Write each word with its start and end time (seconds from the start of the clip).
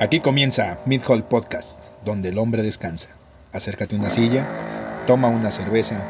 Aquí 0.00 0.20
comienza 0.20 0.78
Mid 0.86 1.02
Hall 1.08 1.24
Podcast, 1.24 1.80
donde 2.04 2.28
el 2.28 2.38
hombre 2.38 2.62
descansa. 2.62 3.08
Acércate 3.50 3.96
a 3.96 3.98
una 3.98 4.10
silla, 4.10 4.46
toma 5.08 5.26
una 5.26 5.50
cerveza 5.50 6.06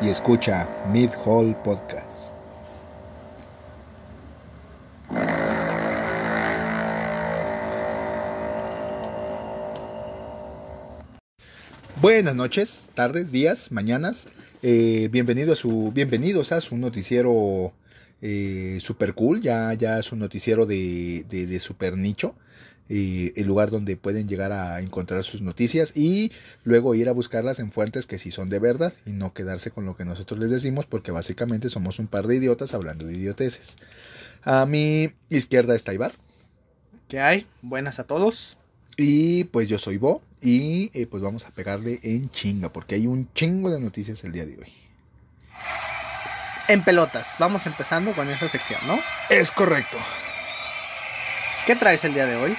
y 0.00 0.08
escucha 0.08 0.68
Mid 0.92 1.10
Hall 1.24 1.56
Podcast. 1.64 2.36
Buenas 12.00 12.36
noches, 12.36 12.88
tardes, 12.94 13.32
días, 13.32 13.72
mañanas. 13.72 14.28
Eh, 14.62 15.08
bienvenido 15.10 15.54
a 15.54 15.56
su, 15.56 15.90
bienvenidos 15.92 16.52
a 16.52 16.60
su 16.60 16.76
noticiero 16.76 17.72
eh, 18.22 18.78
super 18.80 19.14
cool. 19.14 19.40
Ya, 19.40 19.74
ya 19.74 19.98
es 19.98 20.12
un 20.12 20.20
noticiero 20.20 20.66
de, 20.66 21.24
de, 21.28 21.46
de 21.46 21.58
super 21.58 21.96
nicho. 21.96 22.36
Eh, 22.90 23.32
el 23.36 23.46
lugar 23.46 23.70
donde 23.70 23.96
pueden 23.96 24.28
llegar 24.28 24.52
a 24.52 24.78
encontrar 24.82 25.24
sus 25.24 25.40
noticias 25.40 25.96
y 25.96 26.32
luego 26.64 26.94
ir 26.94 27.08
a 27.08 27.12
buscarlas 27.12 27.58
en 27.58 27.70
fuentes 27.70 28.04
que 28.04 28.18
sí 28.18 28.30
son 28.30 28.50
de 28.50 28.58
verdad 28.58 28.92
y 29.06 29.12
no 29.12 29.32
quedarse 29.32 29.70
con 29.70 29.86
lo 29.86 29.96
que 29.96 30.04
nosotros 30.04 30.38
les 30.38 30.50
decimos 30.50 30.84
porque 30.84 31.10
básicamente 31.10 31.70
somos 31.70 31.98
un 31.98 32.08
par 32.08 32.26
de 32.26 32.36
idiotas 32.36 32.74
hablando 32.74 33.06
de 33.06 33.14
idioteces. 33.14 33.78
A 34.42 34.66
mi 34.66 35.10
izquierda 35.30 35.74
está 35.74 35.94
Ibar. 35.94 36.12
¿Qué 37.08 37.20
hay? 37.20 37.46
Buenas 37.62 37.98
a 38.00 38.04
todos. 38.04 38.58
Y 38.98 39.44
pues 39.44 39.66
yo 39.66 39.78
soy 39.78 39.96
Bo 39.96 40.20
y 40.42 40.90
eh, 40.92 41.06
pues 41.06 41.22
vamos 41.22 41.46
a 41.46 41.50
pegarle 41.52 42.00
en 42.02 42.30
chinga 42.30 42.70
porque 42.70 42.96
hay 42.96 43.06
un 43.06 43.32
chingo 43.32 43.70
de 43.70 43.80
noticias 43.80 44.22
el 44.24 44.32
día 44.32 44.44
de 44.44 44.58
hoy. 44.58 44.72
En 46.68 46.84
pelotas, 46.84 47.28
vamos 47.38 47.64
empezando 47.64 48.12
con 48.12 48.28
esa 48.30 48.48
sección, 48.48 48.80
¿no? 48.86 48.98
Es 49.30 49.50
correcto. 49.50 49.96
¿Qué 51.66 51.76
traes 51.76 52.04
el 52.04 52.12
día 52.12 52.26
de 52.26 52.36
hoy? 52.36 52.54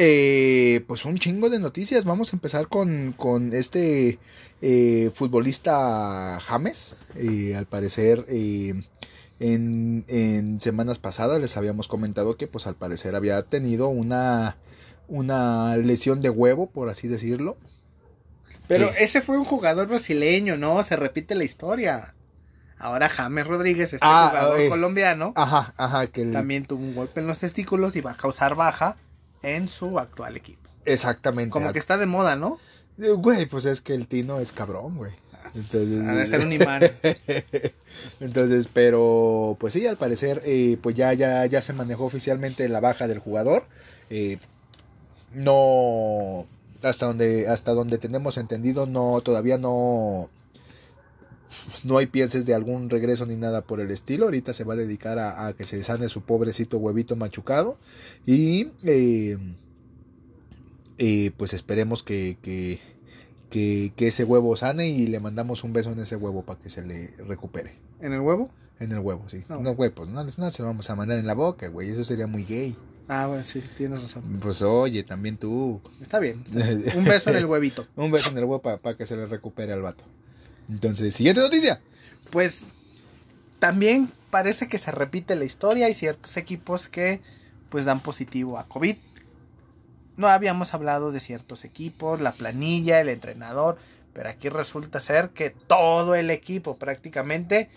Eh, 0.00 0.84
pues 0.86 1.04
un 1.04 1.18
chingo 1.18 1.50
de 1.50 1.58
noticias. 1.58 2.04
Vamos 2.04 2.32
a 2.32 2.36
empezar 2.36 2.68
con, 2.68 3.12
con 3.16 3.52
este 3.52 4.20
eh, 4.62 5.10
futbolista 5.12 6.38
James. 6.40 6.94
Eh, 7.16 7.56
al 7.56 7.66
parecer, 7.66 8.24
eh, 8.28 8.80
en, 9.40 10.04
en, 10.06 10.60
semanas 10.60 11.00
pasadas 11.00 11.40
les 11.40 11.56
habíamos 11.56 11.88
comentado 11.88 12.36
que, 12.36 12.46
pues 12.46 12.68
al 12.68 12.76
parecer, 12.76 13.16
había 13.16 13.42
tenido 13.42 13.88
una, 13.88 14.56
una 15.08 15.76
lesión 15.76 16.22
de 16.22 16.30
huevo, 16.30 16.70
por 16.70 16.90
así 16.90 17.08
decirlo. 17.08 17.56
Pero 18.68 18.90
ese 19.00 19.20
fue 19.20 19.36
un 19.36 19.44
jugador 19.44 19.88
brasileño, 19.88 20.56
¿no? 20.56 20.80
Se 20.84 20.94
repite 20.94 21.34
la 21.34 21.42
historia. 21.42 22.14
Ahora 22.78 23.08
James 23.08 23.48
Rodríguez, 23.48 23.92
este 23.92 23.98
ah, 24.02 24.28
jugador 24.30 24.68
colombiano, 24.68 25.32
ajá, 25.34 25.74
ajá, 25.76 26.06
que 26.06 26.22
el... 26.22 26.32
también 26.32 26.64
tuvo 26.64 26.84
un 26.84 26.94
golpe 26.94 27.18
en 27.18 27.26
los 27.26 27.40
testículos 27.40 27.96
y 27.96 28.00
va 28.00 28.12
a 28.12 28.16
causar 28.16 28.54
baja 28.54 28.96
en 29.42 29.68
su 29.68 29.98
actual 29.98 30.36
equipo. 30.36 30.68
Exactamente. 30.84 31.50
Como 31.50 31.72
que 31.72 31.78
está 31.78 31.98
de 31.98 32.06
moda, 32.06 32.36
¿no? 32.36 32.58
Güey, 32.96 33.46
pues 33.46 33.64
es 33.64 33.80
que 33.80 33.94
el 33.94 34.08
Tino 34.08 34.40
es 34.40 34.52
cabrón, 34.52 34.96
güey. 34.96 35.12
Entonces, 35.54 36.00
ha 36.06 36.14
de 36.14 36.26
ser 36.26 36.40
un 36.40 36.52
imán. 36.52 36.82
Entonces, 38.20 38.68
pero 38.72 39.56
pues 39.58 39.72
sí, 39.72 39.86
al 39.86 39.96
parecer, 39.96 40.42
eh, 40.44 40.76
pues 40.82 40.94
ya, 40.94 41.12
ya, 41.12 41.46
ya 41.46 41.62
se 41.62 41.72
manejó 41.72 42.04
oficialmente 42.04 42.68
la 42.68 42.80
baja 42.80 43.08
del 43.08 43.18
jugador. 43.18 43.64
Eh, 44.10 44.38
no, 45.32 46.46
hasta 46.82 47.06
donde, 47.06 47.48
hasta 47.48 47.72
donde 47.72 47.98
tenemos 47.98 48.36
entendido, 48.36 48.86
no, 48.86 49.20
todavía 49.20 49.58
no, 49.58 50.28
no 51.84 51.98
hay 51.98 52.06
pienses 52.06 52.46
de 52.46 52.54
algún 52.54 52.90
regreso 52.90 53.26
ni 53.26 53.36
nada 53.36 53.62
por 53.62 53.80
el 53.80 53.90
estilo. 53.90 54.26
Ahorita 54.26 54.52
se 54.52 54.64
va 54.64 54.74
a 54.74 54.76
dedicar 54.76 55.18
a, 55.18 55.46
a 55.46 55.52
que 55.52 55.64
se 55.64 55.82
sane 55.82 56.08
su 56.08 56.22
pobrecito 56.22 56.78
huevito 56.78 57.16
machucado. 57.16 57.78
Y 58.26 58.70
eh, 58.84 59.38
eh, 60.98 61.30
pues 61.36 61.54
esperemos 61.54 62.02
que, 62.02 62.38
que, 62.42 62.80
que, 63.50 63.92
que, 63.96 64.08
ese 64.08 64.24
huevo 64.24 64.56
sane 64.56 64.88
y 64.88 65.06
le 65.06 65.20
mandamos 65.20 65.64
un 65.64 65.72
beso 65.72 65.92
en 65.92 66.00
ese 66.00 66.16
huevo 66.16 66.42
para 66.42 66.58
que 66.58 66.70
se 66.70 66.84
le 66.84 67.12
recupere. 67.26 67.76
¿En 68.00 68.12
el 68.12 68.20
huevo? 68.20 68.50
En 68.80 68.92
el 68.92 68.98
huevo, 69.00 69.28
sí. 69.28 69.44
No, 69.48 69.60
no 69.60 69.74
güey, 69.74 69.90
pues 69.90 70.08
no, 70.08 70.22
no 70.22 70.50
se 70.50 70.62
lo 70.62 70.68
vamos 70.68 70.88
a 70.90 70.94
mandar 70.94 71.18
en 71.18 71.26
la 71.26 71.34
boca, 71.34 71.68
güey. 71.68 71.90
Eso 71.90 72.04
sería 72.04 72.26
muy 72.26 72.44
gay. 72.44 72.76
Ah, 73.08 73.26
bueno, 73.26 73.42
sí, 73.42 73.62
tienes 73.76 74.02
razón. 74.02 74.22
Pues 74.40 74.60
oye, 74.60 75.02
también 75.02 75.36
tú. 75.38 75.80
Está 76.00 76.18
bien. 76.18 76.44
Un 76.96 77.04
beso 77.04 77.30
en 77.30 77.36
el 77.36 77.46
huevito. 77.46 77.86
un 77.96 78.10
beso 78.10 78.30
en 78.30 78.38
el 78.38 78.44
huevo 78.44 78.60
para 78.60 78.76
pa 78.76 78.96
que 78.96 79.06
se 79.06 79.16
le 79.16 79.26
recupere 79.26 79.72
al 79.72 79.82
vato. 79.82 80.04
Entonces, 80.68 81.14
siguiente 81.14 81.40
noticia. 81.40 81.80
Pues 82.30 82.64
también 83.58 84.10
parece 84.30 84.68
que 84.68 84.78
se 84.78 84.90
repite 84.90 85.36
la 85.36 85.44
historia. 85.44 85.86
Hay 85.86 85.94
ciertos 85.94 86.36
equipos 86.36 86.88
que 86.88 87.20
pues 87.70 87.84
dan 87.84 88.00
positivo 88.00 88.58
a 88.58 88.68
COVID. 88.68 88.96
No 90.16 90.28
habíamos 90.28 90.74
hablado 90.74 91.12
de 91.12 91.20
ciertos 91.20 91.64
equipos, 91.64 92.20
la 92.20 92.32
planilla, 92.32 93.00
el 93.00 93.08
entrenador, 93.08 93.78
pero 94.12 94.28
aquí 94.28 94.48
resulta 94.48 95.00
ser 95.00 95.30
que 95.30 95.50
todo 95.50 96.14
el 96.14 96.30
equipo, 96.30 96.76
prácticamente 96.76 97.70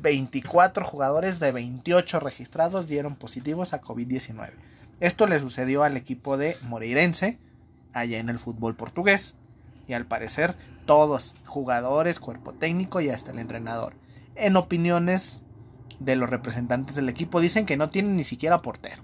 24 0.00 0.84
jugadores 0.84 1.38
de 1.40 1.52
28 1.52 2.20
registrados 2.20 2.86
dieron 2.86 3.16
positivos 3.16 3.74
a 3.74 3.82
COVID-19. 3.82 4.50
Esto 5.00 5.26
le 5.26 5.38
sucedió 5.40 5.82
al 5.82 5.96
equipo 5.96 6.38
de 6.38 6.56
Moreirense, 6.62 7.38
allá 7.92 8.18
en 8.18 8.30
el 8.30 8.38
fútbol 8.38 8.74
portugués 8.76 9.36
y 9.86 9.92
al 9.94 10.06
parecer 10.06 10.54
todos, 10.86 11.34
jugadores, 11.44 12.20
cuerpo 12.20 12.52
técnico 12.52 13.00
y 13.00 13.10
hasta 13.10 13.32
el 13.32 13.38
entrenador. 13.38 13.94
En 14.34 14.56
opiniones 14.56 15.42
de 15.98 16.16
los 16.16 16.30
representantes 16.30 16.96
del 16.96 17.08
equipo 17.08 17.40
dicen 17.40 17.66
que 17.66 17.76
no 17.76 17.90
tienen 17.90 18.16
ni 18.16 18.24
siquiera 18.24 18.62
portero. 18.62 19.02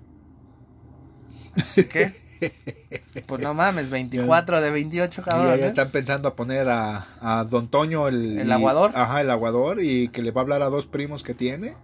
Así 1.56 1.84
que, 1.84 2.12
pues 3.26 3.42
no 3.42 3.54
mames, 3.54 3.90
24 3.90 4.60
de 4.60 4.70
28 4.70 5.22
cabrones. 5.22 5.60
Ya 5.60 5.66
están 5.66 5.90
pensando 5.90 6.28
a 6.28 6.36
poner 6.36 6.68
a, 6.68 7.06
a 7.20 7.44
Don 7.44 7.68
Toño 7.68 8.08
el, 8.08 8.38
el 8.38 8.52
aguador. 8.52 8.92
Y, 8.94 8.98
ajá, 8.98 9.20
el 9.20 9.30
aguador 9.30 9.82
y 9.82 10.08
que 10.08 10.22
le 10.22 10.30
va 10.30 10.40
a 10.40 10.44
hablar 10.44 10.62
a 10.62 10.68
dos 10.68 10.86
primos 10.86 11.22
que 11.22 11.34
tiene. 11.34 11.74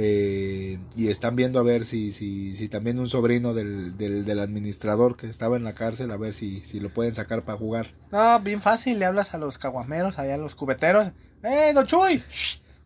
Eh, 0.00 0.78
y 0.96 1.08
están 1.08 1.34
viendo 1.34 1.58
a 1.58 1.64
ver 1.64 1.84
si, 1.84 2.12
si, 2.12 2.54
si 2.54 2.68
también 2.68 3.00
un 3.00 3.08
sobrino 3.08 3.52
del, 3.52 3.98
del, 3.98 4.24
del, 4.24 4.38
administrador 4.38 5.16
que 5.16 5.26
estaba 5.26 5.56
en 5.56 5.64
la 5.64 5.74
cárcel, 5.74 6.12
a 6.12 6.16
ver 6.16 6.34
si, 6.34 6.60
si 6.64 6.78
lo 6.78 6.94
pueden 6.94 7.16
sacar 7.16 7.44
para 7.44 7.58
jugar. 7.58 7.92
No, 8.12 8.38
bien 8.38 8.60
fácil, 8.60 9.00
le 9.00 9.06
hablas 9.06 9.34
a 9.34 9.38
los 9.38 9.58
caguameros, 9.58 10.20
allá 10.20 10.34
a 10.34 10.38
los 10.38 10.54
cubeteros. 10.54 11.10
¡Eh, 11.42 11.72
don 11.74 11.84
Chuy! 11.84 12.22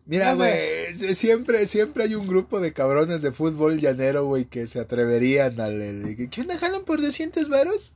Mira, 0.07 0.33
güey, 0.33 0.95
siempre, 1.13 1.67
siempre 1.67 2.05
hay 2.05 2.15
un 2.15 2.27
grupo 2.27 2.59
de 2.59 2.73
cabrones 2.73 3.21
de 3.21 3.31
fútbol 3.31 3.79
llanero, 3.79 4.25
güey, 4.25 4.45
que 4.45 4.65
se 4.65 4.79
atreverían 4.79 5.61
a... 5.61 5.67
¿Qué 6.31 6.41
onda, 6.41 6.57
jalan 6.57 6.83
por 6.83 6.99
200 6.99 7.47
varos? 7.47 7.93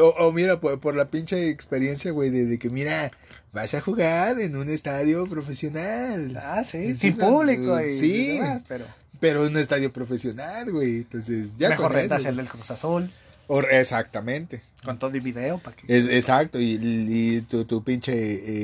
O, 0.00 0.26
o, 0.26 0.32
mira, 0.32 0.60
por, 0.60 0.78
por, 0.78 0.94
la 0.94 1.10
pinche 1.10 1.50
experiencia, 1.50 2.12
güey, 2.12 2.30
de, 2.30 2.46
de, 2.46 2.58
que 2.60 2.70
mira, 2.70 3.10
vas 3.56 3.72
a 3.72 3.80
jugar 3.80 4.38
en 4.38 4.54
un 4.54 4.68
estadio 4.68 5.26
profesional. 5.26 6.36
Ah, 6.36 6.62
sí, 6.62 6.94
sin 6.94 7.16
público. 7.16 7.80
Y, 7.80 7.92
sí, 7.92 8.26
demás, 8.34 8.62
pero... 8.68 8.84
pero 9.18 9.46
en 9.46 9.52
un 9.52 9.58
estadio 9.58 9.90
profesional, 9.90 10.70
güey. 10.70 10.98
Entonces, 10.98 11.56
ya 11.56 11.70
Mejor 11.70 11.92
rentas 11.92 12.26
el 12.26 12.36
del 12.36 12.48
Cruz 12.48 12.70
Azul. 12.70 13.10
O, 13.46 13.62
exactamente. 13.62 14.60
Con 14.84 14.98
todo 14.98 15.16
y 15.16 15.20
video, 15.20 15.56
para 15.56 15.74
que... 15.74 15.96
Es, 15.96 16.06
exacto, 16.08 16.60
y, 16.60 16.78
y 16.82 17.40
tu, 17.42 17.64
tu, 17.64 17.82
pinche 17.82 18.12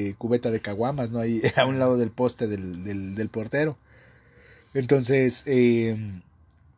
eh, 0.08 0.14
cubeta 0.18 0.50
de 0.50 0.60
caguamas, 0.60 1.10
¿no? 1.10 1.20
Ahí 1.20 1.40
a 1.56 1.64
un 1.64 1.78
lado 1.78 1.96
del 1.96 2.10
poste 2.10 2.46
del, 2.46 2.84
del, 2.84 3.14
del 3.14 3.28
portero. 3.30 3.78
Entonces, 4.74 5.42
eh, 5.46 5.96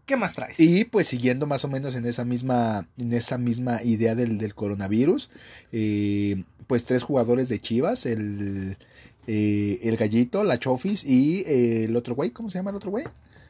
¿Qué 0.07 0.17
más 0.17 0.35
traes? 0.35 0.61
Y 0.61 0.85
pues 0.85 1.07
siguiendo 1.09 1.47
más 1.47 1.65
o 1.65 1.69
menos 1.69 1.95
en 1.95 2.05
esa 2.05 2.25
misma, 2.25 2.87
en 2.99 3.15
esa 3.15 3.39
misma 3.39 3.83
idea 3.83 4.15
del, 4.15 4.37
del 4.37 4.55
coronavirus, 4.55 5.31
eh, 5.73 6.45
pues 6.67 6.85
tres 6.85 7.03
jugadores 7.03 7.49
de 7.49 7.61
Chivas, 7.61 8.07
el, 8.07 8.77
eh, 9.27 9.81
el 9.83 9.97
Gallito, 9.97 10.45
la 10.45 10.59
Chofis 10.59 11.05
y 11.05 11.43
eh, 11.47 11.85
el 11.85 11.97
otro 11.97 12.15
güey, 12.15 12.31
¿cómo 12.31 12.49
se 12.49 12.59
llama 12.59 12.71
el 12.71 12.77
otro 12.77 12.91
güey? 12.91 13.05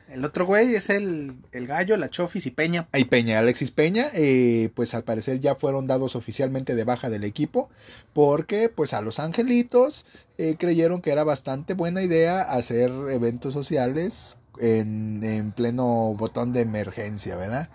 El 0.08 0.24
otro 0.24 0.44
güey 0.44 0.74
es 0.74 0.90
el, 0.90 1.38
el 1.52 1.66
gallo, 1.66 1.96
la 1.96 2.08
Chofis 2.08 2.46
y 2.46 2.50
Peña. 2.50 2.86
Y 2.94 3.04
Peña, 3.04 3.38
Alexis 3.38 3.70
Peña, 3.70 4.06
eh, 4.12 4.70
pues 4.74 4.94
al 4.94 5.02
parecer 5.02 5.40
ya 5.40 5.54
fueron 5.54 5.86
dados 5.86 6.14
oficialmente 6.14 6.74
de 6.74 6.84
baja 6.84 7.08
del 7.08 7.24
equipo, 7.24 7.70
porque 8.12 8.68
pues 8.68 8.92
a 8.92 9.00
los 9.00 9.18
angelitos 9.18 10.04
eh, 10.36 10.56
creyeron 10.58 11.00
que 11.00 11.10
era 11.10 11.24
bastante 11.24 11.74
buena 11.74 12.02
idea 12.02 12.42
hacer 12.42 12.90
eventos 13.10 13.54
sociales 13.54 14.36
en, 14.60 15.24
en 15.24 15.52
pleno 15.52 16.14
botón 16.16 16.52
de 16.52 16.60
emergencia, 16.60 17.34
¿verdad? 17.36 17.70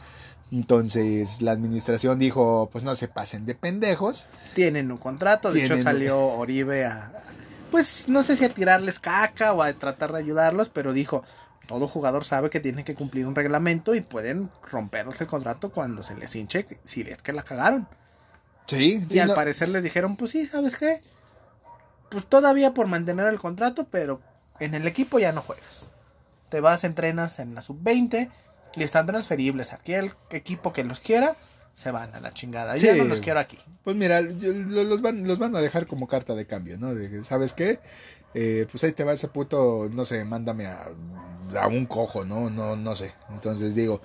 Entonces 0.52 1.42
la 1.42 1.52
administración 1.52 2.18
dijo, 2.18 2.70
pues 2.72 2.84
no 2.84 2.96
se 2.96 3.08
pasen 3.08 3.46
de 3.46 3.56
pendejos. 3.56 4.26
Tienen 4.56 4.92
un 4.92 4.98
contrato, 4.98 5.52
de 5.52 5.66
hecho 5.66 5.78
salió 5.78 6.20
Oribe 6.20 6.86
a, 6.86 7.12
pues 7.70 8.08
no 8.08 8.24
sé 8.24 8.36
si 8.36 8.46
a 8.46 8.54
tirarles 8.54 9.00
caca 9.00 9.54
o 9.54 9.62
a 9.62 9.72
tratar 9.74 10.12
de 10.12 10.20
ayudarlos, 10.20 10.70
pero 10.70 10.92
dijo, 10.92 11.24
todo 11.68 11.88
jugador 11.88 12.26
sabe 12.26 12.50
que 12.50 12.60
tiene 12.60 12.84
que 12.84 12.96
cumplir 12.96 13.28
un 13.28 13.36
reglamento 13.36 13.94
y 13.94 14.02
pueden 14.02 14.50
rompernos 14.72 15.22
el 15.22 15.28
contrato 15.28 15.72
cuando 15.72 16.02
se 16.02 16.16
les 16.16 16.36
hinche 16.36 16.66
si 16.84 17.02
es 17.02 17.22
que 17.22 17.32
la 17.34 17.44
cagaron. 17.44 17.88
Sí. 18.66 19.04
Y 19.08 19.14
sí, 19.14 19.20
al 19.20 19.30
no. 19.30 19.36
parecer 19.36 19.70
les 19.70 19.84
dijeron, 19.84 20.16
pues 20.16 20.32
sí, 20.32 20.48
¿sabes 20.48 20.76
qué? 20.76 21.00
Pues 22.10 22.26
todavía 22.26 22.74
por 22.74 22.88
mantener 22.88 23.28
el 23.28 23.38
contrato, 23.38 23.88
pero 23.90 24.20
en 24.60 24.74
el 24.74 24.88
equipo 24.88 25.20
ya 25.20 25.32
no 25.32 25.42
juegas. 25.42 25.88
Te 26.50 26.60
vas, 26.60 26.84
entrenas 26.84 27.38
en 27.38 27.54
la 27.54 27.62
sub-20 27.62 28.32
Y 28.80 28.84
están 28.84 29.06
transferibles. 29.06 29.74
Aquí 29.74 29.94
el 29.94 30.12
equipo 30.32 30.74
que 30.74 30.84
los 30.84 31.00
quiera, 31.00 31.36
se 31.74 31.92
van 31.92 32.16
a 32.16 32.20
la 32.20 32.34
chingada. 32.34 32.76
Yo 32.78 32.96
no 32.96 33.04
los 33.04 33.22
quiero 33.22 33.40
aquí. 33.40 33.58
Pues 33.84 33.96
mira, 33.96 34.22
los, 34.22 35.02
van, 35.02 35.28
los 35.28 35.38
van 35.38 35.56
a 35.56 35.62
dejar 35.62 35.86
como 35.86 36.08
carta 36.08 36.34
de 36.34 36.46
cambio, 36.46 36.78
¿no? 36.78 36.96
De, 36.96 37.24
¿Sabes 37.24 37.54
qué? 37.54 37.80
Eh, 38.34 38.68
pues 38.72 38.84
ahí 38.84 38.92
te 38.92 39.04
va 39.04 39.14
ese 39.14 39.28
puto, 39.28 39.90
no 39.92 40.06
sé, 40.06 40.24
mándame 40.24 40.66
a, 40.66 40.88
a 41.60 41.68
un 41.68 41.86
cojo, 41.86 42.26
¿no? 42.26 42.50
No, 42.50 42.76
no 42.76 42.96
sé. 42.96 43.14
Entonces 43.30 43.76
digo, 43.76 44.02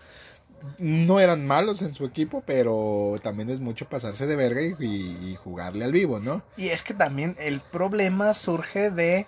no 0.78 1.20
eran 1.20 1.46
malos 1.46 1.82
en 1.82 1.94
su 1.94 2.04
equipo, 2.04 2.42
pero 2.46 3.14
también 3.22 3.50
es 3.50 3.60
mucho 3.60 3.88
pasarse 3.88 4.26
de 4.26 4.36
verga 4.36 4.62
y, 4.62 5.36
jugarle 5.42 5.84
al 5.84 5.92
vivo, 5.92 6.20
¿no? 6.20 6.42
Y 6.56 6.68
es 6.68 6.82
que 6.82 6.94
también 6.94 7.36
el 7.38 7.60
problema 7.60 8.34
surge 8.34 8.90
de 8.90 9.26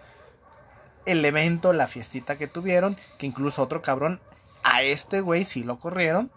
el 1.04 1.24
evento, 1.24 1.72
la 1.72 1.86
fiestita 1.86 2.38
que 2.38 2.46
tuvieron, 2.46 2.96
que 3.18 3.26
incluso 3.26 3.62
otro 3.62 3.82
cabrón, 3.82 4.20
a 4.66 4.82
este 4.82 5.20
güey 5.20 5.44
sí 5.44 5.62
lo 5.64 5.78
corrieron, 5.78 6.30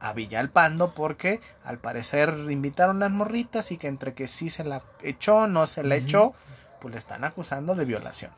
a 0.00 0.12
Villalpando, 0.12 0.92
porque 0.92 1.40
al 1.64 1.78
parecer 1.78 2.34
invitaron 2.50 2.96
unas 2.96 3.10
morritas 3.10 3.72
y 3.72 3.76
que 3.76 3.88
entre 3.88 4.14
que 4.14 4.28
sí 4.28 4.50
se 4.50 4.64
la 4.64 4.82
echó, 5.02 5.46
no 5.46 5.66
se 5.66 5.82
la 5.82 5.96
echó, 5.96 6.34
pues 6.80 6.92
le 6.92 6.98
están 6.98 7.24
acusando 7.24 7.74
de 7.74 7.84
violación. 7.84 8.32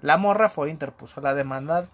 La 0.00 0.16
morra 0.16 0.48
fue, 0.48 0.70
interpuso 0.70 1.20
la 1.20 1.34
demanda, 1.34 1.88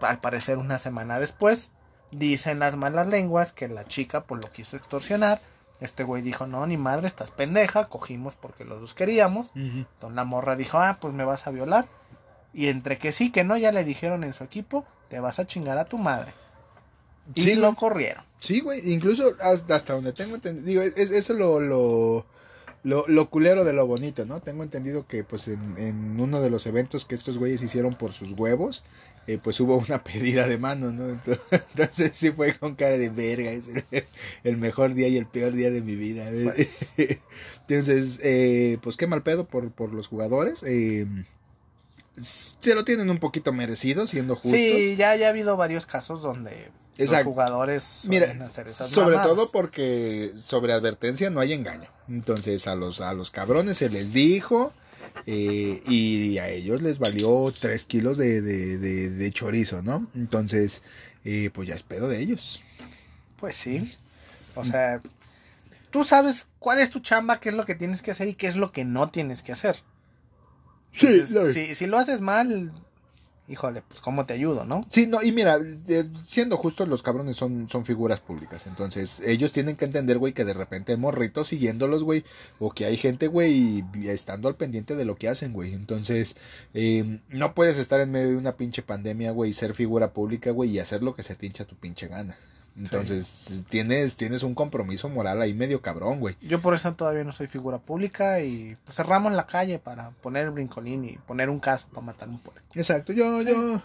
al 0.00 0.20
parecer 0.20 0.58
una 0.58 0.78
semana 0.78 1.18
después, 1.18 1.70
Dicen 2.14 2.60
las 2.60 2.76
malas 2.76 3.08
lenguas 3.08 3.52
que 3.52 3.66
la 3.66 3.86
chica 3.86 4.22
pues 4.22 4.40
lo 4.40 4.52
quiso 4.52 4.76
extorsionar. 4.76 5.40
Este 5.80 6.04
güey 6.04 6.22
dijo, 6.22 6.46
no, 6.46 6.64
ni 6.64 6.76
madre, 6.76 7.08
estás 7.08 7.32
pendeja, 7.32 7.88
cogimos 7.88 8.36
porque 8.36 8.64
los 8.64 8.80
dos 8.80 8.94
queríamos. 8.94 9.50
Entonces 9.56 10.14
la 10.14 10.22
morra 10.22 10.54
dijo, 10.54 10.78
ah, 10.78 10.98
pues 11.00 11.12
me 11.12 11.24
vas 11.24 11.48
a 11.48 11.50
violar. 11.50 11.86
Y 12.54 12.68
entre 12.68 12.98
que 12.98 13.12
sí, 13.12 13.30
que 13.30 13.44
no, 13.44 13.56
ya 13.56 13.72
le 13.72 13.84
dijeron 13.84 14.24
en 14.24 14.32
su 14.32 14.44
equipo, 14.44 14.86
te 15.08 15.20
vas 15.20 15.38
a 15.38 15.46
chingar 15.46 15.76
a 15.78 15.84
tu 15.84 15.98
madre. 15.98 16.32
Y 17.34 17.54
lo 17.54 17.74
corrieron. 17.74 18.24
Sí, 18.38 18.60
güey, 18.60 18.92
incluso 18.92 19.34
hasta, 19.40 19.94
donde 19.94 20.12
tengo 20.12 20.34
entendido, 20.34 20.82
digo, 20.82 20.82
eso 20.82 21.32
lo, 21.32 21.58
lo, 21.58 22.26
lo, 22.82 23.06
lo, 23.08 23.30
culero 23.30 23.64
de 23.64 23.72
lo 23.72 23.86
bonito, 23.86 24.26
¿no? 24.26 24.40
Tengo 24.40 24.62
entendido 24.62 25.06
que 25.06 25.24
pues 25.24 25.48
en, 25.48 25.78
en, 25.78 26.20
uno 26.20 26.42
de 26.42 26.50
los 26.50 26.66
eventos 26.66 27.06
que 27.06 27.14
estos 27.14 27.38
güeyes 27.38 27.62
hicieron 27.62 27.94
por 27.94 28.12
sus 28.12 28.32
huevos, 28.32 28.84
eh, 29.26 29.38
pues 29.42 29.58
hubo 29.60 29.76
una 29.76 30.04
pedida 30.04 30.46
de 30.46 30.58
mano, 30.58 30.92
¿no? 30.92 31.08
Entonces, 31.50 32.10
sí 32.12 32.30
fue 32.30 32.54
con 32.54 32.74
cara 32.74 32.98
de 32.98 33.08
verga, 33.08 33.50
es 33.50 33.64
el, 34.42 34.56
mejor 34.58 34.92
día 34.94 35.08
y 35.08 35.16
el 35.16 35.26
peor 35.26 35.52
día 35.54 35.70
de 35.70 35.80
mi 35.80 35.96
vida. 35.96 36.26
Pues. 36.30 36.92
Entonces, 37.66 38.20
eh, 38.22 38.78
pues 38.82 38.96
qué 38.98 39.06
mal 39.06 39.22
pedo 39.22 39.46
por, 39.46 39.70
por 39.70 39.94
los 39.94 40.08
jugadores. 40.08 40.62
Eh, 40.66 41.06
se 42.16 42.74
lo 42.74 42.84
tienen 42.84 43.10
un 43.10 43.18
poquito 43.18 43.52
merecido, 43.52 44.06
siendo 44.06 44.36
justos. 44.36 44.52
Sí, 44.52 44.96
ya, 44.96 45.16
ya 45.16 45.26
ha 45.26 45.30
habido 45.30 45.56
varios 45.56 45.86
casos 45.86 46.22
donde 46.22 46.70
los 46.98 47.22
jugadores 47.24 48.02
Mira, 48.08 48.30
hacer 48.44 48.68
esas 48.68 48.88
sobre 48.88 49.16
todo 49.18 49.50
porque 49.50 50.32
sobre 50.36 50.72
advertencia 50.72 51.30
no 51.30 51.40
hay 51.40 51.52
engaño. 51.52 51.88
Entonces 52.08 52.66
a 52.66 52.74
los, 52.74 53.00
a 53.00 53.14
los 53.14 53.30
cabrones 53.30 53.78
se 53.78 53.88
les 53.88 54.12
dijo 54.12 54.72
eh, 55.26 55.82
y 55.86 56.38
a 56.38 56.48
ellos 56.48 56.82
les 56.82 56.98
valió 56.98 57.52
3 57.58 57.84
kilos 57.86 58.18
de, 58.18 58.40
de, 58.40 59.30
chorizo, 59.32 59.82
¿no? 59.82 60.06
Entonces, 60.14 60.82
eh, 61.24 61.50
pues 61.52 61.68
ya 61.68 61.74
es 61.74 61.82
pedo 61.82 62.08
de 62.08 62.20
ellos. 62.20 62.60
Pues 63.38 63.56
sí. 63.56 63.94
O 64.54 64.64
sea, 64.64 65.00
tú 65.90 66.04
sabes 66.04 66.46
cuál 66.58 66.78
es 66.78 66.90
tu 66.90 67.00
chamba, 67.00 67.40
qué 67.40 67.48
es 67.48 67.54
lo 67.54 67.64
que 67.64 67.74
tienes 67.74 68.02
que 68.02 68.10
hacer 68.10 68.28
y 68.28 68.34
qué 68.34 68.46
es 68.46 68.56
lo 68.56 68.70
que 68.70 68.84
no 68.84 69.10
tienes 69.10 69.42
que 69.42 69.52
hacer. 69.52 69.76
Sí, 70.94 71.24
si, 71.52 71.74
si, 71.74 71.86
lo 71.86 71.98
haces 71.98 72.20
mal, 72.20 72.72
híjole, 73.48 73.82
pues 73.86 74.00
cómo 74.00 74.24
te 74.24 74.32
ayudo, 74.32 74.64
¿no? 74.64 74.82
Sí, 74.88 75.06
no, 75.06 75.22
y 75.22 75.32
mira, 75.32 75.58
eh, 75.88 76.04
siendo 76.24 76.56
justos, 76.56 76.88
los 76.88 77.02
cabrones 77.02 77.36
son, 77.36 77.68
son 77.68 77.84
figuras 77.84 78.20
públicas. 78.20 78.66
Entonces, 78.66 79.20
ellos 79.26 79.52
tienen 79.52 79.76
que 79.76 79.84
entender, 79.84 80.18
güey, 80.18 80.32
que 80.32 80.44
de 80.44 80.54
repente 80.54 80.92
hay 80.92 80.98
morritos 80.98 81.48
siguiéndolos, 81.48 82.04
güey, 82.04 82.24
o 82.60 82.70
que 82.70 82.84
hay 82.86 82.96
gente, 82.96 83.26
güey, 83.26 83.84
estando 84.04 84.48
al 84.48 84.54
pendiente 84.54 84.94
de 84.94 85.04
lo 85.04 85.16
que 85.16 85.28
hacen, 85.28 85.52
güey. 85.52 85.74
Entonces, 85.74 86.36
eh, 86.74 87.20
no 87.28 87.54
puedes 87.54 87.78
estar 87.78 88.00
en 88.00 88.12
medio 88.12 88.28
de 88.28 88.36
una 88.36 88.56
pinche 88.56 88.82
pandemia, 88.82 89.32
güey, 89.32 89.50
y 89.50 89.54
ser 89.54 89.74
figura 89.74 90.12
pública, 90.12 90.52
güey, 90.52 90.70
y 90.70 90.78
hacer 90.78 91.02
lo 91.02 91.14
que 91.14 91.22
se 91.22 91.34
te 91.34 91.46
hincha 91.46 91.64
tu 91.64 91.74
pinche 91.76 92.06
gana. 92.06 92.38
Entonces, 92.76 93.62
tienes, 93.68 94.16
tienes 94.16 94.42
un 94.42 94.54
compromiso 94.54 95.08
moral 95.08 95.40
ahí 95.40 95.54
medio 95.54 95.80
cabrón, 95.80 96.18
güey. 96.18 96.36
Yo 96.40 96.60
por 96.60 96.74
eso 96.74 96.92
todavía 96.94 97.22
no 97.22 97.32
soy 97.32 97.46
figura 97.46 97.78
pública 97.78 98.40
y 98.40 98.76
pues, 98.84 98.96
cerramos 98.96 99.32
la 99.32 99.46
calle 99.46 99.78
para 99.78 100.10
poner 100.10 100.44
el 100.44 100.50
brincolín 100.50 101.04
y 101.04 101.18
poner 101.18 101.50
un 101.50 101.60
caso 101.60 101.86
para 101.92 102.06
matar 102.06 102.28
un 102.28 102.40
pueblo. 102.40 102.60
Exacto, 102.74 103.12
yo, 103.12 103.42
yo, 103.42 103.80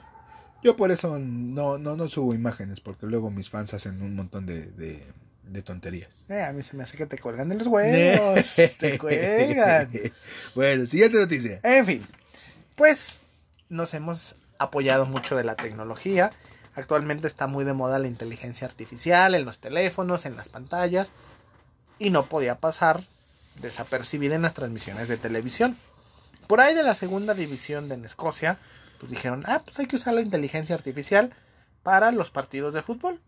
yo 0.64 0.76
por 0.76 0.92
eso 0.92 1.20
no, 1.20 1.78
no, 1.78 1.96
no 1.96 2.08
subo 2.08 2.34
imágenes, 2.34 2.80
porque 2.80 3.06
luego 3.06 3.30
mis 3.30 3.50
fans 3.50 3.76
hacen 3.76 4.02
un 4.02 4.16
montón 4.16 4.48
de, 4.48 4.66
de, 4.72 5.62
tonterías. 5.62 6.26
Eh, 6.30 6.42
a 6.42 6.52
mí 6.54 6.64
se 6.64 6.76
me 6.76 6.84
hace 6.84 6.98
que 6.98 7.06
te 7.06 7.20
cuelgan 7.20 7.50
de 7.50 7.56
los 7.56 7.68
huevos. 7.68 8.56
te 8.80 8.98
cuelgan. 8.98 9.90
Bueno, 10.56 10.86
siguiente 10.88 11.20
noticia. 11.20 11.60
En 11.64 11.86
fin, 11.86 12.08
pues 12.76 13.22
nos 13.68 13.94
hemos 13.94 14.36
apoyado 14.58 15.06
mucho 15.06 15.36
de 15.36 15.44
la 15.44 15.56
tecnología 15.56 16.32
Actualmente 16.80 17.28
está 17.28 17.48
muy 17.48 17.66
de 17.66 17.74
moda 17.74 18.00
la 18.00 18.08
inteligencia 18.08 18.66
artificial 18.66 19.36
en 19.36 19.44
los 19.44 19.58
teléfonos, 19.58 20.26
en 20.26 20.38
las 20.38 20.48
pantallas, 20.48 21.12
y 22.00 22.10
no 22.10 22.28
podía 22.28 22.60
pasar 22.60 23.04
desapercibida 23.62 24.36
en 24.36 24.44
las 24.44 24.54
transmisiones 24.54 25.10
de 25.10 25.18
televisión. 25.18 25.76
Por 26.48 26.62
ahí 26.62 26.74
de 26.74 26.84
la 26.84 26.94
segunda 26.94 27.34
división 27.34 27.90
de 27.90 27.96
Escocia, 28.06 28.60
pues 28.98 29.12
dijeron, 29.12 29.44
ah, 29.46 29.62
pues 29.66 29.78
hay 29.80 29.88
que 29.88 29.98
usar 29.98 30.14
la 30.14 30.22
inteligencia 30.22 30.74
artificial 30.74 31.34
para 31.84 32.14
los 32.14 32.32
partidos 32.32 32.74
de 32.74 32.82
fútbol. 32.82 33.20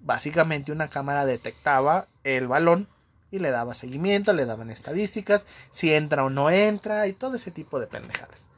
Básicamente 0.00 0.72
una 0.72 0.90
cámara 0.90 1.26
detectaba 1.26 2.08
el 2.24 2.48
balón 2.48 2.88
y 3.30 3.38
le 3.38 3.52
daba 3.52 3.74
seguimiento, 3.74 4.32
le 4.32 4.46
daban 4.46 4.70
estadísticas, 4.70 5.46
si 5.70 5.94
entra 5.94 6.24
o 6.24 6.30
no 6.30 6.50
entra 6.50 7.06
y 7.06 7.12
todo 7.12 7.36
ese 7.36 7.52
tipo 7.52 7.78
de 7.78 7.86
pendejadas. 7.86 8.48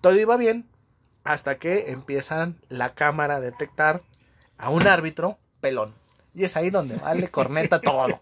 Todo 0.00 0.18
iba 0.18 0.38
bien 0.38 0.66
hasta 1.28 1.58
que 1.58 1.90
empiezan 1.90 2.56
la 2.70 2.94
cámara 2.94 3.36
a 3.36 3.40
detectar 3.40 4.02
a 4.56 4.70
un 4.70 4.86
árbitro 4.86 5.38
pelón. 5.60 5.94
Y 6.34 6.44
es 6.44 6.56
ahí 6.56 6.70
donde 6.70 6.96
vale 6.96 7.28
corneta 7.28 7.80
todo. 7.80 8.20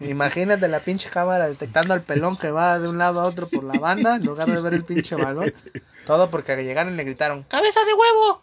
Imagínate 0.00 0.68
la 0.68 0.80
pinche 0.80 1.10
cámara 1.10 1.48
detectando 1.48 1.94
al 1.94 2.02
pelón 2.02 2.36
que 2.36 2.50
va 2.50 2.78
de 2.78 2.88
un 2.88 2.98
lado 2.98 3.20
a 3.20 3.24
otro 3.24 3.48
por 3.48 3.64
la 3.64 3.78
banda 3.78 4.16
en 4.16 4.24
lugar 4.24 4.50
de 4.50 4.60
ver 4.60 4.74
el 4.74 4.84
pinche 4.84 5.16
balón. 5.16 5.52
Todo 6.06 6.30
porque 6.30 6.52
al 6.52 6.62
llegaron 6.62 6.92
y 6.92 6.96
le 6.96 7.04
gritaron, 7.04 7.42
¡cabeza 7.44 7.80
de 7.84 7.94
huevo! 7.94 8.42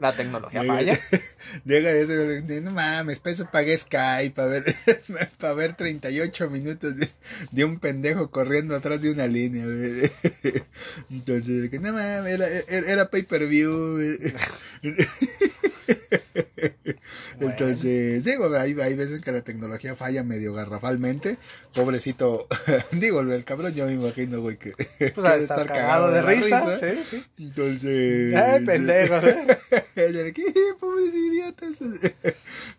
La 0.00 0.12
tecnología 0.12 0.62
falla. 0.64 0.98
Llega 1.64 1.90
eso, 1.90 2.12
no 2.62 2.70
mames, 2.70 3.18
para 3.18 3.32
eso 3.32 3.48
pagué 3.50 3.76
Skype, 3.76 4.34
para 4.34 4.48
ver, 4.48 4.64
para 5.38 5.54
ver 5.54 5.74
38 5.74 6.50
minutos 6.50 6.94
de, 7.50 7.64
un 7.64 7.78
pendejo 7.78 8.30
corriendo 8.30 8.76
atrás 8.76 9.00
de 9.00 9.10
una 9.10 9.26
línea. 9.26 9.64
Entonces, 11.10 11.72
no 11.80 11.92
mames, 11.92 12.32
era, 12.32 12.46
era 12.48 13.10
pay 13.10 13.22
per 13.22 13.46
view. 13.46 13.98
Entonces, 17.50 18.24
digo, 18.24 18.54
hay, 18.54 18.78
hay 18.80 18.94
veces 18.94 19.20
que 19.20 19.32
la 19.32 19.42
tecnología 19.42 19.96
falla 19.96 20.22
medio 20.22 20.54
garrafalmente. 20.54 21.38
Pobrecito, 21.74 22.46
digo, 22.92 23.20
el 23.20 23.44
cabrón 23.44 23.74
yo 23.74 23.86
me 23.86 23.92
imagino, 23.92 24.40
güey, 24.40 24.56
que, 24.56 24.72
pues 25.14 25.26
a 25.26 25.36
estar, 25.36 25.66
cagado, 25.66 26.10
de, 26.10 26.22
risa. 26.22 26.78
Sí, 26.78 27.02
sí. 27.08 27.24
Entonces... 27.38 28.34
Ay, 28.34 28.64
pendejos, 28.64 29.24
¿eh? 29.24 29.46
Pobres 30.80 31.14
idiotas. 31.14 31.70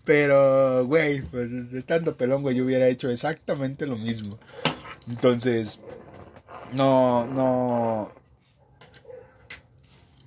Pero, 0.03 0.85
güey, 0.85 1.21
pues 1.21 1.49
estando 1.73 2.15
pelón, 2.15 2.41
güey, 2.41 2.55
yo 2.55 2.65
hubiera 2.65 2.87
hecho 2.87 3.09
exactamente 3.09 3.85
lo 3.85 3.97
mismo. 3.97 4.39
Entonces, 5.09 5.79
no, 6.73 7.25
no... 7.27 8.11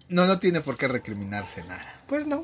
No, 0.08 0.26
no 0.26 0.38
tiene 0.38 0.60
por 0.60 0.76
qué 0.76 0.86
recriminarse 0.86 1.64
nada. 1.64 2.02
Pues 2.06 2.26
no. 2.26 2.42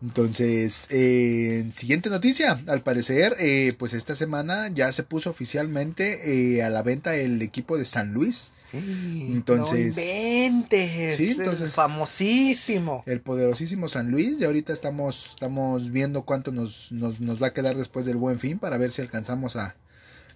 Entonces, 0.00 0.86
eh, 0.90 1.68
siguiente 1.72 2.08
noticia, 2.08 2.58
al 2.68 2.82
parecer, 2.82 3.36
eh, 3.40 3.74
pues 3.78 3.94
esta 3.94 4.14
semana 4.14 4.68
ya 4.68 4.92
se 4.92 5.02
puso 5.02 5.30
oficialmente 5.30 6.56
eh, 6.56 6.62
a 6.62 6.70
la 6.70 6.82
venta 6.82 7.16
el 7.16 7.42
equipo 7.42 7.76
de 7.76 7.84
San 7.84 8.12
Luis. 8.12 8.52
Entonces, 8.72 9.96
no 9.96 10.02
sí, 10.02 11.30
entonces, 11.30 11.60
el 11.62 11.70
famosísimo. 11.70 13.02
El 13.06 13.20
poderosísimo 13.20 13.88
San 13.88 14.10
Luis. 14.10 14.38
Y 14.38 14.44
ahorita 14.44 14.72
estamos, 14.72 15.30
estamos 15.30 15.90
viendo 15.90 16.22
cuánto 16.22 16.52
nos, 16.52 16.92
nos, 16.92 17.18
nos, 17.20 17.42
va 17.42 17.48
a 17.48 17.54
quedar 17.54 17.76
después 17.76 18.04
del 18.04 18.18
buen 18.18 18.38
fin 18.38 18.58
para 18.58 18.76
ver 18.76 18.92
si 18.92 19.00
alcanzamos 19.00 19.56
a 19.56 19.74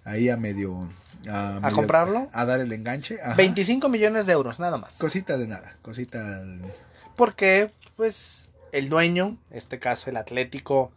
ahí 0.03 0.29
a 0.29 0.35
medio. 0.35 0.79
A, 1.29 1.71
comprarlo. 1.73 2.29
A 2.33 2.43
dar 2.45 2.59
el 2.59 2.73
enganche. 2.73 3.17
25 3.37 3.87
millones 3.87 4.25
de 4.25 4.33
euros, 4.33 4.59
nada 4.59 4.77
más. 4.77 4.97
Cosita 4.97 5.37
de 5.37 5.47
nada, 5.47 5.77
cosita. 5.81 6.43
Porque, 7.15 7.71
pues, 7.95 8.49
el 8.73 8.89
dueño, 8.89 9.37
en 9.51 9.57
este 9.57 9.79
caso 9.79 10.09
el 10.09 10.17
Atlético 10.17 10.91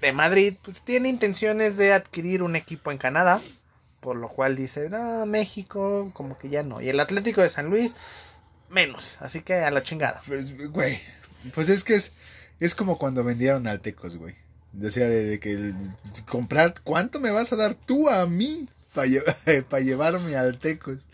de 0.00 0.12
Madrid, 0.12 0.54
pues 0.64 0.82
tiene 0.82 1.08
intenciones 1.08 1.76
de 1.76 1.92
adquirir 1.92 2.42
un 2.42 2.56
equipo 2.56 2.92
en 2.92 2.98
Canadá, 2.98 3.42
por 4.00 4.16
lo 4.16 4.28
cual 4.28 4.54
dice, 4.54 4.88
no, 4.88 5.26
México, 5.26 6.10
como 6.14 6.38
que 6.38 6.48
ya 6.48 6.62
no. 6.62 6.80
Y 6.80 6.88
el 6.88 7.00
Atlético 7.00 7.42
de 7.42 7.50
San 7.50 7.66
Luis, 7.66 7.94
menos. 8.70 9.18
Así 9.20 9.40
que 9.40 9.54
a 9.54 9.70
la 9.70 9.82
chingada. 9.82 10.22
Pues, 10.26 10.56
güey, 10.70 11.00
pues 11.52 11.68
es 11.68 11.82
que 11.82 11.96
es, 11.96 12.12
es 12.60 12.74
como 12.74 12.96
cuando 12.96 13.24
vendieron 13.24 13.66
Altecos, 13.66 14.16
güey. 14.16 14.36
Decía 14.72 15.08
de, 15.08 15.24
de 15.24 15.40
que 15.40 15.72
comprar, 16.26 16.74
¿cuánto 16.84 17.18
me 17.18 17.30
vas 17.32 17.52
a 17.52 17.56
dar 17.56 17.74
tú 17.74 18.08
a 18.08 18.26
mí 18.26 18.68
para 18.92 19.08
llevarme 19.80 20.36
a 20.36 20.42
Altecos? 20.42 21.08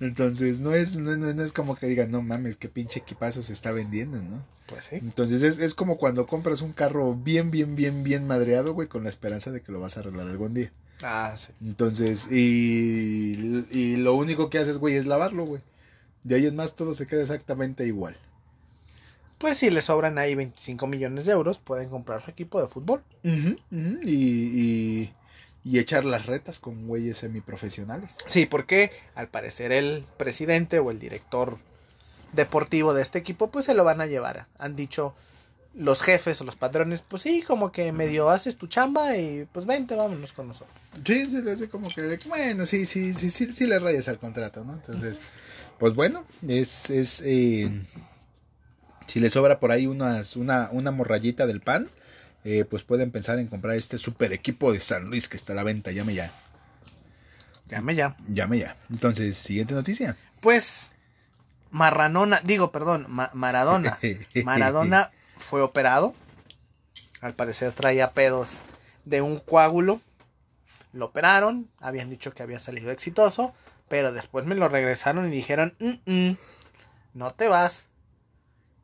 Entonces, 0.00 0.60
no 0.60 0.72
es, 0.72 0.96
no, 0.96 1.16
no- 1.16 1.32
no 1.34 1.42
es 1.44 1.52
como 1.52 1.76
que 1.76 1.86
digan, 1.86 2.10
no 2.10 2.22
mames, 2.22 2.56
qué 2.56 2.68
pinche 2.68 3.00
equipazo 3.00 3.42
se 3.42 3.52
está 3.52 3.70
vendiendo, 3.72 4.20
¿no? 4.22 4.42
Pues 4.66 4.86
sí. 4.86 4.96
Entonces, 4.96 5.42
es, 5.42 5.58
es 5.58 5.74
como 5.74 5.96
cuando 5.98 6.26
compras 6.26 6.62
un 6.62 6.72
carro 6.72 7.14
bien, 7.14 7.50
bien, 7.50 7.76
bien, 7.76 8.02
bien 8.02 8.26
madreado, 8.26 8.72
güey, 8.74 8.88
con 8.88 9.02
la 9.04 9.10
esperanza 9.10 9.50
de 9.50 9.60
que 9.62 9.72
lo 9.72 9.80
vas 9.80 9.96
a 9.96 10.00
arreglar 10.00 10.28
algún 10.28 10.54
día. 10.54 10.72
Ah, 11.02 11.34
sí. 11.36 11.48
Entonces, 11.62 12.30
y, 12.30 13.64
y 13.70 13.96
lo 13.96 14.14
único 14.14 14.48
que 14.50 14.58
haces, 14.58 14.78
güey, 14.78 14.96
es 14.96 15.06
lavarlo, 15.06 15.44
güey. 15.44 15.62
De 16.24 16.34
ahí 16.36 16.46
en 16.46 16.56
más 16.56 16.74
todo 16.76 16.94
se 16.94 17.06
queda 17.06 17.22
exactamente 17.22 17.86
igual. 17.86 18.16
Pues 19.38 19.56
si 19.56 19.70
le 19.70 19.80
sobran 19.80 20.18
ahí 20.18 20.34
25 20.34 20.86
millones 20.86 21.24
de 21.24 21.32
euros, 21.32 21.58
pueden 21.58 21.88
comprar 21.88 22.20
su 22.20 22.30
equipo 22.30 22.60
de 22.60 22.68
fútbol. 22.68 23.02
Y, 23.22 24.10
y, 24.12 25.12
y 25.64 25.78
echar 25.78 26.04
las 26.04 26.26
retas 26.26 26.58
con 26.58 26.86
güeyes 26.86 27.18
semiprofesionales. 27.18 28.12
Sí, 28.26 28.46
porque 28.46 28.90
al 29.14 29.28
parecer 29.28 29.72
el 29.72 30.04
presidente 30.16 30.78
o 30.78 30.90
el 30.90 30.98
director 30.98 31.58
deportivo 32.32 32.94
de 32.94 33.02
este 33.02 33.18
equipo, 33.18 33.50
pues 33.50 33.66
se 33.66 33.74
lo 33.74 33.84
van 33.84 34.00
a 34.00 34.06
llevar. 34.06 34.46
Han 34.58 34.76
dicho 34.76 35.14
los 35.74 36.02
jefes 36.02 36.40
o 36.40 36.44
los 36.44 36.56
patrones, 36.56 37.02
pues 37.06 37.22
sí, 37.22 37.42
como 37.42 37.70
que 37.70 37.92
medio 37.92 38.30
haces 38.30 38.56
tu 38.56 38.66
chamba 38.66 39.16
y 39.16 39.46
pues 39.52 39.66
vente, 39.66 39.94
vámonos 39.94 40.32
con 40.32 40.48
nosotros. 40.48 40.76
Sí, 41.04 41.26
se 41.26 41.42
le 41.42 41.52
hace 41.52 41.68
como 41.68 41.88
que, 41.88 42.18
bueno, 42.26 42.66
sí, 42.66 42.86
sí, 42.86 43.14
sí, 43.14 43.30
sí, 43.30 43.52
sí 43.52 43.66
le 43.66 43.78
rayas 43.78 44.08
al 44.08 44.18
contrato, 44.18 44.64
¿no? 44.64 44.74
Entonces, 44.74 45.20
pues 45.78 45.94
bueno, 45.94 46.24
es, 46.46 46.90
es, 46.90 47.22
eh, 47.24 47.70
si 49.06 49.20
le 49.20 49.30
sobra 49.30 49.60
por 49.60 49.70
ahí 49.70 49.86
unas, 49.86 50.36
una, 50.36 50.70
una 50.72 50.90
morrayita 50.90 51.46
del 51.46 51.60
pan, 51.60 51.88
eh, 52.44 52.64
pues 52.64 52.82
pueden 52.82 53.10
pensar 53.10 53.38
en 53.38 53.46
comprar 53.48 53.76
este 53.76 53.98
super 53.98 54.32
equipo 54.32 54.72
de 54.72 54.80
San 54.80 55.04
Luis 55.06 55.28
que 55.28 55.36
está 55.36 55.52
a 55.52 55.56
la 55.56 55.62
venta, 55.62 55.90
llame 55.92 56.14
ya, 56.14 56.30
Llame 57.68 57.94
ya. 57.94 58.16
llame 58.28 58.58
ya. 58.58 58.76
Entonces, 58.90 59.36
siguiente 59.38 59.74
noticia. 59.74 60.16
Pues 60.40 60.90
Marranona, 61.70 62.40
digo, 62.42 62.72
perdón, 62.72 63.06
Ma- 63.08 63.30
Maradona. 63.32 63.98
Maradona 64.44 65.10
fue 65.36 65.60
operado. 65.62 66.14
Al 67.20 67.34
parecer 67.34 67.72
traía 67.72 68.10
pedos 68.12 68.62
de 69.04 69.20
un 69.20 69.38
coágulo. 69.38 70.00
Lo 70.92 71.04
operaron. 71.06 71.68
Habían 71.78 72.10
dicho 72.10 72.32
que 72.34 72.42
había 72.42 72.58
salido 72.58 72.90
exitoso. 72.90 73.54
Pero 73.88 74.12
después 74.12 74.46
me 74.46 74.54
lo 74.56 74.68
regresaron 74.68 75.28
y 75.28 75.30
dijeron, 75.30 75.74
"Mm, 75.78 76.10
mm, 76.10 76.36
no 77.14 77.32
te 77.34 77.46
vas. 77.48 77.86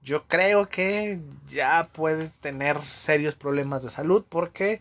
Yo 0.06 0.24
creo 0.28 0.68
que 0.68 1.18
ya 1.50 1.90
puede 1.92 2.28
tener 2.40 2.80
serios 2.80 3.34
problemas 3.34 3.82
de 3.82 3.90
salud 3.90 4.24
porque 4.28 4.80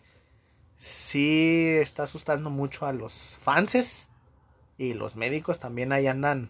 sí 0.76 1.66
está 1.80 2.04
asustando 2.04 2.48
mucho 2.48 2.86
a 2.86 2.92
los 2.92 3.34
fanses 3.40 4.06
y 4.78 4.94
los 4.94 5.16
médicos 5.16 5.58
también 5.58 5.90
ahí 5.90 6.06
andan 6.06 6.48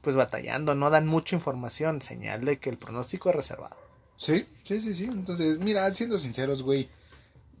pues 0.00 0.16
batallando, 0.16 0.74
no 0.74 0.90
dan 0.90 1.06
mucha 1.06 1.36
información, 1.36 2.02
señal 2.02 2.44
de 2.44 2.58
que 2.58 2.68
el 2.68 2.78
pronóstico 2.78 3.30
es 3.30 3.36
reservado. 3.36 3.76
Sí, 4.16 4.44
sí, 4.64 4.80
sí, 4.80 4.92
sí. 4.92 5.04
Entonces, 5.04 5.58
mira, 5.58 5.88
siendo 5.92 6.18
sinceros, 6.18 6.64
güey, 6.64 6.88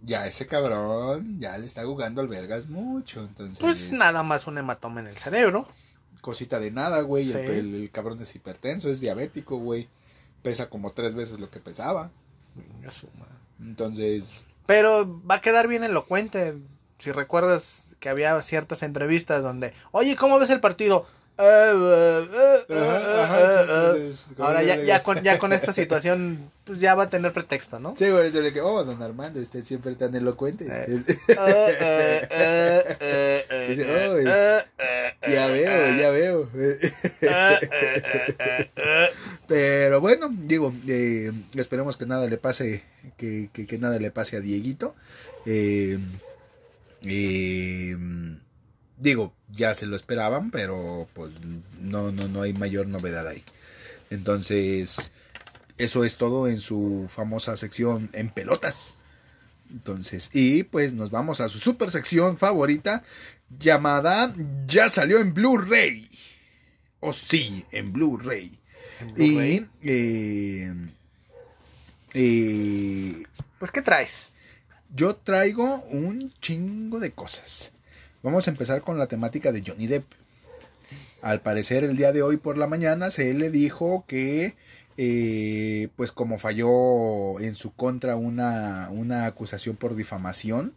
ya 0.02 0.26
ese 0.26 0.48
cabrón 0.48 1.38
ya 1.38 1.56
le 1.58 1.66
está 1.66 1.84
jugando 1.84 2.22
al 2.22 2.28
vergas 2.28 2.66
mucho. 2.68 3.20
Entonces, 3.20 3.58
Pues 3.60 3.92
nada 3.92 4.24
más 4.24 4.48
un 4.48 4.58
hematoma 4.58 4.98
en 5.00 5.06
el 5.06 5.16
cerebro. 5.16 5.68
cosita 6.20 6.58
de 6.58 6.72
nada, 6.72 7.02
güey. 7.02 7.30
El, 7.30 7.74
el 7.74 7.90
cabrón 7.92 8.20
es 8.20 8.34
hipertenso, 8.34 8.90
es 8.90 8.98
diabético, 8.98 9.58
güey. 9.58 9.88
Pesa 10.46 10.70
como 10.70 10.92
tres 10.92 11.16
veces 11.16 11.40
lo 11.40 11.50
que 11.50 11.58
pesaba. 11.58 12.12
Venga 12.54 12.88
su 12.92 13.08
madre. 13.18 13.34
Entonces, 13.60 14.46
Pero 14.64 15.20
va 15.28 15.34
a 15.34 15.40
quedar 15.40 15.66
bien 15.66 15.82
elocuente. 15.82 16.54
Si 16.98 17.10
recuerdas 17.10 17.82
que 17.98 18.08
había 18.10 18.40
ciertas 18.42 18.84
entrevistas 18.84 19.42
donde, 19.42 19.72
oye, 19.90 20.14
¿cómo 20.14 20.38
ves 20.38 20.50
el 20.50 20.60
partido? 20.60 21.04
Eh, 21.38 21.42
eh, 21.44 22.26
eh, 22.32 22.64
eh, 22.68 22.74
Ajá, 22.78 23.22
ajá, 23.24 23.40
eh, 23.40 23.44
eh". 23.44 23.60
entonces, 23.98 24.26
Ahora 24.38 24.62
ya, 24.62 25.02
con, 25.02 25.20
ya 25.22 25.38
con 25.38 25.52
esta 25.52 25.72
situación, 25.72 26.50
pues 26.64 26.78
ya 26.78 26.94
va 26.94 27.02
a 27.04 27.10
tener 27.10 27.32
pretexto, 27.32 27.78
¿no? 27.78 27.94
Sí, 27.98 28.08
güey, 28.08 28.30
le 28.30 28.52
que, 28.54 28.62
oh, 28.62 28.84
don 28.84 29.02
Armando, 29.02 29.40
usted 29.40 29.62
siempre 29.62 29.94
tan 29.96 30.14
elocuente. 30.14 30.64
Eh. 30.66 30.86
Eh, 30.88 31.04
eh, 31.28 32.28
eh, 32.30 32.96
eh, 33.00 33.46
eh, 33.50 33.66
Dice, 33.68 33.82
eh, 33.82 34.08
"Ay, 34.16 34.24
eh, 34.26 34.64
eh, 34.78 35.32
ya 35.34 35.46
veo, 35.48 35.96
ya 35.98 36.10
veo. 36.10 36.48
Pero 39.48 40.00
bueno, 40.00 40.28
digo, 40.32 40.72
eh, 40.88 41.32
esperemos 41.54 41.96
que 41.96 42.06
nada 42.06 42.26
le 42.26 42.36
pase, 42.36 42.82
que, 43.16 43.48
que, 43.52 43.78
nada 43.78 43.98
le 43.98 44.10
pase 44.10 44.36
a 44.36 44.40
Dieguito. 44.40 44.94
Eh, 45.44 45.98
eh, 47.04 47.96
digo, 48.98 49.32
ya 49.50 49.74
se 49.74 49.86
lo 49.86 49.94
esperaban, 49.94 50.50
pero 50.50 51.08
pues 51.14 51.30
no, 51.80 52.10
no, 52.10 52.28
no 52.28 52.42
hay 52.42 52.52
mayor 52.54 52.88
novedad 52.88 53.28
ahí. 53.28 53.44
Entonces, 54.10 55.12
eso 55.78 56.04
es 56.04 56.16
todo 56.16 56.48
en 56.48 56.60
su 56.60 57.06
famosa 57.08 57.56
sección 57.56 58.10
en 58.12 58.30
pelotas. 58.30 58.96
Entonces, 59.70 60.30
y 60.32 60.62
pues 60.64 60.94
nos 60.94 61.10
vamos 61.10 61.40
a 61.40 61.48
su 61.48 61.58
super 61.58 61.90
sección 61.90 62.38
favorita 62.38 63.02
llamada 63.58 64.32
Ya 64.66 64.88
salió 64.88 65.18
en 65.18 65.34
Blu-ray. 65.34 66.08
O 67.00 67.12
sí, 67.12 67.64
en 67.72 67.92
Blu-ray. 67.92 68.58
Y 69.16 69.66
eh, 69.82 70.74
eh, 72.14 73.22
Pues, 73.58 73.70
¿qué 73.70 73.82
traes? 73.82 74.32
yo 74.94 75.16
traigo 75.16 75.82
un 75.90 76.32
chingo 76.40 77.00
de 77.00 77.12
cosas. 77.12 77.72
Vamos 78.22 78.46
a 78.46 78.50
empezar 78.50 78.82
con 78.82 78.98
la 78.98 79.06
temática 79.06 79.52
de 79.52 79.62
Johnny 79.64 79.86
Depp. 79.86 80.06
Al 81.22 81.40
parecer 81.40 81.84
el 81.84 81.96
día 81.96 82.12
de 82.12 82.22
hoy 82.22 82.36
por 82.36 82.56
la 82.56 82.66
mañana 82.66 83.10
se 83.10 83.34
le 83.34 83.50
dijo 83.50 84.04
que 84.06 84.54
eh, 84.96 85.88
pues 85.96 86.12
como 86.12 86.38
falló 86.38 87.38
en 87.40 87.54
su 87.54 87.72
contra 87.72 88.16
una, 88.16 88.88
una 88.90 89.26
acusación 89.26 89.76
por 89.76 89.96
difamación 89.96 90.72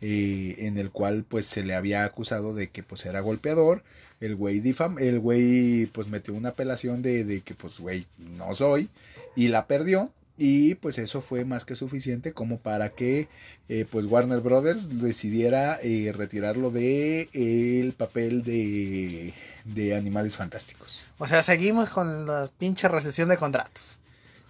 eh, 0.00 0.56
en 0.58 0.78
el 0.78 0.90
cual 0.90 1.24
pues 1.28 1.46
se 1.46 1.62
le 1.62 1.74
había 1.74 2.04
acusado 2.04 2.54
de 2.54 2.68
que 2.68 2.82
pues 2.82 3.04
era 3.06 3.20
golpeador 3.20 3.82
el 4.20 4.34
güey 4.36 4.60
difam 4.60 4.98
el 4.98 5.18
güey 5.18 5.86
pues 5.86 6.08
metió 6.08 6.34
una 6.34 6.50
apelación 6.50 7.02
de, 7.02 7.24
de 7.24 7.40
que 7.42 7.54
pues 7.54 7.78
güey 7.78 8.06
no 8.18 8.54
soy 8.54 8.88
y 9.36 9.48
la 9.48 9.66
perdió 9.66 10.10
y 10.42 10.74
pues 10.76 10.96
eso 10.96 11.20
fue 11.20 11.44
más 11.44 11.66
que 11.66 11.76
suficiente 11.76 12.32
como 12.32 12.58
para 12.58 12.88
que 12.88 13.28
eh, 13.68 13.84
pues 13.90 14.06
Warner 14.06 14.40
Brothers 14.40 14.98
decidiera 14.98 15.78
eh, 15.82 16.12
retirarlo 16.16 16.70
de 16.70 17.28
el 17.34 17.92
papel 17.92 18.42
de, 18.42 19.34
de 19.66 19.94
Animales 19.94 20.38
Fantásticos. 20.38 21.04
O 21.18 21.26
sea, 21.26 21.42
seguimos 21.42 21.90
con 21.90 22.26
la 22.26 22.50
pinche 22.58 22.88
recesión 22.88 23.28
de 23.28 23.36
contratos. 23.36 23.98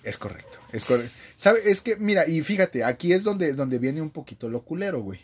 Es 0.05 0.17
correcto, 0.17 0.61
es 0.71 0.85
correcto. 0.85 1.11
¿Sabe? 1.35 1.59
Es 1.69 1.81
que, 1.81 1.97
mira, 1.97 2.25
y 2.27 2.41
fíjate, 2.43 2.85
aquí 2.85 3.13
es 3.13 3.25
donde, 3.25 3.53
donde 3.53 3.81
viene 3.81 4.01
un 4.01 4.11
poquito 4.11 4.49
lo 4.49 4.63
culero, 4.63 5.03
güey. 5.03 5.19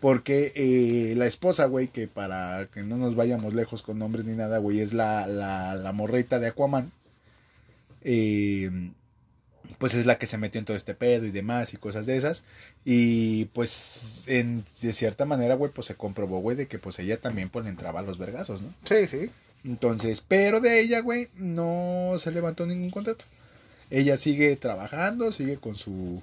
Porque 0.00 0.52
eh, 0.54 1.14
la 1.16 1.26
esposa, 1.26 1.66
güey, 1.66 1.88
que 1.88 2.06
para 2.06 2.68
que 2.72 2.82
no 2.82 2.96
nos 2.96 3.16
vayamos 3.16 3.54
lejos 3.54 3.82
con 3.82 3.98
nombres 3.98 4.24
ni 4.24 4.36
nada, 4.36 4.58
güey, 4.58 4.80
es 4.80 4.92
la, 4.92 5.26
la, 5.26 5.74
la 5.74 5.92
morrita 5.92 6.38
de 6.38 6.48
Aquaman. 6.48 6.92
Eh, 8.02 8.70
pues 9.78 9.94
es 9.94 10.06
la 10.06 10.18
que 10.18 10.26
se 10.26 10.38
metió 10.38 10.58
en 10.58 10.64
todo 10.64 10.76
este 10.76 10.94
pedo 10.94 11.26
y 11.26 11.30
demás 11.30 11.74
y 11.74 11.76
cosas 11.76 12.06
de 12.06 12.16
esas. 12.16 12.44
Y 12.84 13.46
pues 13.46 14.24
en, 14.26 14.64
de 14.80 14.92
cierta 14.92 15.24
manera, 15.24 15.54
güey, 15.54 15.72
pues 15.72 15.86
se 15.88 15.94
comprobó, 15.94 16.40
güey, 16.40 16.56
de 16.56 16.68
que 16.68 16.78
pues 16.78 16.98
ella 16.98 17.20
también 17.20 17.50
pues 17.50 17.64
le 17.64 17.70
entraba 17.70 18.00
a 18.00 18.04
los 18.04 18.18
vergazos, 18.18 18.62
¿no? 18.62 18.72
Sí, 18.84 19.06
sí. 19.06 19.30
Entonces, 19.64 20.24
pero 20.26 20.60
de 20.60 20.80
ella, 20.80 21.00
güey, 21.00 21.28
no 21.36 22.14
se 22.18 22.30
levantó 22.30 22.66
ningún 22.66 22.90
contrato. 22.90 23.24
Ella 23.90 24.16
sigue 24.16 24.54
trabajando, 24.56 25.32
sigue 25.32 25.56
con 25.56 25.76
su 25.76 26.22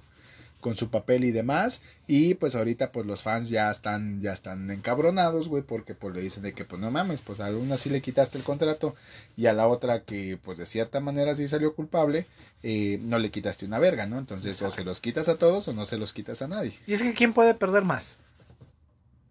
con 0.66 0.76
su 0.76 0.90
papel 0.90 1.26
y 1.26 1.32
demás 1.32 1.84
y 2.08 2.34
pues 2.34 2.56
ahorita 2.56 2.92
pues 2.92 3.06
los 3.06 3.22
fans 3.22 3.50
ya 3.50 3.70
están 3.70 4.20
ya 4.20 4.34
están 4.34 4.72
encabronados, 4.72 5.48
güey, 5.48 5.62
porque 5.62 5.94
pues 5.94 6.16
le 6.16 6.22
dicen 6.22 6.42
de 6.42 6.54
que 6.54 6.66
pues 6.66 6.82
no 6.82 6.90
mames, 6.90 7.22
pues 7.22 7.40
a 7.40 7.52
una 7.52 7.78
sí 7.78 7.92
le 7.92 8.02
quitaste 8.02 8.40
el 8.40 8.44
contrato 8.44 8.96
y 9.38 9.46
a 9.46 9.54
la 9.54 9.68
otra 9.68 10.02
que 10.02 10.40
pues 10.44 10.58
de 10.58 10.66
cierta 10.66 11.00
manera 11.02 11.36
sí 11.36 11.48
salió 11.48 11.76
culpable, 11.76 12.26
eh, 12.64 12.98
no 13.04 13.20
le 13.20 13.30
quitaste 13.30 13.68
una 13.68 13.78
verga, 13.78 14.08
¿no? 14.08 14.18
Entonces 14.18 14.60
o 14.64 14.72
se 14.72 14.84
los 14.84 15.02
quitas 15.02 15.30
a 15.30 15.38
todos 15.38 15.68
o 15.68 15.74
no 15.74 15.86
se 15.86 16.00
los 16.00 16.14
quitas 16.14 16.42
a 16.42 16.48
nadie. 16.48 16.80
Y 16.88 16.94
es 16.94 17.04
que 17.04 17.14
¿quién 17.14 17.34
puede 17.34 17.54
perder 17.54 17.84
más? 17.84 18.18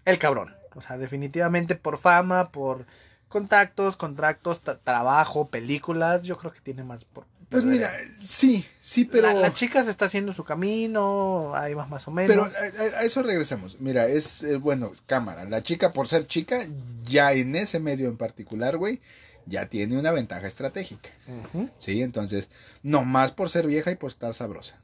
El 0.05 0.21
cabrón. 0.21 0.55
O 0.77 0.81
sea, 0.81 0.99
definitivamente 0.99 1.75
por 1.75 1.99
fama, 1.99 2.53
por 2.53 2.87
contactos, 3.29 3.97
contratos, 3.97 4.61
trabajo, 4.85 5.49
películas, 5.49 6.23
yo 6.23 6.37
creo 6.37 6.53
que 6.53 6.61
tiene 6.61 6.85
más 6.85 7.05
por 7.05 7.27
Pues 7.49 7.65
mira, 7.65 7.93
sí, 8.19 8.65
sí, 8.81 9.05
pero 9.05 9.29
la, 9.29 9.35
la 9.35 9.53
chica 9.53 9.83
se 9.85 9.91
está 9.91 10.07
haciendo 10.07 10.33
su 10.33 10.45
camino, 10.45 11.53
ahí 11.55 11.75
va 11.75 11.87
más 11.87 12.09
o 12.09 12.11
menos. 12.11 12.51
Pero 12.53 12.75
a, 12.91 12.97
a- 12.97 13.01
a 13.01 13.03
eso 13.03 13.23
regresamos. 13.23 13.81
Mira, 13.81 14.07
es 14.07 14.43
eh, 14.43 14.57
bueno, 14.57 14.93
cámara. 15.07 15.45
La 15.45 15.63
chica, 15.63 15.93
por 15.93 16.09
ser 16.09 16.27
chica, 16.27 16.67
ya 17.03 17.33
en 17.33 17.55
ese 17.57 17.81
medio 17.81 18.09
en 18.09 18.17
particular, 18.17 18.77
güey, 18.77 19.01
ya 19.47 19.69
tiene 19.69 19.99
una 19.99 20.11
ventaja 20.11 20.47
estratégica. 20.47 21.11
Ujú. 21.27 21.69
Sí, 21.79 22.03
entonces, 22.03 22.51
no 22.83 23.05
más 23.05 23.33
por 23.33 23.51
ser 23.51 23.67
vieja 23.67 23.91
y 23.91 23.97
por 23.97 24.11
estar 24.11 24.33
sabrosa. 24.35 24.81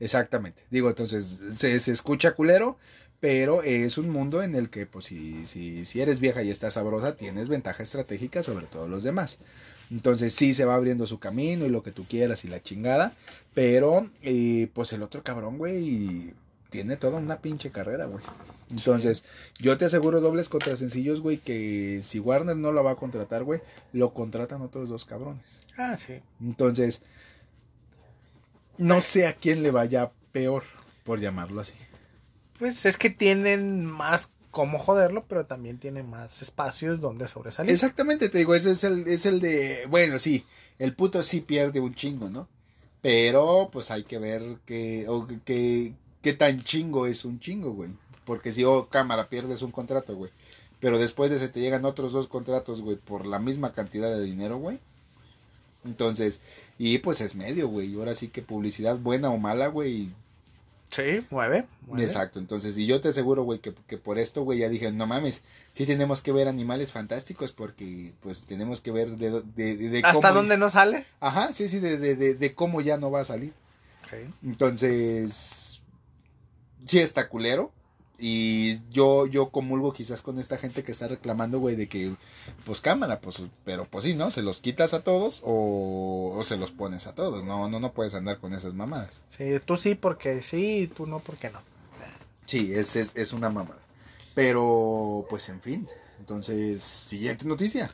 Exactamente. 0.00 0.64
Digo, 0.70 0.88
entonces, 0.88 1.40
se, 1.56 1.78
se 1.78 1.92
escucha 1.92 2.32
culero, 2.32 2.78
pero 3.22 3.62
es 3.62 3.98
un 3.98 4.10
mundo 4.10 4.42
en 4.42 4.56
el 4.56 4.68
que, 4.68 4.84
pues, 4.84 5.04
si, 5.04 5.46
si, 5.46 5.84
si 5.84 6.00
eres 6.00 6.18
vieja 6.18 6.42
y 6.42 6.50
estás 6.50 6.72
sabrosa, 6.72 7.16
tienes 7.16 7.48
ventaja 7.48 7.80
estratégica 7.80 8.42
sobre 8.42 8.66
todos 8.66 8.90
los 8.90 9.04
demás. 9.04 9.38
Entonces, 9.92 10.34
sí 10.34 10.54
se 10.54 10.64
va 10.64 10.74
abriendo 10.74 11.06
su 11.06 11.20
camino 11.20 11.64
y 11.64 11.68
lo 11.68 11.84
que 11.84 11.92
tú 11.92 12.04
quieras 12.04 12.44
y 12.44 12.48
la 12.48 12.60
chingada, 12.60 13.14
pero, 13.54 14.10
eh, 14.22 14.68
pues, 14.74 14.92
el 14.92 15.04
otro 15.04 15.22
cabrón, 15.22 15.56
güey, 15.56 16.34
tiene 16.68 16.96
toda 16.96 17.18
una 17.18 17.38
pinche 17.38 17.70
carrera, 17.70 18.06
güey. 18.06 18.24
Entonces, 18.72 19.22
yo 19.60 19.78
te 19.78 19.84
aseguro 19.84 20.20
dobles 20.20 20.48
contra 20.48 20.76
sencillos, 20.76 21.20
güey, 21.20 21.36
que 21.36 22.00
si 22.02 22.18
Warner 22.18 22.56
no 22.56 22.72
lo 22.72 22.82
va 22.82 22.90
a 22.90 22.96
contratar, 22.96 23.44
güey, 23.44 23.60
lo 23.92 24.12
contratan 24.14 24.62
otros 24.62 24.88
dos 24.88 25.04
cabrones. 25.04 25.60
Ah, 25.76 25.96
sí. 25.96 26.14
Entonces, 26.40 27.02
no 28.78 29.00
sé 29.00 29.28
a 29.28 29.34
quién 29.34 29.62
le 29.62 29.70
vaya 29.70 30.10
peor, 30.32 30.64
por 31.04 31.20
llamarlo 31.20 31.60
así. 31.60 31.74
Pues 32.62 32.86
es 32.86 32.96
que 32.96 33.10
tienen 33.10 33.84
más 33.86 34.30
cómo 34.52 34.78
joderlo, 34.78 35.24
pero 35.26 35.46
también 35.46 35.78
tienen 35.78 36.08
más 36.08 36.42
espacios 36.42 37.00
donde 37.00 37.26
sobresalir. 37.26 37.72
Exactamente, 37.72 38.28
te 38.28 38.38
digo, 38.38 38.54
ese 38.54 38.70
es 38.70 38.84
el, 38.84 39.08
es 39.08 39.26
el 39.26 39.40
de, 39.40 39.84
bueno, 39.90 40.20
sí, 40.20 40.44
el 40.78 40.94
puto 40.94 41.24
sí 41.24 41.40
pierde 41.40 41.80
un 41.80 41.92
chingo, 41.92 42.30
¿no? 42.30 42.46
Pero, 43.00 43.68
pues 43.72 43.90
hay 43.90 44.04
que 44.04 44.18
ver 44.18 44.58
qué, 44.64 45.08
qué, 45.44 45.94
qué 46.22 46.32
tan 46.34 46.62
chingo 46.62 47.08
es 47.08 47.24
un 47.24 47.40
chingo, 47.40 47.72
güey. 47.72 47.90
Porque 48.24 48.52
si, 48.52 48.62
oh, 48.62 48.86
cámara, 48.88 49.28
pierdes 49.28 49.62
un 49.62 49.72
contrato, 49.72 50.14
güey. 50.14 50.30
Pero 50.78 51.00
después 51.00 51.32
de 51.32 51.38
ese 51.38 51.48
te 51.48 51.58
llegan 51.58 51.84
otros 51.84 52.12
dos 52.12 52.28
contratos, 52.28 52.80
güey, 52.80 52.96
por 52.96 53.26
la 53.26 53.40
misma 53.40 53.72
cantidad 53.72 54.16
de 54.16 54.22
dinero, 54.22 54.58
güey. 54.58 54.78
Entonces, 55.84 56.42
y 56.78 56.98
pues 56.98 57.22
es 57.22 57.34
medio, 57.34 57.66
güey. 57.66 57.92
Y 57.92 57.96
ahora 57.96 58.14
sí 58.14 58.28
que 58.28 58.40
publicidad 58.40 58.98
buena 58.98 59.30
o 59.30 59.36
mala, 59.38 59.66
güey, 59.66 60.10
Sí, 60.92 61.26
mueve. 61.30 61.64
mueve. 61.86 62.04
Exacto, 62.04 62.38
entonces, 62.38 62.76
y 62.76 62.86
yo 62.86 63.00
te 63.00 63.08
aseguro, 63.08 63.44
güey, 63.44 63.60
que, 63.60 63.72
que 63.86 63.96
por 63.98 64.18
esto, 64.18 64.44
güey, 64.44 64.58
ya 64.58 64.68
dije, 64.68 64.92
no 64.92 65.06
mames, 65.06 65.42
sí 65.70 65.86
tenemos 65.86 66.20
que 66.20 66.32
ver 66.32 66.48
animales 66.48 66.92
fantásticos 66.92 67.52
porque, 67.52 68.12
pues, 68.20 68.44
tenemos 68.44 68.80
que 68.82 68.92
ver 68.92 69.16
de, 69.16 69.30
de, 69.56 69.76
de, 69.76 69.88
de 69.88 69.98
¿Hasta 70.04 70.28
cómo- 70.28 70.34
dónde 70.34 70.58
no 70.58 70.68
sale? 70.68 71.06
Ajá, 71.18 71.52
sí, 71.54 71.66
sí, 71.68 71.80
de, 71.80 71.96
de, 71.96 72.14
de, 72.14 72.34
de 72.34 72.54
cómo 72.54 72.82
ya 72.82 72.98
no 72.98 73.10
va 73.10 73.22
a 73.22 73.24
salir. 73.24 73.54
Entonces, 74.44 75.80
sí 76.84 76.98
está 76.98 77.28
culero. 77.28 77.72
Y 78.24 78.78
yo, 78.90 79.26
yo 79.26 79.50
comulgo 79.50 79.92
quizás 79.92 80.22
con 80.22 80.38
esta 80.38 80.56
gente 80.56 80.84
que 80.84 80.92
está 80.92 81.08
reclamando, 81.08 81.58
güey, 81.58 81.74
de 81.74 81.88
que, 81.88 82.14
pues 82.64 82.80
cámara, 82.80 83.20
pues, 83.20 83.42
pero 83.64 83.84
pues 83.84 84.04
sí, 84.04 84.14
¿no? 84.14 84.30
Se 84.30 84.42
los 84.42 84.60
quitas 84.60 84.94
a 84.94 85.02
todos 85.02 85.42
o, 85.44 86.32
o 86.36 86.44
se 86.44 86.56
los 86.56 86.70
pones 86.70 87.08
a 87.08 87.16
todos. 87.16 87.42
No, 87.42 87.68
no, 87.68 87.80
no 87.80 87.92
puedes 87.92 88.14
andar 88.14 88.38
con 88.38 88.54
esas 88.54 88.74
mamadas. 88.74 89.22
Sí, 89.28 89.44
tú 89.66 89.76
sí 89.76 89.96
porque 89.96 90.40
sí, 90.40 90.88
tú 90.96 91.08
no 91.08 91.18
porque 91.18 91.50
no. 91.50 91.58
Sí, 92.46 92.72
es, 92.72 92.94
es, 92.94 93.16
es 93.16 93.32
una 93.32 93.50
mamada. 93.50 93.80
Pero, 94.36 95.26
pues 95.28 95.48
en 95.48 95.60
fin. 95.60 95.88
Entonces, 96.20 96.80
siguiente 96.80 97.44
noticia. 97.44 97.90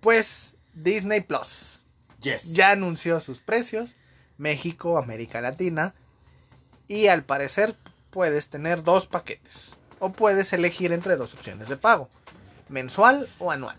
Pues 0.00 0.54
Disney 0.74 1.20
Plus 1.20 1.78
Yes. 2.20 2.52
ya 2.52 2.72
anunció 2.72 3.20
sus 3.20 3.38
precios, 3.40 3.94
México, 4.38 4.98
América 4.98 5.40
Latina, 5.40 5.94
y 6.88 7.06
al 7.06 7.24
parecer 7.24 7.76
puedes 8.18 8.48
tener 8.48 8.82
dos 8.82 9.06
paquetes, 9.06 9.76
o 10.00 10.10
puedes 10.10 10.52
elegir 10.52 10.90
entre 10.92 11.14
dos 11.14 11.34
opciones 11.34 11.68
de 11.68 11.76
pago, 11.76 12.08
mensual 12.68 13.28
o 13.38 13.52
anual. 13.52 13.76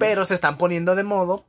Pero 0.00 0.24
se 0.24 0.34
están 0.34 0.58
poniendo 0.58 0.96
de 0.96 1.04
modo 1.04 1.44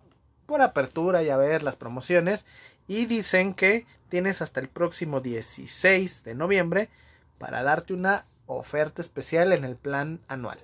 por 0.45 0.61
apertura 0.61 1.23
y 1.23 1.31
a 1.31 1.37
ver 1.37 1.63
las 1.63 1.75
promociones, 1.75 2.45
y 2.87 3.07
dicen 3.07 3.55
que 3.55 3.87
tienes 4.09 4.43
hasta 4.43 4.59
el 4.59 4.69
próximo 4.69 5.21
16 5.21 6.23
de 6.23 6.35
noviembre 6.35 6.89
para 7.39 7.63
darte 7.63 7.95
una 7.95 8.25
oferta 8.45 9.01
especial 9.01 9.51
en 9.51 9.63
el 9.63 9.75
plan 9.75 10.19
anual. 10.27 10.59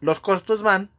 Los 0.00 0.18
costos 0.18 0.64
van 0.64 0.90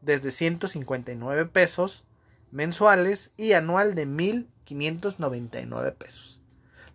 desde 0.00 0.30
159 0.30 1.44
pesos 1.44 2.04
mensuales 2.50 3.30
y 3.36 3.52
anual 3.52 3.94
de 3.94 4.06
1599 4.06 5.92
pesos. 5.92 6.39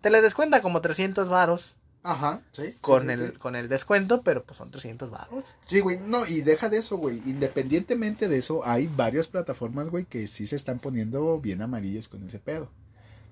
Te 0.00 0.10
le 0.10 0.22
descuenta 0.22 0.62
como 0.62 0.80
300 0.80 1.28
varos 1.28 1.74
Ajá, 2.02 2.40
sí. 2.52 2.74
con 2.80 3.06
sí, 3.06 3.12
el 3.12 3.32
sí. 3.32 3.38
con 3.38 3.56
el 3.56 3.68
descuento, 3.68 4.22
pero 4.22 4.44
pues 4.44 4.58
son 4.58 4.70
300 4.70 5.10
varos. 5.10 5.44
Sí, 5.66 5.80
güey, 5.80 5.98
no, 5.98 6.26
y 6.26 6.42
deja 6.42 6.68
de 6.68 6.78
eso, 6.78 6.96
güey. 6.96 7.20
Independientemente 7.26 8.28
de 8.28 8.38
eso, 8.38 8.64
hay 8.64 8.86
varias 8.86 9.26
plataformas, 9.26 9.88
güey, 9.88 10.04
que 10.04 10.26
sí 10.26 10.46
se 10.46 10.56
están 10.56 10.78
poniendo 10.78 11.40
bien 11.40 11.62
amarillos 11.62 12.08
con 12.08 12.22
ese 12.24 12.38
pedo. 12.38 12.70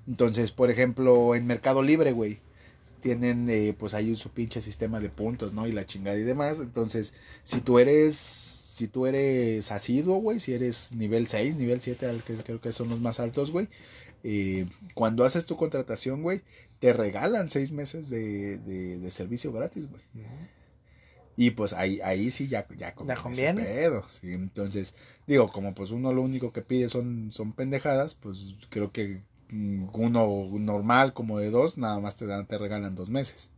Entonces, 0.07 0.51
por 0.53 0.71
ejemplo, 0.71 1.35
en 1.35 1.47
Mercado 1.47 1.83
Libre, 1.83 2.13
güey, 2.13 2.41
tienen, 3.01 3.49
eh, 3.51 3.75
pues 3.79 3.95
ahí 3.95 4.17
su 4.17 4.31
pinche 4.31 4.61
sistema 4.61 4.99
de 4.99 5.11
puntos, 5.11 5.53
¿no? 5.53 5.67
Y 5.67 5.73
la 5.73 5.87
chingada 5.87 6.17
y 6.19 6.23
demás. 6.23 6.59
Entonces, 6.61 7.15
si 7.43 7.61
tú 7.61 7.79
eres, 7.79 8.17
si 8.75 8.89
tú 8.89 9.07
eres 9.07 9.71
asiduo, 9.71 10.17
güey, 10.17 10.41
si 10.41 10.53
eres 10.55 10.93
nivel 10.93 11.27
6, 11.27 11.57
nivel 11.57 11.81
7, 11.81 12.07
al 12.07 12.23
que 12.23 12.35
creo 12.37 12.61
que 12.61 12.73
son 12.73 12.89
los 12.89 13.01
más 13.01 13.21
altos, 13.21 13.51
güey, 13.51 13.69
eh, 14.25 14.67
cuando 14.95 15.25
haces 15.25 15.47
tu 15.47 15.57
contratación, 15.57 16.23
güey, 16.23 16.43
te 16.81 16.93
regalan 16.93 17.49
seis 17.49 17.71
meses 17.71 18.09
de, 18.11 18.59
de, 18.59 18.99
de 18.99 19.11
servicio 19.11 19.53
gratis, 19.53 19.89
güey. 19.89 20.03
Y 21.37 21.51
pues 21.51 21.73
ahí, 21.73 22.01
ahí 22.05 22.31
sí 22.31 22.47
ya, 22.49 22.67
ya 22.77 22.95
conviene. 22.95 23.63
ese 23.63 23.73
pedo, 23.73 24.05
sí. 24.09 24.33
Entonces, 24.33 24.95
digo, 25.27 25.49
como 25.49 25.75
pues 25.75 25.91
uno 25.91 26.13
lo 26.13 26.23
único 26.23 26.53
que 26.53 26.63
pide 26.63 26.89
son, 26.89 27.33
son 27.33 27.53
pendejadas, 27.53 28.15
pues 28.15 28.55
creo 28.71 28.93
que 28.93 29.21
uno 29.51 30.49
normal 30.59 31.13
como 31.13 31.39
de 31.39 31.51
dos, 31.51 31.77
nada 31.77 31.99
más 32.01 32.17
te 32.17 32.27
dan, 32.27 32.47
te 32.47 32.57
regalan 32.57 32.95
dos 32.95 33.11
meses. 33.11 33.51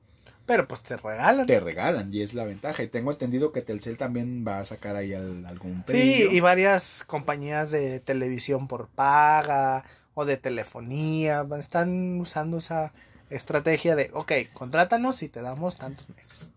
Pero 0.47 0.67
pues 0.69 0.83
te 0.83 0.97
regalan. 0.97 1.47
Te 1.47 1.59
regalan, 1.61 2.15
y 2.15 2.23
es 2.23 2.33
la 2.33 2.45
ventaja. 2.45 2.83
Y 2.83 2.89
tengo 2.89 3.11
entendido 3.13 3.53
que 3.53 3.63
Telcel 3.63 3.97
también 3.97 4.45
va 4.47 4.61
a 4.61 4.65
sacar 4.65 4.97
ahí 4.97 5.13
al- 5.13 5.45
algún 5.45 5.83
Sí, 5.87 5.93
pedillo. 5.93 6.31
y 6.33 6.41
varias 6.41 7.05
compañías 7.07 7.71
de 7.73 7.99
televisión 8.01 8.69
por 8.69 8.89
paga 8.89 9.85
o 10.19 10.25
de 10.25 10.39
telefonía 10.39 11.47
están 11.59 12.19
usando 12.19 12.57
esa 12.57 12.95
estrategia 13.29 13.95
de, 13.95 14.11
ok, 14.15 14.33
contrátanos 14.55 15.23
y 15.23 15.29
te 15.29 15.43
damos 15.43 15.77
tantos 15.77 16.09
meses. 16.09 16.53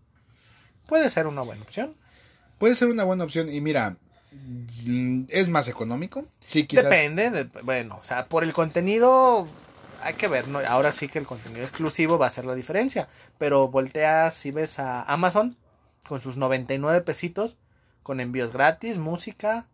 Puede 0.86 1.10
ser 1.10 1.26
una 1.26 1.42
buena 1.42 1.62
opción. 1.62 1.94
Puede 2.58 2.74
ser 2.74 2.88
una 2.88 3.04
buena 3.04 3.24
opción. 3.24 3.52
Y 3.52 3.60
mira, 3.60 3.96
mm, 4.86 5.24
es 5.28 5.50
más 5.50 5.68
económico. 5.68 6.24
Sí, 6.40 6.66
quizás. 6.66 6.84
Depende, 6.84 7.30
de- 7.30 7.44
bueno, 7.62 7.98
o 8.00 8.02
sea, 8.02 8.28
por 8.28 8.44
el 8.44 8.54
contenido 8.54 9.46
hay 10.02 10.14
que 10.14 10.26
ver, 10.26 10.48
¿no? 10.48 10.60
Ahora 10.60 10.90
sí 10.90 11.08
que 11.08 11.18
el 11.18 11.26
contenido 11.26 11.60
exclusivo 11.62 12.16
va 12.16 12.24
a 12.24 12.28
hacer 12.30 12.46
la 12.46 12.54
diferencia, 12.54 13.08
pero 13.36 13.68
volteas 13.68 14.46
y 14.46 14.52
ves 14.52 14.78
a 14.78 15.02
Amazon 15.02 15.54
con 16.08 16.22
sus 16.22 16.38
99 16.38 17.02
pesitos, 17.02 17.58
con 18.02 18.20
envíos 18.20 18.54
gratis, 18.54 18.96
música 18.96 19.68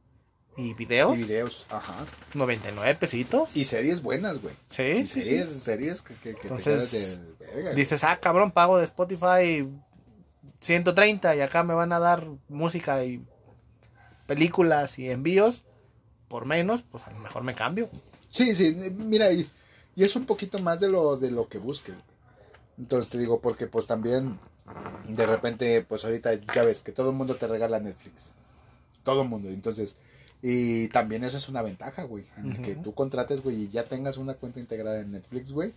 y 0.56 0.74
videos. 0.74 1.14
Y 1.18 1.22
videos, 1.24 1.66
ajá. 1.70 2.06
99 2.34 2.94
pesitos. 2.96 3.56
Y 3.56 3.64
series 3.64 4.02
buenas, 4.02 4.40
güey. 4.40 4.54
sí, 4.68 4.82
Y 4.82 5.06
sí, 5.06 5.22
series, 5.22 5.48
sí. 5.48 5.60
series 5.60 6.02
que, 6.02 6.14
que, 6.14 6.34
que 6.34 6.40
te 6.40 6.42
Entonces, 6.48 7.20
quedas 7.20 7.38
de 7.38 7.46
verga. 7.46 7.74
Dices, 7.74 8.04
ah, 8.04 8.18
cabrón, 8.20 8.50
pago 8.52 8.78
de 8.78 8.84
Spotify 8.84 9.68
130 10.60 11.36
y 11.36 11.40
acá 11.40 11.62
me 11.62 11.74
van 11.74 11.92
a 11.92 12.00
dar 12.00 12.26
música 12.48 13.04
y 13.04 13.22
películas 14.26 14.98
y 14.98 15.10
envíos 15.10 15.64
por 16.28 16.46
menos, 16.46 16.82
pues 16.82 17.06
a 17.06 17.10
lo 17.10 17.18
mejor 17.18 17.42
me 17.44 17.54
cambio. 17.54 17.88
Sí, 18.30 18.54
sí, 18.54 18.74
mira, 18.74 19.30
y, 19.32 19.48
y 19.94 20.02
es 20.04 20.16
un 20.16 20.26
poquito 20.26 20.58
más 20.58 20.80
de 20.80 20.88
lo, 20.90 21.16
de 21.16 21.30
lo 21.30 21.48
que 21.48 21.58
busques. 21.58 21.94
Entonces 22.78 23.10
te 23.10 23.18
digo, 23.18 23.40
porque 23.40 23.66
pues 23.66 23.86
también 23.86 24.38
de 25.08 25.26
repente, 25.26 25.82
pues 25.88 26.04
ahorita 26.04 26.34
ya 26.54 26.64
ves 26.64 26.82
que 26.82 26.92
todo 26.92 27.10
el 27.10 27.16
mundo 27.16 27.36
te 27.36 27.46
regala 27.46 27.78
Netflix. 27.78 28.32
Todo 29.04 29.22
el 29.22 29.28
mundo. 29.28 29.48
Entonces, 29.48 29.96
y 30.42 30.88
también 30.88 31.24
eso 31.24 31.36
es 31.36 31.48
una 31.48 31.62
ventaja, 31.62 32.04
güey. 32.04 32.26
En 32.36 32.52
el 32.52 32.60
que 32.60 32.76
tú 32.76 32.94
contrates, 32.94 33.42
güey, 33.42 33.62
y 33.62 33.70
ya 33.70 33.84
tengas 33.84 34.16
una 34.16 34.34
cuenta 34.34 34.60
integrada 34.60 35.00
en 35.00 35.12
Netflix, 35.12 35.52
güey. 35.52 35.72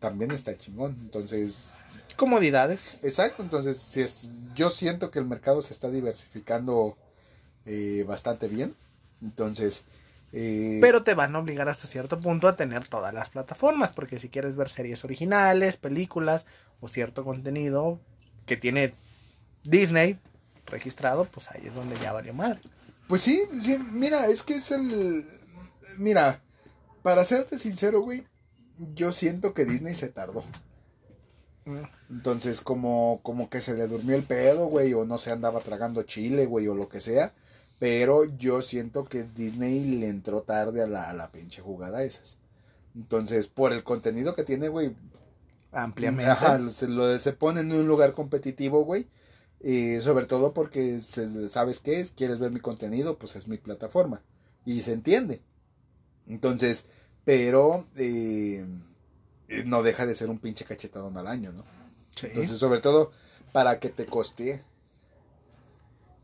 También 0.00 0.30
está 0.30 0.56
chingón. 0.56 0.96
Entonces, 1.00 1.74
Comodidades. 2.16 3.00
exacto. 3.02 3.42
Entonces, 3.42 3.76
si 3.76 4.00
es, 4.00 4.42
yo 4.54 4.70
siento 4.70 5.10
que 5.10 5.18
el 5.18 5.24
mercado 5.24 5.60
se 5.62 5.72
está 5.72 5.90
diversificando 5.90 6.96
eh, 7.66 8.04
bastante 8.06 8.48
bien. 8.48 8.74
Entonces, 9.22 9.84
eh, 10.32 10.78
Pero 10.80 11.02
te 11.02 11.14
van 11.14 11.34
a 11.34 11.38
obligar 11.38 11.68
hasta 11.68 11.86
cierto 11.86 12.20
punto 12.20 12.48
a 12.48 12.56
tener 12.56 12.86
todas 12.86 13.12
las 13.14 13.30
plataformas, 13.30 13.90
porque 13.90 14.18
si 14.18 14.28
quieres 14.28 14.56
ver 14.56 14.68
series 14.68 15.04
originales, 15.04 15.76
películas 15.76 16.46
o 16.80 16.88
cierto 16.88 17.24
contenido 17.24 17.98
que 18.46 18.56
tiene 18.56 18.94
Disney 19.64 20.18
registrado, 20.66 21.24
pues 21.24 21.50
ahí 21.50 21.66
es 21.66 21.74
donde 21.74 21.98
ya 21.98 22.12
valió 22.12 22.34
madre. 22.34 22.60
Pues 23.08 23.22
sí, 23.22 23.42
sí, 23.60 23.78
mira, 23.92 24.26
es 24.26 24.42
que 24.42 24.56
es 24.56 24.70
el... 24.70 25.26
Mira, 25.96 26.42
para 27.02 27.24
serte 27.24 27.58
sincero, 27.58 28.02
güey, 28.02 28.26
yo 28.94 29.12
siento 29.12 29.54
que 29.54 29.64
Disney 29.64 29.94
se 29.94 30.08
tardó. 30.08 30.44
Entonces, 32.10 32.60
como, 32.60 33.20
como 33.22 33.50
que 33.50 33.60
se 33.60 33.74
le 33.74 33.86
durmió 33.88 34.16
el 34.16 34.22
pedo, 34.22 34.66
güey, 34.66 34.94
o 34.94 35.04
no 35.04 35.18
se 35.18 35.30
andaba 35.30 35.60
tragando 35.60 36.02
chile, 36.02 36.46
güey, 36.46 36.68
o 36.68 36.74
lo 36.74 36.88
que 36.88 37.00
sea. 37.00 37.34
Pero 37.78 38.24
yo 38.24 38.62
siento 38.62 39.04
que 39.04 39.22
Disney 39.22 39.84
le 39.96 40.08
entró 40.08 40.42
tarde 40.42 40.82
a 40.82 40.86
la, 40.86 41.10
a 41.10 41.14
la 41.14 41.30
pinche 41.30 41.62
jugada 41.62 42.02
esas. 42.02 42.38
Entonces, 42.94 43.48
por 43.48 43.72
el 43.72 43.84
contenido 43.84 44.34
que 44.34 44.44
tiene, 44.44 44.68
güey. 44.68 44.96
Ampliamente. 45.70 46.30
Ajá, 46.30 46.58
se, 46.70 46.88
lo, 46.88 47.18
se 47.18 47.32
pone 47.32 47.60
en 47.60 47.72
un 47.72 47.86
lugar 47.86 48.12
competitivo, 48.12 48.84
güey. 48.84 49.06
Y 49.60 49.98
sobre 50.00 50.26
todo 50.26 50.54
porque 50.54 51.00
sabes 51.00 51.80
qué 51.80 52.00
es, 52.00 52.12
quieres 52.12 52.38
ver 52.38 52.52
mi 52.52 52.60
contenido, 52.60 53.18
pues 53.18 53.36
es 53.36 53.48
mi 53.48 53.58
plataforma. 53.58 54.22
Y 54.64 54.82
se 54.82 54.92
entiende. 54.92 55.40
Entonces, 56.26 56.86
pero 57.24 57.84
eh, 57.96 58.64
no 59.64 59.82
deja 59.82 60.06
de 60.06 60.14
ser 60.14 60.30
un 60.30 60.38
pinche 60.38 60.64
cachetadón 60.64 61.16
al 61.16 61.26
año, 61.26 61.52
¿no? 61.52 61.64
Sí. 62.10 62.26
Entonces, 62.28 62.58
sobre 62.58 62.80
todo, 62.80 63.10
para 63.52 63.78
que 63.80 63.88
te 63.88 64.06
costee. 64.06 64.62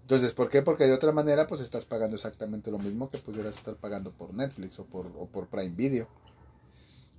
Entonces, 0.02 0.32
¿por 0.32 0.50
qué? 0.50 0.62
Porque 0.62 0.84
de 0.84 0.92
otra 0.92 1.12
manera, 1.12 1.46
pues 1.46 1.60
estás 1.60 1.86
pagando 1.86 2.16
exactamente 2.16 2.70
lo 2.70 2.78
mismo 2.78 3.10
que 3.10 3.18
pudieras 3.18 3.56
estar 3.56 3.74
pagando 3.76 4.12
por 4.12 4.34
Netflix 4.34 4.78
o 4.78 4.84
por, 4.84 5.06
o 5.18 5.26
por 5.26 5.48
Prime 5.48 5.74
Video. 5.74 6.08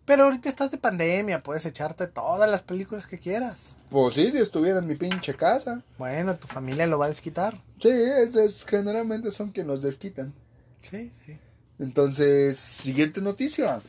Pero 0.06 0.26
ahorita 0.26 0.50
estás 0.50 0.70
de 0.72 0.78
pandemia, 0.78 1.41
puedes 1.41 1.65
echarte 1.65 2.06
todas 2.08 2.50
las 2.50 2.62
películas 2.62 3.08
que 3.08 3.18
quieras. 3.20 3.76
Pues 3.89 4.13
sí, 4.13 4.30
si 4.32 4.38
estuviera 4.38 4.80
en 4.80 4.88
mi 4.88 4.96
pinche 4.96 5.34
casa. 5.36 5.82
Bueno, 5.98 6.36
tu 6.36 6.48
familia 6.48 6.86
lo 6.86 7.00
va 7.00 7.06
a 7.06 7.10
desquitar. 7.10 7.60
Sí, 7.80 7.89
es, 7.89 8.36
es- 8.36 8.65
generalmente 8.65 9.32
son 9.32 9.50
quienes 9.52 9.68
los 9.68 9.82
desquitan. 9.82 10.34
Sí, 10.82 11.12
sí. 11.26 11.38
Entonces, 11.80 12.58
siguiente 12.60 13.20
noticia. 13.22 13.82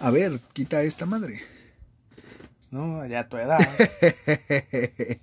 A 0.00 0.10
ver, 0.10 0.38
quita 0.52 0.82
esta 0.82 1.06
madre. 1.06 1.40
No, 2.70 3.04
ya 3.06 3.20
a 3.20 3.28
tu 3.28 3.38
edad. 3.38 3.58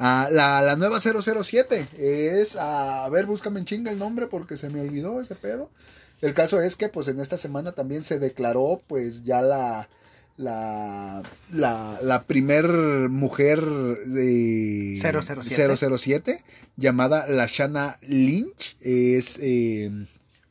Ah, 0.00 0.28
la, 0.30 0.62
la 0.62 0.76
nueva 0.76 1.00
007 1.00 1.88
es, 1.98 2.54
a 2.54 3.08
ver, 3.08 3.26
búscame 3.26 3.58
en 3.58 3.64
chinga 3.66 3.90
el 3.90 3.98
nombre 3.98 4.28
porque 4.28 4.56
se 4.56 4.70
me 4.70 4.80
olvidó 4.80 5.20
ese 5.20 5.34
pedo. 5.34 5.72
El 6.20 6.34
caso 6.34 6.60
es 6.60 6.76
que 6.76 6.88
pues 6.88 7.08
en 7.08 7.20
esta 7.20 7.36
semana 7.36 7.72
también 7.72 8.02
se 8.02 8.18
declaró 8.18 8.80
pues 8.86 9.24
ya 9.24 9.42
la 9.42 9.88
la 10.36 11.22
la, 11.50 11.98
la 12.02 12.24
primer 12.24 12.68
mujer 12.68 13.60
de 13.60 14.98
007. 15.00 15.76
007 15.98 16.44
llamada 16.76 17.26
Lashana 17.26 17.98
Lynch 18.02 18.76
es 18.80 19.38
eh, 19.42 19.90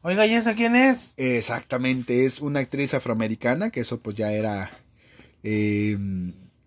Oiga, 0.07 0.25
¿y 0.25 0.35
esa 0.35 0.55
quién 0.55 0.77
es? 0.77 1.13
Exactamente, 1.17 2.23
es 2.23 2.39
una 2.39 2.61
actriz 2.61 2.93
afroamericana, 2.93 3.71
que 3.71 3.81
eso 3.81 3.99
pues 3.99 4.15
ya 4.15 4.31
era, 4.31 4.71
eh, 5.43 5.97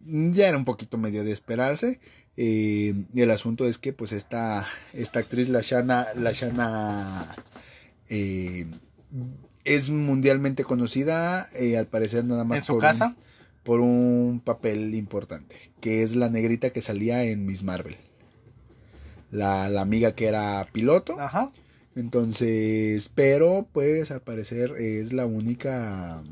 ya 0.05 0.47
era 0.47 0.59
un 0.59 0.67
poquito 0.67 0.99
medio 0.99 1.25
de 1.25 1.33
esperarse. 1.33 2.01
Eh, 2.37 2.93
y 3.15 3.21
el 3.23 3.31
asunto 3.31 3.67
es 3.67 3.79
que 3.79 3.95
pues 3.95 4.13
esta, 4.13 4.67
esta 4.93 5.21
actriz, 5.21 5.49
la 5.49 5.63
Shana, 5.63 6.09
la 6.17 6.33
Shana 6.33 7.35
eh, 8.11 8.67
es 9.65 9.91
mundialmente 9.91 10.65
conocida, 10.65 11.47
eh, 11.59 11.77
al 11.77 11.87
parecer 11.87 12.25
nada 12.25 12.45
más 12.45 12.59
¿En 12.59 12.65
su 12.65 12.75
por 12.75 12.83
casa? 12.83 13.07
Un, 13.09 13.17
por 13.63 13.81
un 13.81 14.41
papel 14.45 14.95
importante, 14.95 15.57
que 15.81 16.03
es 16.03 16.17
la 16.17 16.29
negrita 16.29 16.71
que 16.71 16.81
salía 16.81 17.25
en 17.25 17.47
Miss 17.47 17.63
Marvel. 17.63 17.97
La, 19.31 19.69
la 19.69 19.83
amiga 19.83 20.15
que 20.15 20.27
era 20.27 20.67
piloto. 20.73 21.21
Ajá. 21.21 21.53
Entonces, 21.95 23.11
pero 23.15 23.67
pues 23.73 24.11
al 24.11 24.23
parecer 24.23 24.73
es 24.79 25.13
la 25.13 25.27
única, 25.27 26.23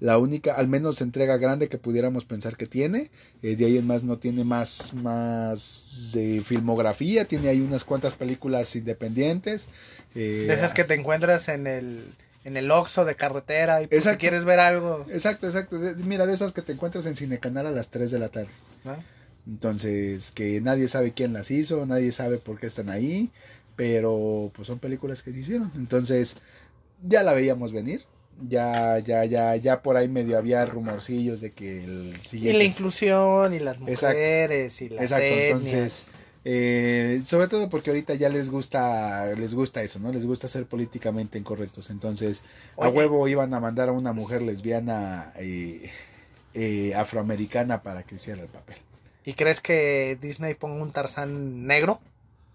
la 0.00 0.18
única, 0.18 0.54
al 0.54 0.68
menos 0.68 1.00
entrega 1.00 1.36
grande 1.38 1.68
que 1.68 1.78
pudiéramos 1.78 2.24
pensar 2.24 2.56
que 2.56 2.66
tiene. 2.66 3.10
Eh, 3.42 3.56
de 3.56 3.66
ahí 3.66 3.78
en 3.78 3.86
más 3.86 4.04
no 4.04 4.18
tiene 4.18 4.44
más, 4.44 4.94
más 4.94 6.10
de 6.14 6.40
filmografía, 6.44 7.24
tiene 7.24 7.48
ahí 7.48 7.60
unas 7.60 7.84
cuantas 7.84 8.14
películas 8.14 8.74
independientes. 8.76 9.68
eh, 10.14 10.44
De 10.46 10.54
esas 10.54 10.72
que 10.72 10.84
te 10.84 10.94
encuentras 10.94 11.48
en 11.48 11.66
el, 11.66 12.04
en 12.44 12.56
el 12.56 12.70
Oxxo 12.70 13.04
de 13.04 13.16
carretera 13.16 13.82
y 13.82 13.88
pues, 13.88 14.04
si 14.04 14.16
quieres 14.16 14.44
ver 14.44 14.60
algo. 14.60 15.04
Exacto, 15.10 15.46
exacto. 15.46 15.78
mira, 16.04 16.26
de 16.26 16.34
esas 16.34 16.52
que 16.52 16.62
te 16.62 16.72
encuentras 16.72 17.06
en 17.06 17.16
Cinecanal 17.16 17.66
a 17.66 17.72
las 17.72 17.88
3 17.88 18.10
de 18.10 18.18
la 18.18 18.28
tarde. 18.28 18.50
¿no? 18.84 18.96
Entonces, 19.48 20.30
que 20.30 20.60
nadie 20.60 20.88
sabe 20.88 21.12
quién 21.12 21.32
las 21.32 21.50
hizo, 21.50 21.86
nadie 21.86 22.12
sabe 22.12 22.38
por 22.38 22.60
qué 22.60 22.66
están 22.66 22.90
ahí, 22.90 23.30
pero 23.76 24.52
pues 24.54 24.66
son 24.68 24.78
películas 24.78 25.22
que 25.22 25.32
se 25.32 25.38
hicieron. 25.40 25.72
Entonces, 25.74 26.36
ya 27.02 27.22
la 27.22 27.32
veíamos 27.32 27.72
venir. 27.72 28.04
Ya, 28.40 28.98
ya, 29.00 29.24
ya, 29.24 29.56
ya 29.56 29.82
por 29.82 29.96
ahí 29.96 30.08
medio 30.08 30.38
había 30.38 30.64
rumorcillos 30.64 31.40
de 31.40 31.52
que 31.54 31.84
el 31.84 32.20
Y 32.40 32.52
siguiente. 32.52 32.52
la 32.54 32.64
inclusión 32.64 33.54
y 33.54 33.58
las 33.60 33.78
Exacto. 33.86 34.22
mujeres 34.22 34.80
y 34.82 34.88
las 34.90 35.10
Exacto, 35.10 35.38
etnias. 35.38 35.40
entonces. 35.40 36.12
eh, 36.44 37.20
sobre 37.24 37.48
todo 37.48 37.68
porque 37.68 37.90
ahorita 37.90 38.14
ya 38.14 38.28
les 38.28 38.50
gusta 38.50 39.34
les 39.34 39.54
gusta 39.54 39.82
eso, 39.82 39.98
¿no? 39.98 40.12
Les 40.12 40.24
gusta 40.26 40.48
ser 40.48 40.66
políticamente 40.66 41.38
incorrectos. 41.38 41.90
Entonces, 41.90 42.44
a 42.78 42.88
huevo 42.88 43.26
iban 43.28 43.52
a 43.54 43.60
mandar 43.60 43.88
a 43.88 43.92
una 43.92 44.12
mujer 44.12 44.42
lesbiana 44.42 45.32
eh, 45.36 45.90
eh, 46.54 46.94
afroamericana 46.94 47.82
para 47.82 48.04
que 48.04 48.16
hiciera 48.16 48.42
el 48.42 48.48
papel. 48.48 48.76
¿Y 49.24 49.34
crees 49.34 49.60
que 49.60 50.16
Disney 50.20 50.54
ponga 50.54 50.82
un 50.82 50.90
Tarzán 50.92 51.66
negro? 51.66 52.00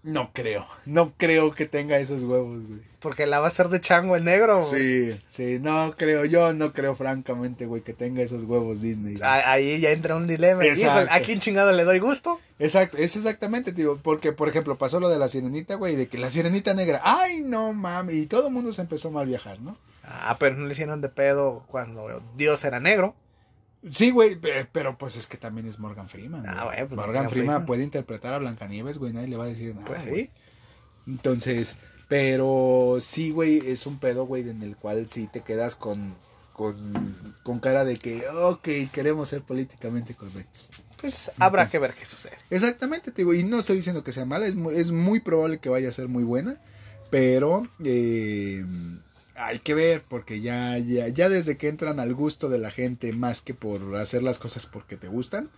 No 0.04 0.32
creo, 0.34 0.66
no 0.84 1.14
creo 1.16 1.54
que 1.54 1.64
tenga 1.64 1.98
esos 1.98 2.22
huevos, 2.24 2.62
güey. 2.66 2.80
Porque 3.00 3.24
la 3.24 3.40
va 3.40 3.46
a 3.46 3.48
hacer 3.48 3.70
de 3.70 3.80
chango 3.80 4.16
el 4.16 4.24
negro. 4.24 4.62
güey. 4.62 4.80
Sí, 4.80 5.20
sí, 5.26 5.58
no 5.60 5.94
creo, 5.96 6.26
yo 6.26 6.52
no 6.52 6.74
creo 6.74 6.94
francamente, 6.94 7.64
güey, 7.64 7.80
que 7.80 7.94
tenga 7.94 8.20
esos 8.22 8.44
huevos 8.44 8.82
Disney. 8.82 9.16
güey. 9.16 9.26
Ahí 9.26 9.80
ya 9.80 9.92
entra 9.92 10.14
un 10.14 10.26
dilema. 10.26 10.62
Exacto. 10.62 11.10
¿A 11.10 11.20
quién 11.20 11.40
chingado 11.40 11.72
le 11.72 11.84
doy 11.84 12.00
gusto? 12.00 12.38
Exacto, 12.58 12.98
es 12.98 13.16
exactamente, 13.16 13.72
digo, 13.72 13.98
porque 14.02 14.32
por 14.32 14.50
ejemplo 14.50 14.76
pasó 14.76 15.00
lo 15.00 15.08
de 15.08 15.18
la 15.18 15.28
sirenita, 15.28 15.76
güey, 15.76 15.96
de 15.96 16.06
que 16.06 16.18
la 16.18 16.28
sirenita 16.28 16.74
negra, 16.74 17.00
ay, 17.02 17.40
no 17.40 17.72
mames, 17.72 18.14
y 18.14 18.26
todo 18.26 18.48
el 18.48 18.52
mundo 18.52 18.74
se 18.74 18.82
empezó 18.82 19.08
a 19.08 19.12
mal 19.12 19.26
viajar, 19.26 19.58
¿no? 19.60 19.78
Ah, 20.04 20.36
pero 20.38 20.54
no 20.56 20.66
le 20.66 20.72
hicieron 20.74 21.00
de 21.00 21.08
pedo 21.08 21.64
cuando 21.66 22.22
Dios 22.36 22.62
era 22.64 22.78
negro. 22.78 23.14
Sí, 23.90 24.10
güey, 24.10 24.36
pe- 24.36 24.66
pero 24.72 24.96
pues 24.96 25.16
es 25.16 25.26
que 25.26 25.36
también 25.36 25.66
es 25.66 25.78
Morgan 25.78 26.08
Freeman. 26.08 26.44
Ah, 26.46 26.64
güey. 26.64 26.76
pues, 26.78 26.90
Morgan, 26.90 27.06
Morgan 27.06 27.28
Freeman, 27.30 27.30
Freeman. 27.30 27.66
puede 27.66 27.82
interpretar 27.84 28.32
a 28.34 28.38
Blancanieves, 28.38 28.98
güey, 28.98 29.12
nadie 29.12 29.28
le 29.28 29.36
va 29.36 29.44
a 29.44 29.48
decir 29.48 29.74
nada. 29.74 29.86
Pues 29.86 30.08
güey. 30.08 30.24
sí. 30.26 30.30
Entonces, 31.06 31.76
pero 32.08 32.98
sí, 33.00 33.30
güey, 33.30 33.58
es 33.58 33.86
un 33.86 33.98
pedo, 33.98 34.24
güey, 34.26 34.48
en 34.48 34.62
el 34.62 34.76
cual 34.76 35.08
sí 35.08 35.26
te 35.30 35.42
quedas 35.42 35.76
con, 35.76 36.14
con, 36.54 37.34
con 37.42 37.60
cara 37.60 37.84
de 37.84 37.96
que, 37.96 38.26
ok, 38.28 38.68
queremos 38.92 39.28
ser 39.28 39.42
políticamente 39.42 40.14
correctos. 40.14 40.70
Pues 41.00 41.30
habrá 41.38 41.66
que 41.68 41.78
ver 41.78 41.92
qué 41.92 42.06
sucede. 42.06 42.36
Exactamente, 42.48 43.10
te 43.10 43.22
digo, 43.22 43.34
y 43.34 43.42
no 43.42 43.58
estoy 43.58 43.76
diciendo 43.76 44.02
que 44.02 44.12
sea 44.12 44.24
mala, 44.24 44.46
es 44.46 44.54
muy, 44.54 44.74
es 44.76 44.90
muy 44.92 45.20
probable 45.20 45.58
que 45.58 45.68
vaya 45.68 45.90
a 45.90 45.92
ser 45.92 46.08
muy 46.08 46.22
buena, 46.24 46.58
pero 47.10 47.68
eh, 47.84 48.64
hay 49.36 49.58
que 49.60 49.74
ver, 49.74 50.02
porque 50.08 50.40
ya, 50.40 50.78
ya, 50.78 51.08
ya 51.08 51.28
desde 51.28 51.56
que 51.56 51.68
entran 51.68 52.00
al 52.00 52.14
gusto 52.14 52.48
de 52.48 52.58
la 52.58 52.70
gente 52.70 53.12
más 53.12 53.40
que 53.40 53.54
por 53.54 53.96
hacer 53.96 54.22
las 54.22 54.38
cosas 54.38 54.66
porque 54.66 54.96
te 54.96 55.08
gustan, 55.08 55.50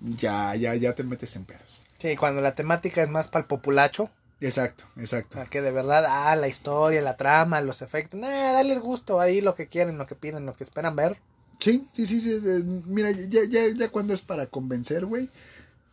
ya, 0.00 0.54
ya, 0.56 0.74
ya 0.74 0.94
te 0.94 1.04
metes 1.04 1.36
en 1.36 1.44
pedos. 1.44 1.80
Sí, 1.98 2.16
cuando 2.16 2.40
la 2.42 2.54
temática 2.54 3.02
es 3.02 3.08
más 3.08 3.28
para 3.28 3.42
el 3.42 3.46
populacho, 3.46 4.10
Exacto, 4.40 4.84
o 4.96 5.00
exacto. 5.00 5.36
sea, 5.36 5.46
que 5.46 5.60
de 5.62 5.72
verdad, 5.72 6.04
ah, 6.08 6.36
la 6.36 6.48
historia, 6.48 7.02
la 7.02 7.16
trama, 7.16 7.60
los 7.60 7.82
efectos, 7.82 8.20
nah, 8.20 8.52
dale 8.52 8.72
el 8.74 8.80
gusto 8.80 9.20
ahí, 9.20 9.40
lo 9.40 9.54
que 9.54 9.66
quieren, 9.68 9.98
lo 9.98 10.06
que 10.06 10.14
piden, 10.14 10.46
lo 10.46 10.54
que 10.54 10.64
esperan 10.64 10.94
ver. 10.96 11.18
Sí, 11.58 11.88
sí, 11.92 12.06
sí, 12.06 12.20
sí, 12.20 12.30
eh, 12.32 12.62
mira, 12.86 13.10
ya, 13.10 13.40
ya, 13.48 13.62
ya 13.76 13.88
cuando 13.90 14.14
es 14.14 14.20
para 14.20 14.46
convencer, 14.46 15.06
güey, 15.06 15.28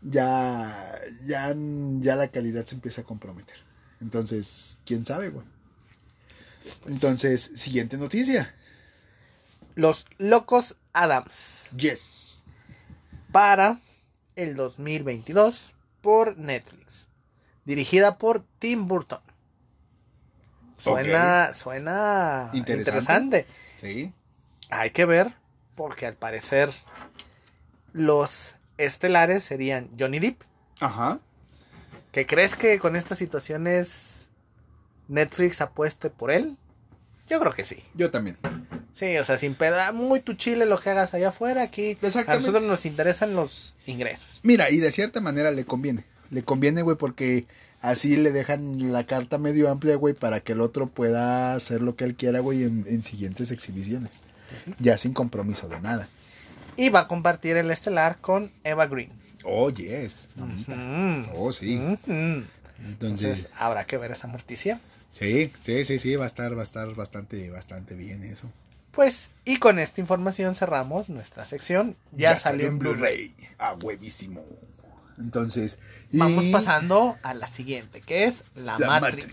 ya, 0.02 1.02
ya, 1.26 1.56
ya 1.56 2.16
la 2.16 2.28
calidad 2.30 2.66
se 2.66 2.76
empieza 2.76 3.02
a 3.02 3.06
comprometer. 3.06 3.58
Entonces, 4.02 4.78
quién 4.86 5.06
sabe, 5.06 5.30
güey. 5.30 5.46
Entonces, 6.88 7.52
siguiente 7.56 7.98
noticia. 7.98 8.54
Los 9.76 10.06
Locos 10.18 10.76
Adams 10.94 11.70
Yes. 11.78 12.42
para 13.32 13.80
el 14.36 14.56
2022 14.56 15.74
por 16.02 16.38
Netflix. 16.38 17.10
Dirigida 17.66 18.18
por 18.18 18.46
Tim 18.60 18.88
Burton. 18.88 19.20
Suena, 20.78 21.54
suena 21.54 22.50
Interesante. 22.54 23.44
interesante. 23.44 23.48
Sí. 23.82 24.14
Hay 24.70 24.92
que 24.92 25.06
ver, 25.06 25.34
porque 25.76 26.06
al 26.06 26.16
parecer 26.16 26.70
los 27.94 28.56
estelares 28.78 29.44
serían 29.44 29.90
Johnny 29.98 30.20
Depp. 30.20 30.42
Ajá. 30.82 31.20
¿Que 32.12 32.26
crees 32.26 32.56
que 32.56 32.78
con 32.80 32.96
estas 32.96 33.18
situaciones 33.18 34.30
Netflix 35.08 35.62
apueste 35.62 36.10
por 36.10 36.32
él? 36.32 36.58
Yo 37.28 37.40
creo 37.40 37.54
que 37.54 37.64
sí. 37.64 37.78
Yo 37.96 38.12
también. 38.12 38.38
Sí, 38.94 39.18
o 39.18 39.26
sea, 39.26 39.38
sin 39.38 39.56
peda, 39.56 39.92
muy 39.92 40.20
tu 40.20 40.34
chile 40.36 40.66
lo 40.66 40.80
que 40.80 40.90
hagas 40.90 41.14
allá 41.14 41.30
afuera, 41.30 41.64
aquí 41.64 41.98
a 42.02 42.36
nosotros 42.36 42.64
nos 42.64 42.86
interesan 42.86 43.36
los 43.36 43.76
ingresos. 43.86 44.40
Mira, 44.44 44.70
y 44.70 44.78
de 44.78 44.92
cierta 44.92 45.22
manera 45.22 45.52
le 45.52 45.66
conviene. 45.66 46.06
Le 46.30 46.44
conviene, 46.44 46.82
güey, 46.82 46.98
porque 46.98 47.46
así 47.82 48.16
le 48.16 48.32
dejan 48.32 48.92
la 48.92 49.06
carta 49.06 49.38
medio 49.38 49.70
amplia, 49.70 49.96
güey, 49.96 50.14
para 50.14 50.40
que 50.40 50.54
el 50.54 50.62
otro 50.62 50.88
pueda 50.88 51.56
hacer 51.56 51.82
lo 51.82 51.96
que 51.96 52.06
él 52.06 52.16
quiera, 52.16 52.40
güey, 52.40 52.64
en, 52.64 52.86
en 52.88 53.04
siguientes 53.04 53.52
exhibiciones. 53.52 54.12
Ya 54.80 54.98
sin 54.98 55.14
compromiso 55.14 55.68
de 55.68 55.82
nada. 55.82 56.08
Y 56.78 56.90
va 56.90 57.02
a 57.02 57.08
compartir 57.08 57.58
el 57.58 57.72
estelar 57.72 58.18
con 58.22 58.52
Eva 58.64 58.86
Green. 58.88 59.12
Oh, 59.44 59.70
yes. 59.70 60.30
Oh, 61.36 61.54
sí. 61.54 61.76
Entonces, 61.76 62.48
Entonces, 62.80 63.48
habrá 63.56 63.86
que 63.86 63.98
ver 63.98 64.12
esa 64.12 64.28
morticia. 64.28 64.80
Sí, 65.18 65.52
sí, 65.62 65.84
sí, 65.86 65.98
sí, 66.00 66.16
va 66.16 66.26
a 66.26 66.28
estar, 66.28 66.56
va 66.56 66.60
a 66.62 66.64
estar 66.64 66.94
bastante, 66.96 67.50
bastante 67.50 67.96
bien 67.96 68.22
eso. 68.24 68.52
Pues, 68.92 69.34
y 69.44 69.58
con 69.58 69.80
esta 69.80 70.00
información 70.00 70.56
cerramos 70.56 71.10
nuestra 71.10 71.44
sección. 71.44 71.96
Ya, 72.14 72.36
salió 72.36 72.68
en 72.68 72.80
Blu-ray. 72.80 73.34
A 73.58 73.74
huevísimo. 73.74 74.46
Entonces, 75.18 75.80
y- 76.12 76.18
Vamos 76.20 76.46
pasando 76.52 77.18
a 77.24 77.34
la 77.34 77.48
siguiente, 77.48 78.02
que 78.02 78.26
es 78.26 78.44
la, 78.56 78.78
La 78.80 78.88
Matrix. 79.02 79.26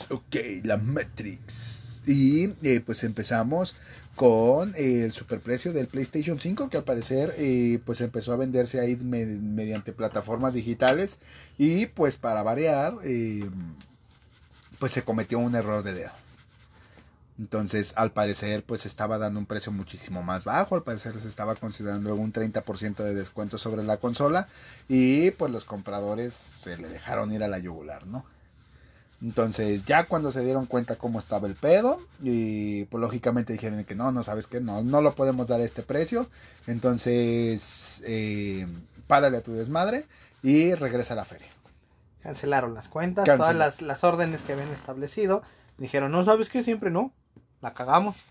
Matrix. 0.00 0.10
Ok, 0.10 0.36
la 0.64 0.76
Matrix. 0.76 2.02
Y 2.06 2.54
eh, 2.62 2.80
pues 2.84 3.04
empezamos 3.04 3.76
con 4.14 4.74
eh, 4.74 5.04
el 5.04 5.12
superprecio 5.12 5.72
del 5.72 5.86
PlayStation 5.86 6.38
5, 6.40 6.68
que 6.70 6.76
al 6.78 6.84
parecer 6.84 7.34
eh, 7.38 7.78
pues 7.84 8.00
empezó 8.00 8.32
a 8.32 8.36
venderse 8.36 8.80
ahí 8.80 8.96
me- 8.96 9.26
mediante 9.26 9.92
plataformas 9.92 10.54
digitales. 10.54 11.18
Y 11.56 11.86
pues 11.86 12.16
para 12.16 12.42
variar, 12.42 12.94
eh, 13.04 13.48
pues 14.78 14.92
se 14.92 15.02
cometió 15.02 15.38
un 15.38 15.54
error 15.54 15.82
de 15.82 15.94
dedo. 15.94 16.10
Entonces, 17.38 17.92
al 17.96 18.10
parecer, 18.10 18.64
pues 18.64 18.84
estaba 18.84 19.16
dando 19.16 19.38
un 19.38 19.46
precio 19.46 19.70
muchísimo 19.70 20.22
más 20.22 20.44
bajo. 20.44 20.74
Al 20.74 20.82
parecer 20.82 21.20
se 21.20 21.28
estaba 21.28 21.54
considerando 21.54 22.14
un 22.16 22.32
30% 22.32 22.96
de 22.96 23.14
descuento 23.14 23.58
sobre 23.58 23.84
la 23.84 23.98
consola. 23.98 24.48
Y 24.88 25.30
pues 25.32 25.52
los 25.52 25.64
compradores 25.64 26.34
se 26.34 26.76
le 26.76 26.88
dejaron 26.88 27.32
ir 27.32 27.44
a 27.44 27.48
la 27.48 27.58
yugular, 27.58 28.06
¿no? 28.06 28.24
Entonces, 29.22 29.84
ya 29.84 30.04
cuando 30.06 30.30
se 30.32 30.44
dieron 30.44 30.66
cuenta 30.66 30.96
cómo 30.96 31.18
estaba 31.18 31.48
el 31.48 31.54
pedo, 31.54 32.00
y 32.22 32.84
pues 32.84 33.00
lógicamente 33.00 33.52
dijeron 33.52 33.82
que 33.84 33.96
no, 33.96 34.12
no 34.12 34.22
sabes 34.22 34.46
qué, 34.46 34.60
no, 34.60 34.82
no 34.82 35.00
lo 35.00 35.14
podemos 35.14 35.48
dar 35.48 35.60
a 35.60 35.64
este 35.64 35.82
precio. 35.82 36.28
Entonces, 36.66 38.02
eh, 38.06 38.66
párale 39.06 39.38
a 39.38 39.42
tu 39.42 39.52
desmadre 39.54 40.06
y 40.42 40.74
regresa 40.74 41.14
a 41.14 41.16
la 41.16 41.24
feria. 41.24 41.48
Cancelaron 42.22 42.74
las 42.74 42.88
cuentas, 42.88 43.24
todas 43.38 43.54
las, 43.58 43.82
las 43.82 44.04
órdenes 44.04 44.42
que 44.42 44.52
habían 44.52 44.68
establecido. 44.70 45.42
Dijeron, 45.78 46.10
no, 46.12 46.24
¿sabes 46.24 46.48
qué? 46.50 46.62
Siempre 46.62 46.90
no. 46.90 47.12
La 47.60 47.74
cagamos. 47.74 48.24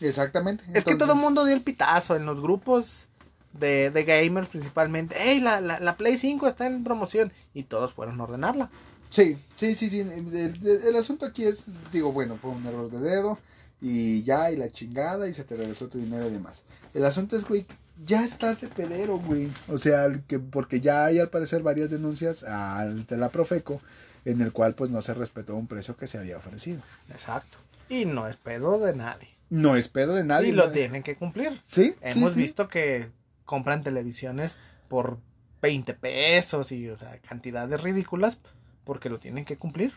Exactamente. 0.00 0.64
es 0.72 0.84
que 0.84 0.94
todo 0.96 1.12
el 1.12 1.18
mundo 1.18 1.44
dio 1.44 1.54
el 1.54 1.62
pitazo 1.62 2.16
en 2.16 2.24
los 2.24 2.40
grupos 2.40 3.06
de, 3.52 3.90
de 3.90 4.04
gamers 4.04 4.48
principalmente. 4.48 5.16
¡Ey, 5.30 5.40
la, 5.40 5.60
la, 5.60 5.78
la 5.80 5.96
Play 5.96 6.16
5 6.16 6.48
está 6.48 6.66
en 6.66 6.84
promoción! 6.84 7.32
Y 7.52 7.64
todos 7.64 7.92
fueron 7.92 8.18
a 8.20 8.24
ordenarla. 8.24 8.70
Sí, 9.10 9.36
sí, 9.56 9.74
sí, 9.74 9.90
sí. 9.90 10.00
El, 10.00 10.34
el- 10.34 10.66
el 10.86 10.96
asunto 10.96 11.26
aquí 11.26 11.44
es, 11.44 11.64
digo, 11.92 12.12
bueno, 12.12 12.38
fue 12.40 12.50
un 12.52 12.64
error 12.66 12.90
de 12.90 13.00
dedo 13.00 13.38
y 13.82 14.22
ya, 14.22 14.50
y 14.52 14.56
la 14.56 14.70
chingada, 14.70 15.26
y 15.28 15.34
se 15.34 15.42
te 15.44 15.56
regresó 15.56 15.88
tu 15.88 15.98
dinero 15.98 16.26
y 16.28 16.30
demás. 16.30 16.62
El 16.94 17.04
asunto 17.04 17.36
es, 17.36 17.46
güey, 17.46 17.66
ya 18.04 18.24
estás 18.24 18.60
de 18.60 18.68
pedero, 18.68 19.18
güey. 19.18 19.48
O 19.68 19.78
sea, 19.78 20.08
que, 20.26 20.38
porque 20.38 20.80
ya 20.80 21.06
hay 21.06 21.18
al 21.18 21.30
parecer 21.30 21.62
varias 21.62 21.90
denuncias 21.90 22.42
ante 22.44 23.16
la 23.16 23.28
Profeco 23.28 23.80
en 24.24 24.40
el 24.40 24.52
cual 24.52 24.74
pues 24.74 24.90
no 24.90 25.02
se 25.02 25.14
respetó 25.14 25.56
un 25.56 25.66
precio 25.66 25.96
que 25.96 26.06
se 26.06 26.18
había 26.18 26.36
ofrecido. 26.36 26.80
Exacto. 27.10 27.58
Y 27.88 28.04
no 28.04 28.28
es 28.28 28.36
pedo 28.36 28.78
de 28.78 28.94
nadie. 28.94 29.28
No 29.48 29.76
es 29.76 29.88
pedo 29.88 30.14
de 30.14 30.24
nadie. 30.24 30.50
y 30.50 30.52
lo 30.52 30.70
tienen 30.70 31.02
que 31.02 31.16
cumplir. 31.16 31.60
Sí, 31.64 31.94
Hemos 32.02 32.30
sí, 32.30 32.34
sí. 32.34 32.40
visto 32.42 32.68
que 32.68 33.08
compran 33.44 33.82
televisiones 33.82 34.58
por 34.88 35.18
20 35.62 35.94
pesos 35.94 36.72
y, 36.72 36.88
o 36.88 36.96
sea, 36.96 37.18
cantidades 37.18 37.82
ridículas 37.82 38.38
porque 38.84 39.10
lo 39.10 39.18
tienen 39.18 39.44
que 39.44 39.56
cumplir. 39.56 39.92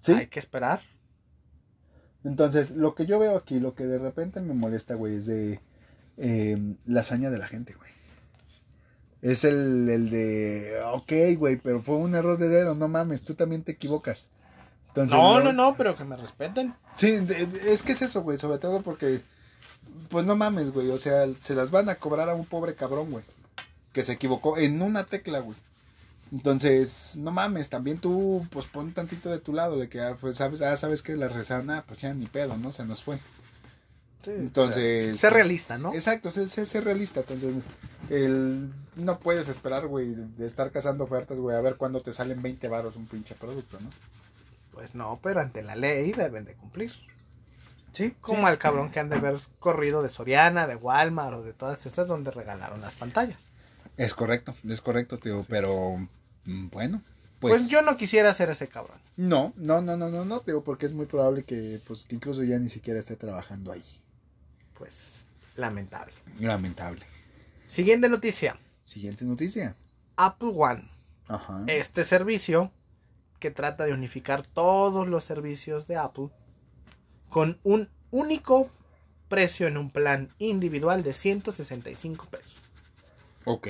Sí. 0.00 0.12
Hay 0.12 0.28
que 0.28 0.38
esperar. 0.38 0.80
Entonces, 2.24 2.72
lo 2.72 2.94
que 2.94 3.06
yo 3.06 3.18
veo 3.18 3.36
aquí, 3.36 3.58
lo 3.58 3.74
que 3.74 3.86
de 3.86 3.98
repente 3.98 4.40
me 4.40 4.54
molesta, 4.54 4.94
güey, 4.94 5.16
es 5.16 5.26
de 5.26 5.60
eh, 6.18 6.58
la 6.86 7.00
hazaña 7.00 7.30
de 7.30 7.38
la 7.38 7.46
gente, 7.46 7.74
güey. 7.74 7.88
Es 9.20 9.44
el, 9.44 9.88
el 9.88 10.10
de, 10.10 10.80
ok, 10.92 11.38
güey, 11.38 11.56
pero 11.56 11.82
fue 11.82 11.96
un 11.96 12.14
error 12.14 12.38
de 12.38 12.48
dedo, 12.48 12.74
no 12.74 12.86
mames, 12.86 13.22
tú 13.22 13.34
también 13.34 13.62
te 13.62 13.72
equivocas. 13.72 14.28
Entonces, 14.88 15.16
No, 15.16 15.40
no, 15.40 15.52
no, 15.52 15.76
pero 15.76 15.96
que 15.96 16.04
me 16.04 16.16
respeten. 16.16 16.74
Sí, 16.96 17.18
es 17.66 17.82
que 17.82 17.92
es 17.92 18.02
eso, 18.02 18.22
güey, 18.22 18.38
sobre 18.38 18.58
todo 18.58 18.82
porque, 18.82 19.20
pues 20.08 20.24
no 20.24 20.36
mames, 20.36 20.70
güey, 20.72 20.90
o 20.90 20.98
sea, 20.98 21.26
se 21.36 21.54
las 21.54 21.70
van 21.70 21.88
a 21.88 21.96
cobrar 21.96 22.28
a 22.28 22.34
un 22.34 22.46
pobre 22.46 22.74
cabrón, 22.74 23.10
güey, 23.10 23.24
que 23.92 24.02
se 24.04 24.12
equivocó 24.12 24.56
en 24.58 24.82
una 24.82 25.04
tecla, 25.04 25.40
güey. 25.40 25.56
Entonces, 26.30 27.16
no 27.16 27.30
mames, 27.32 27.70
también 27.70 27.98
tú, 27.98 28.46
pues 28.50 28.66
pon 28.66 28.92
tantito 28.92 29.30
de 29.30 29.38
tu 29.38 29.52
lado, 29.52 29.78
de 29.78 29.88
que, 29.88 30.00
ah, 30.00 30.16
pues 30.20 30.36
sabes, 30.36 30.60
ah, 30.62 30.76
sabes 30.76 31.02
que 31.02 31.16
la 31.16 31.28
resana, 31.28 31.84
pues 31.88 32.00
ya 32.00 32.12
ni 32.12 32.26
pedo, 32.26 32.56
¿no? 32.56 32.70
Se 32.70 32.84
nos 32.84 33.02
fue. 33.02 33.18
Entonces- 34.26 35.12
o 35.12 35.14
sea, 35.14 35.30
ser 35.30 35.32
realista, 35.32 35.78
¿no? 35.78 35.94
Exacto, 35.94 36.30
ser, 36.30 36.48
ser- 36.48 36.66
ser 36.66 36.84
realista. 36.84 37.20
Entonces, 37.20 37.54
el, 38.10 38.70
no 38.96 39.18
puedes 39.18 39.48
esperar, 39.48 39.86
güey, 39.86 40.14
de 40.14 40.46
estar 40.46 40.70
cazando 40.70 41.04
ofertas, 41.04 41.38
güey, 41.38 41.56
a 41.56 41.60
ver 41.60 41.76
cuándo 41.76 42.00
te 42.02 42.12
salen 42.12 42.42
20 42.42 42.68
varos 42.68 42.96
un 42.96 43.06
pinche 43.06 43.34
producto, 43.34 43.78
¿no? 43.80 43.88
Pues 44.72 44.94
no, 44.94 45.18
pero 45.22 45.40
ante 45.40 45.62
la 45.62 45.74
ley 45.76 46.12
deben 46.12 46.44
de 46.44 46.54
cumplir. 46.54 46.92
Sí, 47.92 48.14
Como 48.20 48.46
al 48.46 48.58
cabrón 48.58 48.90
que 48.90 49.00
han 49.00 49.08
de 49.08 49.16
haber 49.16 49.38
corrido 49.58 50.02
de 50.02 50.08
Soriana, 50.10 50.66
de 50.66 50.76
Walmart 50.76 51.38
o 51.38 51.42
de 51.42 51.52
todas 51.52 51.84
estas 51.86 52.06
donde 52.06 52.30
regalaron 52.30 52.80
las 52.80 52.94
pantallas. 52.94 53.48
Es 53.96 54.14
correcto, 54.14 54.54
es 54.68 54.80
correcto, 54.82 55.18
tío, 55.18 55.44
pero 55.48 55.96
mm, 56.44 56.68
bueno, 56.68 57.02
Pues, 57.40 57.54
pues, 57.62 57.68
yo 57.70 57.82
no 57.82 57.96
quisiera 57.96 58.32
ser 58.34 58.50
ese 58.50 58.68
cabrón. 58.68 58.98
no, 59.16 59.52
no, 59.56 59.80
no, 59.80 59.96
no, 59.96 60.10
no, 60.10 60.24
no, 60.24 60.40
tío, 60.40 60.62
porque 60.62 60.86
es 60.86 60.92
muy 60.92 61.06
probable 61.06 61.42
que, 61.44 61.80
pues, 61.88 62.04
que 62.04 62.14
incluso 62.14 62.44
ya 62.44 62.58
ni 62.58 62.68
siquiera 62.68 63.00
esté 63.00 63.16
trabajando 63.16 63.72
ahí. 63.72 63.82
Pues 64.78 65.24
lamentable. 65.56 66.14
Lamentable. 66.38 67.04
Siguiente 67.66 68.08
noticia. 68.08 68.58
Siguiente 68.84 69.24
noticia. 69.24 69.76
Apple 70.16 70.52
One. 70.54 70.88
Ajá. 71.26 71.64
Este 71.66 72.04
servicio 72.04 72.72
que 73.40 73.50
trata 73.50 73.84
de 73.84 73.92
unificar 73.92 74.46
todos 74.46 75.08
los 75.08 75.24
servicios 75.24 75.86
de 75.86 75.96
Apple 75.96 76.30
con 77.28 77.58
un 77.64 77.90
único 78.10 78.70
precio 79.28 79.66
en 79.66 79.76
un 79.76 79.90
plan 79.90 80.30
individual 80.38 81.02
de 81.02 81.12
165 81.12 82.26
pesos. 82.26 82.56
Ok. 83.44 83.68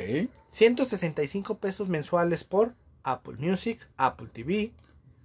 165 0.51 1.59
pesos 1.59 1.88
mensuales 1.88 2.44
por 2.44 2.75
Apple 3.03 3.37
Music, 3.38 3.81
Apple 3.97 4.29
TV, 4.33 4.73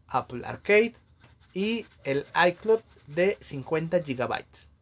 Apple 0.07 0.45
Arcade 0.45 0.95
y 1.53 1.85
el 2.03 2.25
iCloud 2.47 2.79
de 3.07 3.37
50 3.41 4.01
gigabytes. 4.01 4.72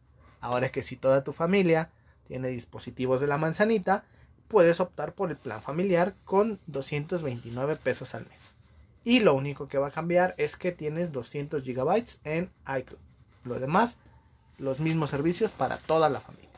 Ahora 0.42 0.70
que 0.70 0.82
si 0.82 0.96
toda 0.96 1.24
tu 1.24 1.32
familia 1.32 1.88
tiene 2.26 2.48
dispositivos 2.48 3.20
de 3.20 3.28
la 3.28 3.38
manzanita, 3.38 4.04
puedes 4.48 4.80
optar 4.80 5.14
por 5.14 5.30
el 5.30 5.36
plan 5.36 5.62
familiar 5.62 6.14
con 6.24 6.58
229 6.66 7.76
pesos 7.76 8.14
al 8.14 8.26
mes. 8.26 8.52
Y 9.04 9.20
lo 9.20 9.34
único 9.34 9.68
que 9.68 9.78
va 9.78 9.88
a 9.88 9.92
cambiar 9.92 10.34
es 10.38 10.56
que 10.56 10.72
tienes 10.72 11.12
200 11.12 11.62
gigabytes 11.62 12.18
en 12.24 12.50
iCloud. 12.66 12.98
Lo 13.44 13.58
demás, 13.60 13.96
los 14.58 14.80
mismos 14.80 15.10
servicios 15.10 15.50
para 15.52 15.78
toda 15.78 16.10
la 16.10 16.20
familia. 16.20 16.50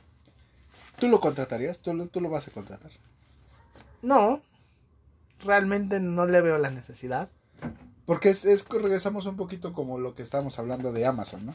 ¿Tú 0.98 1.08
lo 1.08 1.20
contratarías? 1.20 1.78
¿Tú 1.78 1.92
lo, 1.92 2.06
tú 2.06 2.20
lo 2.20 2.30
vas 2.30 2.48
a 2.48 2.52
contratar? 2.52 2.90
No, 4.02 4.40
realmente 5.44 6.00
no 6.00 6.26
le 6.26 6.40
veo 6.40 6.56
la 6.58 6.70
necesidad. 6.70 7.28
Porque 8.06 8.30
es, 8.30 8.46
es 8.46 8.64
que 8.64 8.78
regresamos 8.78 9.26
un 9.26 9.36
poquito 9.36 9.74
como 9.74 9.98
lo 9.98 10.14
que 10.14 10.22
estábamos 10.22 10.58
hablando 10.58 10.92
de 10.92 11.06
Amazon, 11.06 11.46
¿no? 11.46 11.54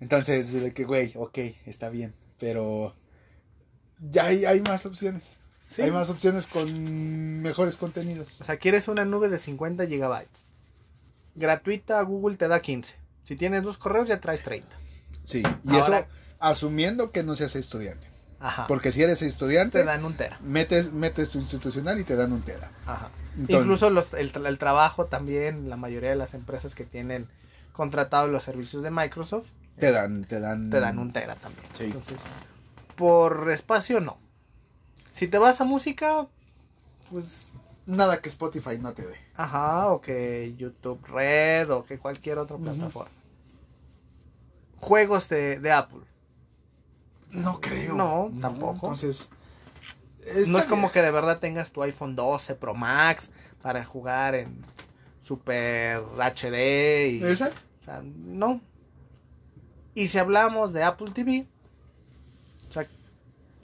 Entonces, 0.00 0.52
de 0.52 0.72
que, 0.72 0.84
güey, 0.84 1.12
ok, 1.16 1.38
está 1.66 1.88
bien, 1.90 2.14
pero 2.38 2.94
ya 4.10 4.26
hay, 4.26 4.44
hay 4.44 4.60
más 4.62 4.86
opciones. 4.86 5.36
Sí. 5.68 5.82
Hay 5.82 5.90
más 5.92 6.10
opciones 6.10 6.46
con 6.48 7.42
mejores 7.42 7.76
contenidos. 7.76 8.40
O 8.40 8.44
sea, 8.44 8.56
quieres 8.56 8.88
una 8.88 9.04
nube 9.04 9.28
de 9.28 9.38
50 9.38 9.86
gigabytes. 9.86 10.44
Gratuita, 11.36 12.00
Google 12.02 12.36
te 12.36 12.48
da 12.48 12.60
15. 12.60 12.96
Si 13.24 13.36
tienes 13.36 13.62
dos 13.62 13.78
correos, 13.78 14.08
ya 14.08 14.20
traes 14.20 14.42
30. 14.42 14.66
Sí, 15.24 15.42
y 15.64 15.70
Ahora- 15.76 15.98
eso 16.00 16.06
asumiendo 16.40 17.12
que 17.12 17.22
no 17.22 17.36
seas 17.36 17.54
estudiante. 17.54 18.08
Ajá. 18.40 18.66
Porque 18.66 18.90
si 18.90 19.02
eres 19.02 19.20
estudiante, 19.22 19.80
te 19.80 19.84
dan 19.84 20.04
un 20.04 20.14
tera. 20.14 20.38
metes, 20.42 20.92
metes 20.92 21.28
tu 21.30 21.38
institucional 21.38 22.00
y 22.00 22.04
te 22.04 22.16
dan 22.16 22.32
un 22.32 22.40
tera. 22.42 22.70
Ajá. 22.86 23.10
Entonces- 23.38 23.60
Incluso 23.60 23.90
los- 23.90 24.14
el, 24.14 24.32
el 24.46 24.58
trabajo 24.58 25.06
también, 25.06 25.68
la 25.68 25.76
mayoría 25.76 26.08
de 26.10 26.16
las 26.16 26.32
empresas 26.34 26.74
que 26.74 26.84
tienen 26.84 27.28
contratados 27.72 28.30
los 28.30 28.42
servicios 28.42 28.82
de 28.82 28.90
Microsoft, 28.90 29.46
Te 29.78 29.92
dan, 29.92 30.24
te 30.24 30.40
dan. 30.40 30.70
te 30.70 30.80
dan 30.80 30.98
un 30.98 31.12
tera 31.12 31.34
también. 31.36 31.66
Sí. 31.76 31.84
Entonces, 31.84 32.18
por 32.96 33.50
espacio 33.50 34.00
no. 34.00 34.18
Si 35.10 35.26
te 35.28 35.38
vas 35.38 35.60
a 35.60 35.64
música, 35.64 36.26
pues, 37.10 37.46
Nada 37.86 38.20
que 38.20 38.28
Spotify 38.28 38.78
no 38.78 38.92
te 38.92 39.06
dé. 39.06 39.16
ajá, 39.34 39.88
o 39.88 40.00
que 40.00 40.54
YouTube 40.56 41.04
Red, 41.06 41.70
o 41.70 41.84
que 41.84 41.98
cualquier 41.98 42.38
otra 42.38 42.56
plataforma. 42.56 43.10
Juegos 44.80 45.28
de, 45.28 45.58
de 45.58 45.72
Apple. 45.72 46.00
No 47.30 47.60
creo. 47.60 47.94
No, 47.94 48.30
tampoco. 48.40 48.86
Entonces. 48.86 49.28
no 50.46 50.58
es 50.58 50.66
como 50.66 50.92
que 50.92 51.02
de 51.02 51.10
verdad 51.10 51.38
tengas 51.38 51.70
tu 51.70 51.82
iPhone 51.82 52.14
12 52.14 52.54
Pro 52.54 52.74
Max 52.74 53.30
para 53.62 53.84
jugar 53.84 54.34
en 54.34 54.62
Super 55.22 56.02
HD 56.18 57.08
y 57.08 57.24
Exacto. 57.24 57.60
o 57.80 57.84
sea, 57.84 58.02
no. 58.04 58.60
Y 59.94 60.08
si 60.08 60.18
hablamos 60.18 60.72
de 60.72 60.82
Apple 60.82 61.10
TV, 61.12 61.46
o 62.68 62.72
sea, 62.72 62.86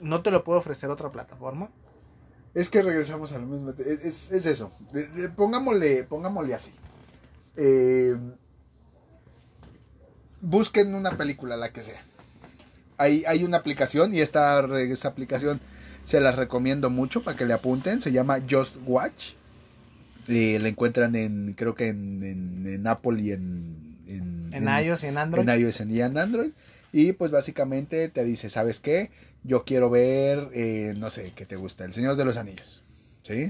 no 0.01 0.21
te 0.21 0.31
lo 0.31 0.43
puedo 0.43 0.59
ofrecer 0.59 0.89
otra 0.89 1.11
plataforma. 1.11 1.69
Es 2.53 2.69
que 2.69 2.81
regresamos 2.81 3.31
a 3.33 3.39
lo 3.39 3.45
mismo. 3.45 3.71
Es, 3.77 3.99
es- 4.03 4.31
es 4.31 4.45
eso. 4.45 4.71
Pongámosle, 5.35 6.03
pongámosle 6.03 6.55
así. 6.55 6.71
Eh, 7.55 8.15
busquen 10.41 10.95
una 10.95 11.17
película, 11.17 11.57
la 11.57 11.71
que 11.71 11.83
sea. 11.83 12.01
Hay, 12.97 13.23
hay 13.25 13.43
una 13.43 13.57
aplicación 13.57 14.13
y 14.13 14.21
esta, 14.21 14.59
esta 14.79 15.07
aplicación 15.07 15.59
se 16.03 16.19
las 16.19 16.35
recomiendo 16.35 16.89
mucho 16.89 17.21
para 17.23 17.37
que 17.37 17.45
le 17.45 17.53
apunten. 17.53 18.01
Se 18.01 18.11
llama 18.11 18.39
Just 18.49 18.75
Watch. 18.85 19.33
Eh, 20.27 20.57
la 20.59 20.67
encuentran 20.67 21.15
en, 21.15 21.53
creo 21.53 21.73
que 21.75 21.87
en 21.89 22.85
Apple 22.85 23.21
y 23.21 23.31
en, 23.31 23.96
en, 24.09 24.49
En 24.53 24.67
iOS 24.67 25.03
y 25.03 25.07
en 25.07 25.17
Android. 25.17 25.47
en 25.47 25.59
iOS 25.59 25.81
y 25.81 26.01
en 26.01 26.17
Android. 26.17 26.51
Y 26.91 27.13
pues 27.13 27.31
básicamente 27.31 28.09
te 28.09 28.23
dice, 28.23 28.49
¿sabes 28.49 28.79
qué? 28.79 29.11
Yo 29.43 29.65
quiero 29.65 29.89
ver, 29.89 30.49
eh, 30.53 30.93
no 30.97 31.09
sé, 31.09 31.33
¿qué 31.35 31.45
te 31.45 31.55
gusta? 31.55 31.85
El 31.85 31.93
Señor 31.93 32.15
de 32.15 32.25
los 32.25 32.37
Anillos. 32.37 32.81
¿Sí? 33.23 33.49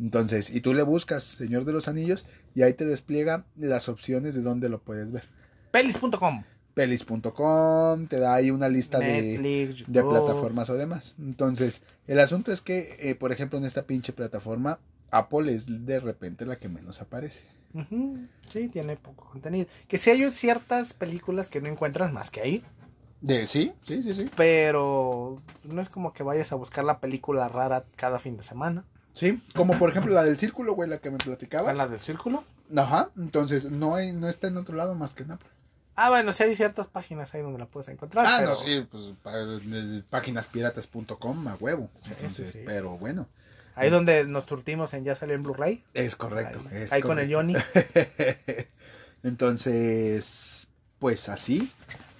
Entonces, 0.00 0.50
y 0.50 0.60
tú 0.60 0.72
le 0.72 0.82
buscas 0.82 1.24
Señor 1.24 1.64
de 1.64 1.72
los 1.72 1.88
Anillos 1.88 2.26
y 2.54 2.62
ahí 2.62 2.72
te 2.72 2.86
despliega 2.86 3.44
las 3.56 3.88
opciones 3.88 4.34
de 4.34 4.42
dónde 4.42 4.68
lo 4.68 4.80
puedes 4.80 5.12
ver. 5.12 5.24
Pelis.com. 5.70 6.42
Pelis.com, 6.74 8.06
te 8.06 8.18
da 8.18 8.34
ahí 8.34 8.50
una 8.50 8.68
lista 8.68 8.98
de, 8.98 9.06
Netflix, 9.06 9.86
de 9.86 9.92
YouTube. 9.92 10.10
plataformas 10.10 10.70
o 10.70 10.74
demás. 10.74 11.14
Entonces, 11.18 11.82
el 12.06 12.18
asunto 12.18 12.52
es 12.52 12.62
que, 12.62 12.96
eh, 13.00 13.14
por 13.14 13.32
ejemplo, 13.32 13.58
en 13.58 13.64
esta 13.64 13.82
pinche 13.82 14.12
plataforma, 14.12 14.78
Apple 15.10 15.52
es 15.52 15.66
de 15.86 16.00
repente 16.00 16.46
la 16.46 16.56
que 16.56 16.68
menos 16.68 17.02
aparece. 17.02 17.42
Ujú, 17.74 18.26
Sí, 18.50 18.68
tiene 18.68 18.96
poco 18.96 19.26
contenido. 19.30 19.66
Que 19.86 19.96
sí 19.98 20.10
hay 20.10 20.30
ciertas 20.32 20.92
películas 20.92 21.48
que 21.48 21.60
no 21.60 21.68
encuentras 21.68 22.12
más 22.12 22.30
que 22.30 22.40
ahí. 22.40 22.64
De, 23.20 23.46
sí, 23.46 23.72
sí, 23.86 24.02
sí, 24.02 24.14
sí. 24.14 24.30
Pero 24.36 25.36
no 25.64 25.80
es 25.80 25.88
como 25.88 26.12
que 26.12 26.22
vayas 26.22 26.50
a 26.52 26.56
buscar 26.56 26.84
la 26.84 26.98
película 26.98 27.48
rara 27.48 27.84
cada 27.96 28.18
fin 28.18 28.36
de 28.36 28.42
semana. 28.42 28.84
Sí, 29.12 29.40
como 29.54 29.78
por 29.78 29.90
ejemplo 29.90 30.12
la 30.14 30.22
del 30.24 30.38
círculo, 30.38 30.74
güey, 30.74 30.88
la 30.88 30.98
que 30.98 31.10
me 31.10 31.18
platicabas. 31.18 31.64
¿Cuál 31.64 31.78
la 31.78 31.86
del 31.88 32.00
círculo? 32.00 32.42
Ajá, 32.76 33.10
entonces 33.16 33.70
no 33.70 33.94
hay, 33.94 34.12
no 34.12 34.28
está 34.28 34.46
en 34.48 34.56
otro 34.56 34.76
lado 34.76 34.94
más 34.94 35.14
que 35.14 35.24
en 35.24 35.32
Apple. 35.32 35.48
Ah, 35.96 36.08
bueno, 36.08 36.32
sí 36.32 36.44
hay 36.44 36.54
ciertas 36.54 36.86
páginas 36.86 37.34
ahí 37.34 37.42
donde 37.42 37.58
la 37.58 37.66
puedes 37.66 37.88
encontrar. 37.88 38.24
Ah, 38.26 38.36
pero- 38.38 38.50
no, 38.50 38.56
sí, 38.56 38.86
pues 38.90 39.12
páginaspiratas.com 40.08 41.48
a 41.48 41.54
huevo. 41.56 41.90
Sí, 42.00 42.12
Entonces, 42.16 42.52
sí, 42.52 42.58
sí. 42.60 42.64
pero 42.66 42.96
bueno, 42.98 43.26
Ahí 43.74 43.88
donde 43.90 44.24
nos 44.26 44.46
turtimos 44.46 44.92
en 44.94 45.04
Ya 45.04 45.14
salió 45.14 45.34
en 45.34 45.42
Blu-ray. 45.42 45.82
es 45.94 46.16
correcto. 46.16 46.60
Ahí, 46.70 46.82
es 46.82 46.92
ahí 46.92 47.02
con 47.02 47.18
el. 47.18 47.32
Johnny. 47.32 47.54
Entonces, 49.22 50.68
pues 50.98 51.28
así. 51.28 51.70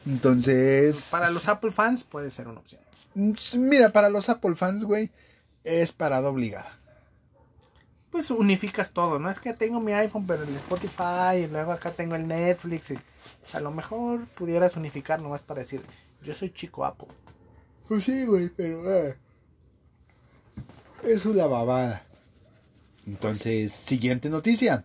Entonces, 0.07 1.09
Para 1.11 1.31
los 1.31 1.49
Apple 1.49 1.71
fans 1.71 2.05
puede 2.05 2.31
ser 2.31 2.49
una 2.49 2.61
opción. 2.61 2.81
mira, 3.15 3.91
para 3.91 4.09
los 4.09 4.29
Apple 4.29 4.55
fans, 4.55 4.85
güey, 4.85 5.11
es 5.65 5.93
parada 5.93 6.29
obligada. 6.29 6.71
Pues 8.11 8.31
unificas 8.31 8.91
todo, 8.91 9.19
¿no? 9.19 9.31
Es 9.31 9.39
que 9.39 9.53
tengo 9.55 9.79
mi 9.81 9.93
iPhone, 9.93 10.27
pero 10.27 10.43
el 10.43 10.57
Spotify, 10.57 11.45
y 11.45 11.47
luego 11.47 11.73
acá 11.73 11.93
tengo 11.93 12.17
el 12.17 12.27
Netflix. 12.27 12.91
Y 12.91 12.99
a 13.53 13.61
lo 13.61 13.71
mejor 13.71 14.25
pudieras 14.35 14.77
unificar 14.77 15.23
nomás 15.23 15.43
para 15.43 15.61
decir, 15.61 15.83
yo 16.23 16.35
soy 16.35 16.51
chico 16.51 16.85
Apple. 16.85 17.09
Pues 17.87 18.05
sí, 18.05 18.25
güey, 18.25 18.49
pero 18.49 18.93
eh, 18.93 19.17
es 21.07 21.25
una 21.27 21.47
babada. 21.47 22.05
Entonces, 23.07 23.73
siguiente 23.73 24.29
noticia. 24.29 24.85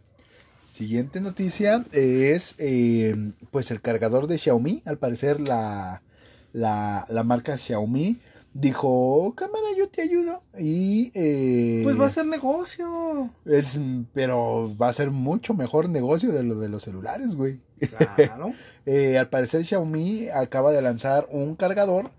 Siguiente 0.71 1.21
noticia 1.21 1.85
es 1.93 2.55
eh, 2.59 3.15
pues 3.51 3.71
el 3.71 3.81
cargador 3.81 4.27
de 4.27 4.37
Xiaomi. 4.37 4.81
Al 4.85 4.97
parecer 4.97 5.39
la, 5.39 6.01
la, 6.53 7.05
la 7.07 7.23
marca 7.23 7.57
Xiaomi 7.57 8.19
dijo, 8.53 9.33
cámara, 9.37 9.67
yo 9.77 9.87
te 9.89 10.01
ayudo. 10.01 10.41
Y 10.59 11.11
eh, 11.13 11.81
Pues 11.83 11.99
va 11.99 12.07
a 12.07 12.09
ser 12.09 12.25
negocio. 12.25 13.29
es, 13.45 13.79
pero 14.13 14.75
va 14.77 14.89
a 14.89 14.93
ser 14.93 15.11
mucho 15.11 15.53
mejor 15.53 15.87
negocio 15.89 16.31
de 16.31 16.43
lo 16.43 16.55
de 16.55 16.69
los 16.69 16.83
celulares, 16.83 17.35
güey. 17.35 17.61
Claro. 18.15 18.51
Eh, 18.87 19.17
al 19.17 19.29
parecer 19.29 19.65
Xiaomi 19.65 20.29
acaba 20.29 20.71
de 20.71 20.79
lanzar 20.79 21.27
un 21.31 21.55
cargador 21.55 22.11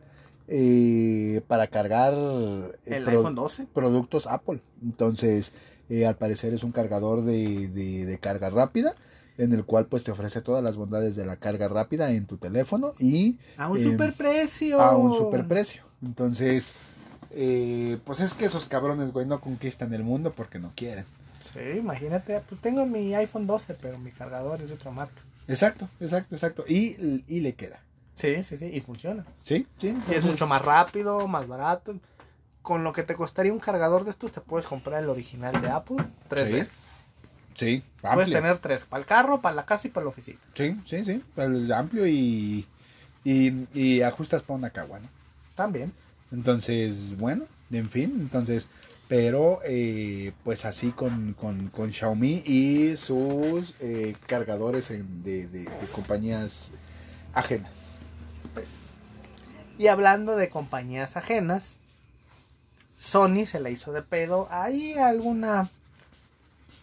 eh, 0.48 1.40
para 1.48 1.66
cargar 1.68 2.12
eh, 2.14 2.76
El 2.86 3.04
pro- 3.04 3.18
iPhone 3.18 3.34
12. 3.34 3.66
productos 3.72 4.26
Apple. 4.26 4.60
Entonces, 4.82 5.52
eh, 5.88 6.06
al 6.06 6.16
parecer 6.16 6.52
es 6.54 6.62
un 6.64 6.72
cargador 6.72 7.22
de, 7.22 7.68
de- 7.68 8.06
de 8.06 8.18
carga 8.18 8.50
rápida 8.50 8.94
en 9.38 9.52
el 9.52 9.64
cual 9.64 9.86
pues 9.86 10.02
te 10.02 10.10
ofrece 10.10 10.40
todas 10.40 10.62
las 10.64 10.76
bondades 10.76 11.14
de 11.14 11.26
la 11.26 11.36
carga 11.36 11.68
rápida 11.68 12.10
en 12.12 12.24
tu 12.26 12.38
teléfono 12.38 12.94
y 12.98 13.38
A 13.58 13.68
un 13.68 13.78
Eh, 13.78 13.82
superprecio. 13.82 14.80
a 14.80 14.96
un 14.96 15.12
superprecio. 15.12 15.82
Entonces, 16.02 16.74
eh, 17.32 17.98
pues 18.04 18.20
es 18.20 18.32
que 18.34 18.46
esos 18.46 18.64
cabrones, 18.66 19.12
güey, 19.12 19.26
no 19.26 19.40
conquistan 19.40 19.92
el 19.92 20.02
mundo 20.04 20.32
porque 20.34 20.58
no 20.58 20.72
quieren. 20.74 21.04
Sí, 21.52 21.60
imagínate. 21.78 22.40
Pues 22.48 22.60
tengo 22.60 22.86
mi 22.86 23.14
iPhone 23.14 23.46
12, 23.46 23.74
pero 23.80 23.98
mi 23.98 24.10
cargador 24.10 24.62
es 24.62 24.68
de 24.68 24.74
otra 24.74 24.90
marca. 24.90 25.20
Exacto, 25.48 25.88
exacto, 26.00 26.34
exacto. 26.34 26.64
Y, 26.66 26.96
y 27.28 27.40
le 27.40 27.54
queda. 27.54 27.80
Sí, 28.16 28.42
sí, 28.42 28.56
sí. 28.56 28.64
Y 28.66 28.80
funciona. 28.80 29.24
¿Sí? 29.44 29.66
Sí. 29.78 29.96
Y 30.10 30.14
es 30.14 30.24
mucho 30.24 30.46
más 30.48 30.60
rápido, 30.62 31.28
más 31.28 31.46
barato. 31.46 31.94
Con 32.62 32.82
lo 32.82 32.92
que 32.92 33.04
te 33.04 33.14
costaría 33.14 33.52
un 33.52 33.60
cargador 33.60 34.02
de 34.04 34.10
estos, 34.10 34.32
te 34.32 34.40
puedes 34.40 34.66
comprar 34.66 35.00
el 35.04 35.08
original 35.10 35.60
de 35.62 35.68
Apple 35.70 35.98
tres 36.28 36.46
Sí. 36.48 36.52
veces. 36.52 36.86
Sí, 37.54 37.82
Puedes 38.00 38.18
amplio. 38.18 38.36
tener 38.38 38.58
tres, 38.58 38.84
para 38.84 39.00
el 39.00 39.06
carro, 39.06 39.40
para 39.40 39.54
la 39.54 39.64
casa 39.64 39.86
y 39.86 39.90
para 39.90 40.04
la 40.04 40.08
oficina. 40.10 40.38
Sí, 40.54 40.78
sí, 40.84 41.04
sí. 41.04 41.22
El 41.36 41.70
amplio 41.72 42.06
y, 42.06 42.66
y, 43.24 43.66
y 43.72 44.00
ajustas 44.02 44.42
para 44.42 44.58
una 44.58 44.70
cagua, 44.70 44.98
¿no? 45.00 45.08
También. 45.54 45.92
Entonces, 46.32 47.16
bueno, 47.16 47.44
en 47.70 47.88
fin, 47.88 48.14
entonces, 48.18 48.68
pero 49.08 49.60
eh, 49.64 50.32
pues 50.42 50.64
así 50.64 50.90
con, 50.90 51.34
con, 51.34 51.68
con 51.68 51.92
Xiaomi 51.92 52.42
y 52.46 52.96
sus 52.96 53.74
eh, 53.80 54.16
cargadores 54.26 54.90
en- 54.90 55.22
de, 55.22 55.46
de- 55.46 55.60
de 55.64 55.86
compañías 55.92 56.72
ajenas. 57.32 57.95
Pues. 58.56 58.70
Y 59.78 59.88
hablando 59.88 60.34
de 60.36 60.48
compañías 60.48 61.18
ajenas, 61.18 61.78
Sony 62.98 63.44
se 63.44 63.60
la 63.60 63.68
hizo 63.68 63.92
de 63.92 64.00
pedo. 64.00 64.48
Hay 64.50 64.94
alguna 64.94 65.68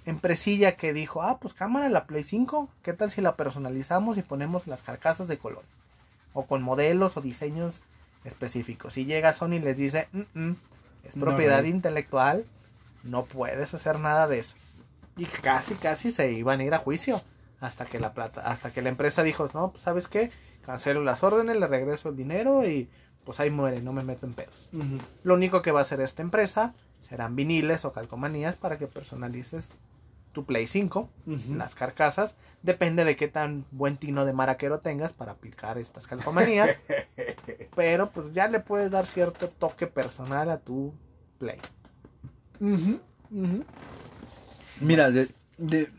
empresilla 0.05 0.75
que 0.75 0.93
dijo, 0.93 1.23
ah, 1.23 1.39
pues 1.39 1.55
cámara, 1.55 1.89
la 1.89 2.05
Play 2.05 2.23
5, 2.23 2.69
¿qué 2.83 2.93
tal 2.93 3.09
si 3.09 3.21
la 3.21 3.35
personalizamos 3.35 4.17
y 4.17 4.21
ponemos 4.21 4.67
las 4.67 4.83
carcasas 4.83 5.27
de 5.27 5.39
colores? 5.39 5.69
O 6.33 6.45
con 6.45 6.61
modelos 6.61 7.17
o 7.17 7.21
diseños 7.21 7.81
específicos. 8.23 8.93
Si 8.93 9.05
llega 9.05 9.33
Sony 9.33 9.53
y 9.53 9.59
les 9.59 9.77
dice, 9.77 10.07
"Mm, 10.11 10.21
mm, 10.35 10.55
es 11.05 11.15
No, 11.15 11.25
propiedad 11.25 11.63
no. 11.63 11.69
intelectual, 11.69 12.45
no 13.01 13.25
puedes 13.25 13.73
hacer 13.73 13.99
nada 13.99 14.27
de 14.27 14.39
eso. 14.39 14.55
Y 15.17 15.25
casi, 15.25 15.73
casi 15.73 16.11
se 16.11 16.31
iban 16.33 16.59
a 16.59 16.63
ir 16.63 16.73
a 16.75 16.79
juicio. 16.79 17.21
Hasta 17.59 17.85
que 17.85 17.99
la 17.99 18.13
plata, 18.13 18.41
hasta 18.41 18.71
que 18.71 18.81
la 18.83 18.89
empresa 18.89 19.23
dijo, 19.23 19.49
no, 19.55 19.71
pues 19.71 19.83
sabes 19.83 20.07
qué, 20.07 20.31
cancelo 20.65 21.03
las 21.03 21.23
órdenes, 21.23 21.57
le 21.57 21.67
regreso 21.67 22.09
el 22.09 22.15
dinero 22.15 22.65
y 22.67 22.89
pues 23.23 23.39
ahí 23.39 23.49
muere, 23.49 23.81
no 23.81 23.93
me 23.93 24.03
meto 24.03 24.25
en 24.25 24.33
pedos. 24.33 24.69
Lo 25.23 25.33
único 25.35 25.61
que 25.61 25.71
va 25.71 25.79
a 25.79 25.83
hacer 25.83 26.01
esta 26.01 26.21
empresa 26.21 26.73
serán 26.99 27.35
viniles 27.35 27.85
o 27.85 27.91
calcomanías 27.93 28.55
para 28.55 28.77
que 28.77 28.87
personalices 28.87 29.71
tu 30.33 30.45
Play 30.45 30.65
5, 30.67 31.09
Ujú. 31.27 31.53
las 31.53 31.75
carcasas. 31.75 32.35
Depende 32.63 33.05
de 33.05 33.15
qué 33.15 33.27
tan 33.27 33.65
buen 33.71 33.97
tino 33.97 34.25
de 34.25 34.33
maraquero 34.33 34.79
tengas 34.79 35.13
para 35.13 35.33
aplicar 35.33 35.77
estas 35.77 36.07
calcomanías. 36.07 36.79
pero 37.75 38.09
pues 38.11 38.33
ya 38.33 38.47
le 38.47 38.59
puedes 38.59 38.89
dar 38.91 39.05
cierto 39.05 39.47
toque 39.49 39.85
personal 39.87 40.49
a 40.49 40.57
tu 40.57 40.93
Play. 41.37 41.59
Mira, 44.81 45.11
de, 45.11 45.29
de- 45.57 45.89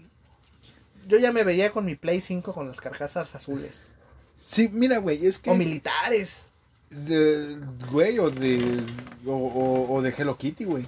Yo 1.07 1.19
ya 1.19 1.33
me 1.33 1.45
veía 1.45 1.71
con 1.73 1.85
mi 1.85 1.95
Play 1.95 2.21
5 2.21 2.53
con 2.53 2.67
las 2.69 2.81
carcasas 2.81 3.35
azules. 3.35 3.94
Sí, 4.45 4.69
mira, 4.73 4.99
güey, 4.99 5.25
es 5.27 5.39
que... 5.39 5.51
O 5.51 5.55
militares. 5.55 6.47
de- 6.91 7.59
güey, 7.91 8.19
o 8.19 8.31
de, 8.31 8.83
o, 9.27 9.33
o- 9.33 9.95
o 9.95 10.03
de 10.03 10.11
Hello 10.17 10.37
Kitty, 10.37 10.65
güey. 10.65 10.87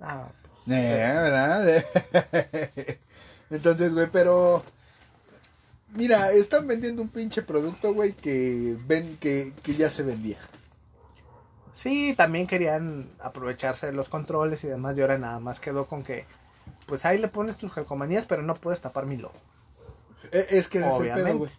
Ah, 0.00 0.28
Eh, 0.66 0.70
¿verdad? 0.70 1.84
Entonces, 3.50 3.92
güey, 3.92 4.08
pero... 4.12 4.62
Mira, 5.94 6.32
están 6.32 6.66
vendiendo 6.66 7.02
un 7.02 7.08
pinche 7.08 7.42
producto, 7.42 7.92
güey, 7.92 8.12
que 8.14 8.76
ven 8.86 9.18
que, 9.20 9.52
que 9.62 9.74
ya 9.74 9.90
se 9.90 10.02
vendía. 10.02 10.38
Sí, 11.74 12.14
también 12.16 12.46
querían 12.46 13.10
aprovecharse 13.20 13.86
de 13.86 13.92
los 13.92 14.08
controles 14.08 14.64
y 14.64 14.68
demás. 14.68 14.96
Y 14.96 15.02
ahora 15.02 15.18
nada 15.18 15.38
más 15.38 15.60
quedó 15.60 15.86
con 15.86 16.02
que, 16.02 16.24
pues 16.86 17.04
ahí 17.04 17.18
le 17.18 17.28
pones 17.28 17.58
tus 17.58 17.72
calcomanías, 17.74 18.24
pero 18.26 18.42
no 18.42 18.54
puedes 18.54 18.80
tapar 18.80 19.04
mi 19.04 19.18
logo. 19.18 19.34
E- 20.30 20.46
Es 20.50 20.68
que 20.68 20.78
ese 20.78 20.88
es 20.88 20.94
el 20.94 21.00
Obviamente. 21.02 21.28
pedo, 21.30 21.38
güey. 21.40 21.50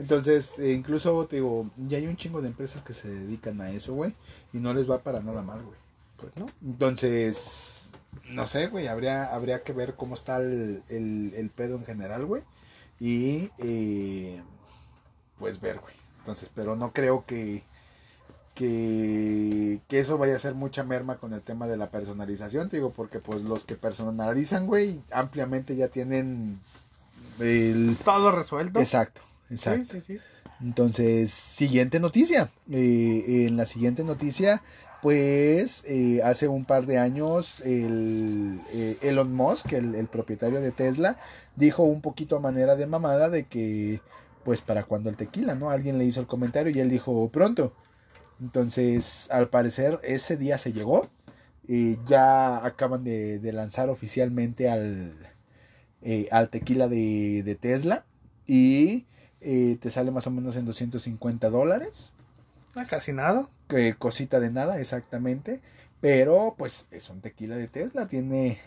Entonces, 0.00 0.58
eh, 0.58 0.72
incluso, 0.72 1.26
te 1.26 1.36
digo, 1.36 1.70
ya 1.76 1.98
hay 1.98 2.06
un 2.06 2.16
chingo 2.16 2.40
de 2.40 2.48
empresas 2.48 2.82
que 2.82 2.94
se 2.94 3.08
dedican 3.08 3.60
a 3.60 3.70
eso, 3.70 3.94
güey, 3.94 4.14
y 4.52 4.58
no 4.58 4.74
les 4.74 4.90
va 4.90 5.02
para 5.02 5.20
nada 5.20 5.42
mal, 5.42 5.62
güey. 5.62 5.78
Pues 6.16 6.36
no. 6.36 6.46
Entonces, 6.62 7.90
no 8.30 8.46
sé, 8.46 8.66
güey, 8.68 8.88
habría, 8.88 9.32
habría 9.34 9.62
que 9.62 9.72
ver 9.72 9.94
cómo 9.94 10.14
está 10.14 10.38
el, 10.38 10.82
el, 10.88 11.34
el 11.36 11.50
pedo 11.50 11.76
en 11.76 11.84
general, 11.84 12.24
güey. 12.24 12.42
Y, 12.98 13.50
eh, 13.58 14.42
pues 15.38 15.60
ver, 15.60 15.78
güey. 15.78 15.94
Entonces, 16.18 16.50
pero 16.54 16.74
no 16.76 16.92
creo 16.92 17.24
que... 17.26 17.62
que, 18.54 19.80
que 19.88 19.98
eso 19.98 20.18
vaya 20.18 20.36
a 20.36 20.38
ser 20.38 20.54
mucha 20.54 20.84
merma 20.84 21.16
con 21.16 21.32
el 21.32 21.40
tema 21.40 21.66
de 21.66 21.78
la 21.78 21.90
personalización, 21.90 22.68
te 22.68 22.76
digo, 22.76 22.90
porque 22.90 23.18
pues 23.18 23.42
los 23.42 23.64
que 23.64 23.74
personalizan, 23.74 24.66
güey, 24.66 25.00
ampliamente 25.12 25.76
ya 25.76 25.88
tienen 25.88 26.60
el... 27.38 27.96
Todo 28.04 28.32
resuelto. 28.32 28.80
Exacto, 28.80 29.22
exacto. 29.50 29.94
Sí, 29.94 30.00
sí, 30.00 30.14
sí. 30.14 30.20
Entonces, 30.62 31.30
siguiente 31.30 32.00
noticia. 32.00 32.50
Eh, 32.70 33.46
en 33.46 33.56
la 33.56 33.64
siguiente 33.64 34.04
noticia, 34.04 34.62
pues 35.02 35.84
eh, 35.86 36.20
hace 36.22 36.48
un 36.48 36.64
par 36.64 36.86
de 36.86 36.98
años 36.98 37.60
el 37.60 38.60
eh, 38.72 38.98
Elon 39.02 39.34
Musk, 39.34 39.72
el, 39.72 39.94
el, 39.94 40.06
propietario 40.06 40.60
de 40.60 40.70
Tesla, 40.70 41.18
dijo 41.56 41.82
un 41.82 42.02
poquito 42.02 42.36
a 42.36 42.40
manera 42.40 42.76
de 42.76 42.86
mamada 42.86 43.30
de 43.30 43.44
que, 43.46 44.00
pues 44.44 44.60
para 44.60 44.84
cuando 44.84 45.08
el 45.08 45.16
tequila, 45.16 45.54
¿no? 45.54 45.70
Alguien 45.70 45.98
le 45.98 46.04
hizo 46.04 46.20
el 46.20 46.26
comentario 46.26 46.72
y 46.74 46.80
él 46.80 46.90
dijo 46.90 47.30
pronto. 47.30 47.74
Entonces, 48.40 49.28
al 49.30 49.48
parecer, 49.48 49.98
ese 50.02 50.36
día 50.36 50.58
se 50.58 50.72
llegó. 50.72 51.08
ya 52.06 52.64
acaban 52.64 53.04
de, 53.04 53.38
de, 53.38 53.52
lanzar 53.52 53.90
oficialmente 53.90 54.68
al, 54.68 55.14
al 56.30 56.48
tequila 56.50 56.88
de, 56.88 57.42
de 57.44 57.54
Tesla. 57.54 58.04
Y 58.46 59.06
eh, 59.40 59.76
te 59.80 59.90
sale 59.90 60.10
más 60.10 60.26
o 60.26 60.30
menos 60.30 60.56
en 60.56 60.66
250 60.66 61.50
dólares. 61.50 62.12
Ah, 62.74 62.86
casi 62.86 63.12
nada. 63.12 63.48
Que 63.68 63.94
cosita 63.94 64.40
de 64.40 64.50
nada, 64.50 64.80
exactamente. 64.80 65.60
Pero 66.00 66.54
pues 66.56 66.86
es 66.90 67.10
un 67.10 67.20
tequila 67.20 67.56
de 67.56 67.68
Tesla, 67.68 68.06
tiene 68.06 68.58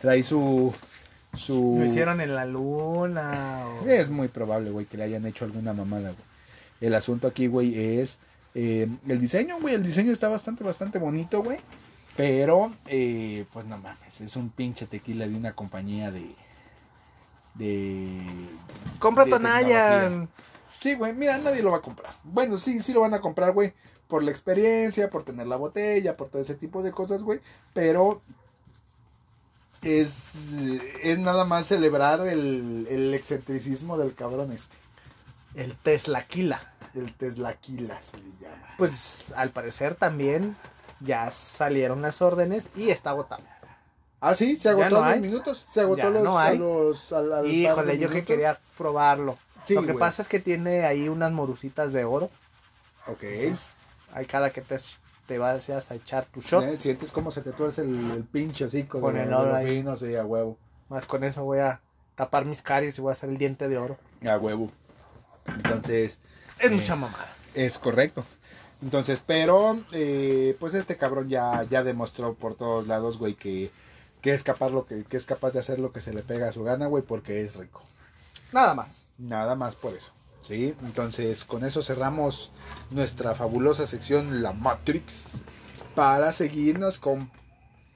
trae 0.00 0.22
su 0.22 0.74
su 1.34 1.76
lo 1.78 1.84
hicieron 1.84 2.20
en 2.20 2.34
la 2.34 2.46
luna. 2.46 3.66
O... 3.68 3.86
Es 3.86 4.08
muy 4.08 4.28
probable, 4.28 4.70
güey, 4.70 4.86
que 4.86 4.96
le 4.96 5.04
hayan 5.04 5.26
hecho 5.26 5.44
alguna 5.44 5.74
mamada, 5.74 6.10
güey. 6.10 6.24
El 6.80 6.94
asunto 6.94 7.28
aquí, 7.28 7.46
güey, 7.46 8.00
es 8.00 8.20
eh, 8.54 8.88
el 9.06 9.20
diseño, 9.20 9.60
güey. 9.60 9.74
El 9.74 9.82
diseño 9.82 10.12
está 10.12 10.28
bastante, 10.28 10.64
bastante 10.64 10.98
bonito, 10.98 11.42
güey. 11.42 11.58
Pero, 12.16 12.72
eh, 12.86 13.44
pues 13.52 13.66
no 13.66 13.76
mames, 13.76 14.22
es 14.22 14.36
un 14.36 14.48
pinche 14.48 14.86
tequila 14.86 15.26
de 15.26 15.36
una 15.36 15.52
compañía 15.52 16.10
de, 16.10 16.34
de. 17.58 18.26
Compra 18.98 19.26
Tonayan. 19.26 20.28
Sí, 20.80 20.94
güey, 20.94 21.12
mira, 21.14 21.38
nadie 21.38 21.62
lo 21.62 21.70
va 21.70 21.78
a 21.78 21.82
comprar. 21.82 22.14
Bueno, 22.22 22.56
sí, 22.56 22.80
sí 22.80 22.92
lo 22.92 23.00
van 23.00 23.14
a 23.14 23.20
comprar, 23.20 23.52
güey, 23.52 23.72
por 24.08 24.22
la 24.22 24.30
experiencia, 24.30 25.10
por 25.10 25.24
tener 25.24 25.46
la 25.46 25.56
botella, 25.56 26.16
por 26.16 26.28
todo 26.28 26.42
ese 26.42 26.54
tipo 26.54 26.82
de 26.82 26.92
cosas, 26.92 27.22
güey. 27.22 27.40
Pero 27.72 28.22
es, 29.82 30.68
es 31.02 31.18
nada 31.18 31.44
más 31.44 31.66
celebrar 31.66 32.26
el, 32.26 32.86
el 32.90 33.14
excentricismo 33.14 33.96
del 33.98 34.14
cabrón 34.14 34.52
este. 34.52 34.76
El 35.54 35.74
Teslaquila. 35.76 36.60
El 36.94 37.14
Teslaquila 37.14 38.00
se 38.00 38.18
le 38.18 38.30
llama. 38.40 38.74
Pues 38.78 39.32
al 39.34 39.50
parecer 39.50 39.94
también 39.94 40.56
ya 41.00 41.30
salieron 41.30 42.02
las 42.02 42.22
órdenes 42.22 42.68
y 42.76 42.90
está 42.90 43.10
agotado. 43.10 43.42
Ah, 44.20 44.34
sí, 44.34 44.56
se 44.56 44.70
agotó 44.70 45.00
no 45.02 45.10
los 45.10 45.18
minutos. 45.20 45.64
Se 45.68 45.80
agotó 45.82 46.02
ya 46.02 46.10
los, 46.10 46.22
no 46.24 46.38
a 46.38 46.52
los 46.52 47.12
Híjole, 47.46 47.98
yo 47.98 48.08
que 48.10 48.24
quería 48.24 48.58
probarlo. 48.78 49.38
Sí, 49.64 49.74
Lo 49.74 49.82
que 49.82 49.88
güey. 49.92 49.98
pasa 49.98 50.22
es 50.22 50.28
que 50.28 50.40
tiene 50.40 50.84
ahí 50.84 51.08
unas 51.08 51.32
morusitas 51.32 51.92
de 51.92 52.04
oro. 52.04 52.30
Ok. 53.06 53.22
Entonces, 53.24 53.66
ahí 54.12 54.24
cada 54.26 54.50
que 54.50 54.62
te, 54.62 54.76
te 55.26 55.38
vayas 55.38 55.90
a 55.90 55.94
echar 55.94 56.24
tu 56.26 56.40
shot, 56.40 56.64
¿Eh? 56.64 56.76
Sientes 56.76 57.12
como 57.12 57.30
se 57.30 57.42
te 57.42 57.52
tuerce 57.52 57.82
el, 57.82 58.10
el 58.12 58.24
pinche 58.24 58.64
así 58.64 58.84
con, 58.84 59.00
Con 59.00 59.16
el 59.16 59.28
el 59.28 59.34
oro 59.34 59.54
ahí. 59.54 59.76
fino, 59.78 59.96
sí, 59.96 60.14
a 60.16 60.24
huevo. 60.24 60.56
más 60.88 61.04
con 61.04 61.24
eso 61.24 61.44
voy 61.44 61.58
a 61.58 61.80
tapar 62.14 62.44
mis 62.46 62.62
caries 62.62 62.96
y 62.98 63.00
voy 63.02 63.10
a 63.10 63.12
hacer 63.12 63.28
el 63.28 63.36
diente 63.38 63.68
de 63.68 63.76
oro. 63.76 63.98
A 64.26 64.38
huevo. 64.38 64.70
Entonces, 65.46 66.20
Es 66.58 66.70
Eh, 66.70 66.74
mucha 66.74 66.96
mamada. 66.96 67.28
es 67.54 67.78
correcto. 67.78 68.24
Entonces, 68.82 69.20
pero, 69.26 69.80
eh, 69.92 70.56
pues 70.60 70.74
este 70.74 70.96
cabrón 70.96 71.28
ya, 71.28 71.64
ya 71.68 71.82
demostró 71.82 72.34
por 72.34 72.54
todos 72.56 72.86
lados, 72.86 73.18
güey, 73.18 73.34
que, 73.34 73.70
que 74.20 74.32
es 74.32 74.42
capaz 74.42 74.70
lo 74.70 74.86
que, 74.86 75.04
que 75.04 75.16
es 75.16 75.26
capaz 75.26 75.52
de 75.52 75.58
hacer 75.58 75.78
lo 75.78 75.92
que 75.92 76.00
se 76.00 76.12
le 76.12 76.22
pega 76.22 76.48
a 76.48 76.52
su 76.52 76.64
gana, 76.64 76.86
güey, 76.86 77.02
porque 77.02 77.40
es 77.40 77.56
rico. 77.56 77.82
Nada 78.52 78.74
más. 78.74 79.06
Nada 79.18 79.54
más 79.54 79.76
por 79.76 79.94
eso. 79.94 80.12
¿Sí? 80.42 80.76
Entonces, 80.82 81.44
con 81.44 81.64
eso 81.64 81.82
cerramos 81.82 82.52
nuestra 82.90 83.34
fabulosa 83.34 83.86
sección 83.86 84.42
La 84.42 84.52
Matrix 84.52 85.30
para 85.96 86.32
seguirnos 86.32 86.98
con 86.98 87.30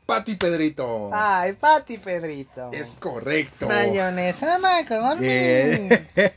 Pati 0.07 0.35
Pedrito. 0.35 1.11
Ay, 1.13 1.53
Pati 1.53 1.99
Pedrito. 1.99 2.71
Es 2.73 2.97
correcto. 2.99 3.69
Mayonesa 3.69 4.59
McCormick. 4.59 5.23
Eh, 5.23 6.33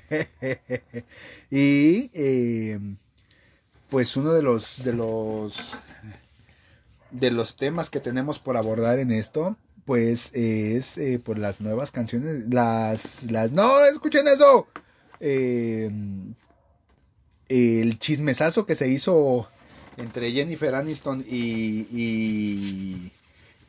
y 1.49 2.11
eh, 2.13 2.79
pues 3.89 4.15
uno 4.15 4.33
de 4.33 4.43
los 4.43 4.83
de 4.83 4.93
los 4.93 5.75
de 7.09 7.31
los 7.31 7.55
temas 7.55 7.89
que 7.89 7.99
tenemos 7.99 8.37
por 8.37 8.57
abordar 8.57 8.99
en 8.99 9.11
esto 9.11 9.55
pues 9.85 10.31
es 10.33 10.97
eh, 10.97 11.19
por 11.19 11.37
las 11.37 11.61
nuevas 11.61 11.91
canciones 11.91 12.45
las 12.49 13.31
las 13.31 13.51
no 13.51 13.83
escuchen 13.85 14.27
eso 14.27 14.67
Eh, 15.25 15.89
el 17.47 17.97
chismesazo 17.99 18.65
que 18.65 18.75
se 18.75 18.89
hizo 18.89 19.47
entre 19.95 20.31
Jennifer 20.31 20.75
Aniston 20.75 21.23
y, 21.29 23.11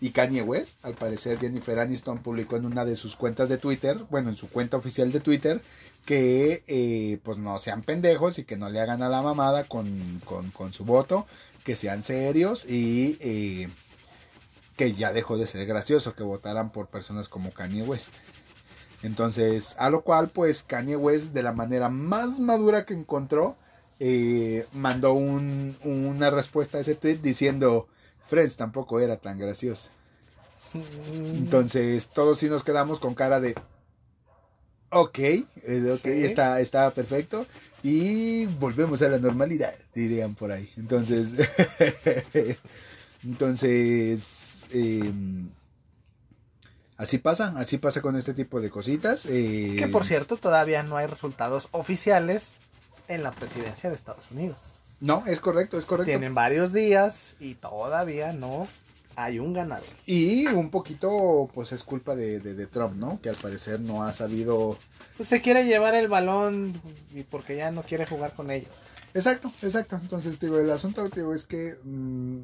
y 0.00 0.10
Kanye 0.10 0.42
West. 0.42 0.84
Al 0.84 0.94
parecer 0.94 1.38
Jennifer 1.38 1.78
Aniston 1.78 2.18
publicó 2.18 2.56
en 2.56 2.64
una 2.64 2.84
de 2.84 2.96
sus 2.96 3.14
cuentas 3.14 3.48
de 3.48 3.58
Twitter, 3.58 3.98
bueno, 4.10 4.30
en 4.30 4.36
su 4.36 4.48
cuenta 4.48 4.76
oficial 4.76 5.12
de 5.12 5.20
Twitter, 5.20 5.62
que 6.04 6.64
eh, 6.66 7.18
pues 7.22 7.38
no 7.38 7.58
sean 7.58 7.82
pendejos 7.82 8.38
y 8.38 8.44
que 8.44 8.56
no 8.56 8.68
le 8.68 8.80
hagan 8.80 9.02
a 9.02 9.08
la 9.08 9.22
mamada 9.22 9.64
con, 9.64 10.20
con, 10.24 10.50
con 10.50 10.72
su 10.72 10.84
voto, 10.84 11.26
que 11.64 11.76
sean 11.76 12.02
serios 12.02 12.64
y 12.64 13.16
eh, 13.20 13.68
que 14.76 14.92
ya 14.92 15.12
dejó 15.12 15.36
de 15.38 15.46
ser 15.46 15.66
gracioso 15.66 16.14
que 16.14 16.22
votaran 16.22 16.70
por 16.70 16.88
personas 16.88 17.28
como 17.28 17.52
Kanye 17.52 17.82
West. 17.82 18.08
Entonces, 19.02 19.76
a 19.78 19.90
lo 19.90 20.02
cual 20.02 20.28
pues 20.30 20.62
Kanye 20.62 20.96
West 20.96 21.32
de 21.34 21.42
la 21.42 21.52
manera 21.52 21.88
más 21.88 22.40
madura 22.40 22.84
que 22.86 22.94
encontró, 22.94 23.56
eh, 24.00 24.66
mandó 24.72 25.12
un- 25.12 25.76
una 25.84 26.30
respuesta 26.30 26.78
a 26.78 26.80
ese 26.80 26.94
tweet 26.94 27.18
diciendo, 27.18 27.86
Friends 28.28 28.56
tampoco 28.56 29.00
era 29.00 29.16
tan 29.18 29.38
graciosa. 29.38 29.90
Entonces, 31.34 32.08
todos 32.08 32.38
sí 32.38 32.48
nos 32.48 32.64
quedamos 32.64 32.98
con 32.98 33.14
cara 33.14 33.38
de. 33.40 33.54
Ok, 34.90 35.18
eh, 35.18 35.46
ok, 35.92 36.00
Sí. 36.02 36.24
está, 36.24 36.60
está 36.60 36.90
perfecto. 36.92 37.46
Y 37.82 38.46
volvemos 38.46 39.02
a 39.02 39.08
la 39.08 39.18
normalidad, 39.18 39.74
dirían 39.94 40.34
por 40.34 40.50
ahí. 40.50 40.70
Entonces, 40.76 41.28
entonces, 43.24 44.43
eh, 44.74 45.12
así 46.96 47.18
pasa, 47.18 47.54
así 47.56 47.78
pasa 47.78 48.00
con 48.02 48.16
este 48.16 48.34
tipo 48.34 48.60
de 48.60 48.70
cositas. 48.70 49.26
eh, 49.26 49.76
Que 49.78 49.88
por 49.88 50.04
cierto, 50.04 50.36
todavía 50.36 50.82
no 50.82 50.96
hay 50.96 51.06
resultados 51.06 51.68
oficiales 51.72 52.56
en 53.08 53.22
la 53.22 53.32
presidencia 53.32 53.90
de 53.90 53.96
Estados 53.96 54.30
Unidos. 54.30 54.80
No, 55.00 55.24
es 55.26 55.40
correcto, 55.40 55.78
es 55.78 55.84
correcto. 55.86 56.10
Tienen 56.10 56.34
varios 56.34 56.72
días 56.72 57.36
y 57.40 57.54
todavía 57.56 58.32
no 58.32 58.66
hay 59.16 59.38
un 59.38 59.52
ganador. 59.52 59.86
Y 60.06 60.46
un 60.46 60.70
poquito, 60.70 61.50
pues 61.54 61.72
es 61.72 61.82
culpa 61.84 62.14
de, 62.16 62.40
de, 62.40 62.54
de 62.54 62.66
Trump, 62.66 62.94
¿no? 62.96 63.20
Que 63.20 63.28
al 63.28 63.36
parecer 63.36 63.80
no 63.80 64.02
ha 64.04 64.12
sabido 64.12 64.78
Pues 65.16 65.28
se 65.28 65.40
quiere 65.40 65.66
llevar 65.66 65.94
el 65.94 66.08
balón 66.08 66.80
y 67.12 67.22
porque 67.22 67.56
ya 67.56 67.70
no 67.70 67.82
quiere 67.82 68.06
jugar 68.06 68.34
con 68.34 68.50
ellos. 68.50 68.70
Exacto, 69.12 69.52
exacto. 69.62 69.96
Entonces, 70.00 70.40
digo, 70.40 70.58
el 70.58 70.70
asunto 70.70 71.08
digo, 71.10 71.34
es 71.34 71.44
que 71.46 71.76
mm, 71.84 72.38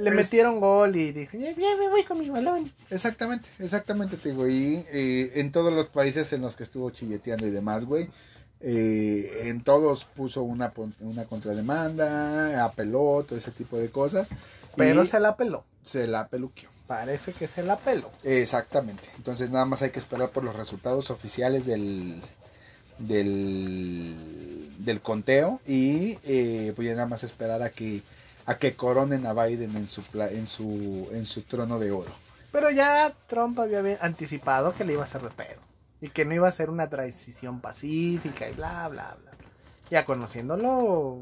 Le 0.00 0.10
metieron 0.10 0.60
gol 0.60 0.96
y 0.96 1.12
dijo, 1.12 1.36
ya, 1.36 1.50
ya 1.52 1.76
me 1.76 1.88
voy 1.88 2.04
con 2.04 2.18
mi 2.18 2.28
balón. 2.30 2.72
exactamente, 2.90 3.48
exactamente, 3.58 4.16
te 4.16 4.30
digo, 4.30 4.48
y 4.48 4.84
eh, 4.92 5.32
en 5.34 5.52
todos 5.52 5.74
los 5.74 5.88
países 5.88 6.32
en 6.32 6.42
los 6.42 6.56
que 6.56 6.64
estuvo 6.64 6.90
chilleteando 6.90 7.46
y 7.46 7.50
demás, 7.50 7.84
güey, 7.84 8.08
eh, 8.60 9.42
en 9.44 9.62
todos 9.62 10.04
puso 10.04 10.42
una, 10.42 10.72
una 11.00 11.24
contrademanda, 11.24 12.64
apeló, 12.64 13.24
todo 13.26 13.38
ese 13.38 13.50
tipo 13.50 13.78
de 13.78 13.90
cosas. 13.90 14.28
Pero 14.76 15.04
se 15.06 15.20
la 15.20 15.36
peló. 15.36 15.64
se 15.82 16.06
la 16.06 16.28
peluqueó. 16.28 16.68
Parece 16.86 17.32
que 17.32 17.46
se 17.46 17.62
la 17.62 17.78
peló. 17.78 18.10
Exactamente. 18.24 19.04
Entonces 19.16 19.50
nada 19.50 19.64
más 19.64 19.80
hay 19.82 19.90
que 19.90 19.98
esperar 19.98 20.30
por 20.30 20.44
los 20.44 20.56
resultados 20.56 21.10
oficiales 21.10 21.64
del 21.64 22.20
del, 23.00 24.14
del 24.78 25.00
conteo 25.00 25.60
y 25.66 26.18
eh, 26.24 26.72
pues 26.76 26.86
ya 26.86 26.94
nada 26.94 27.06
más 27.06 27.24
esperar 27.24 27.62
a 27.62 27.70
que 27.70 28.02
a 28.50 28.58
que 28.58 28.74
coronen 28.74 29.26
a 29.26 29.32
Biden 29.32 29.76
en 29.76 29.86
su 29.86 30.02
en 30.18 30.48
su 30.48 31.08
en 31.12 31.24
su 31.24 31.42
trono 31.42 31.78
de 31.78 31.92
oro. 31.92 32.10
Pero 32.50 32.68
ya 32.68 33.14
Trump 33.28 33.56
había 33.60 33.96
anticipado 34.00 34.74
que 34.74 34.84
le 34.84 34.94
iba 34.94 35.02
a 35.02 35.04
hacer 35.04 35.22
de 35.22 35.30
pedo. 35.30 35.60
Y 36.00 36.08
que 36.08 36.24
no 36.24 36.34
iba 36.34 36.48
a 36.48 36.52
ser 36.52 36.68
una 36.68 36.90
transición 36.90 37.60
pacífica 37.60 38.48
y 38.48 38.54
bla, 38.54 38.88
bla, 38.88 39.16
bla. 39.22 39.30
Ya 39.88 40.04
conociéndolo, 40.04 41.20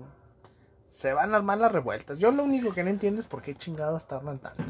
se 0.89 1.13
van 1.13 1.35
a 1.35 1.37
armar 1.37 1.59
las 1.59 1.71
revueltas. 1.71 2.19
Yo 2.19 2.33
lo 2.33 2.45
único 2.45 2.73
que 2.73 2.83
no 2.83 2.89
entiendo 2.89 3.21
es 3.21 3.27
por 3.27 3.43
qué 3.43 3.55
chingados 3.55 4.09
tardan 4.09 4.39
tanto. 4.39 4.68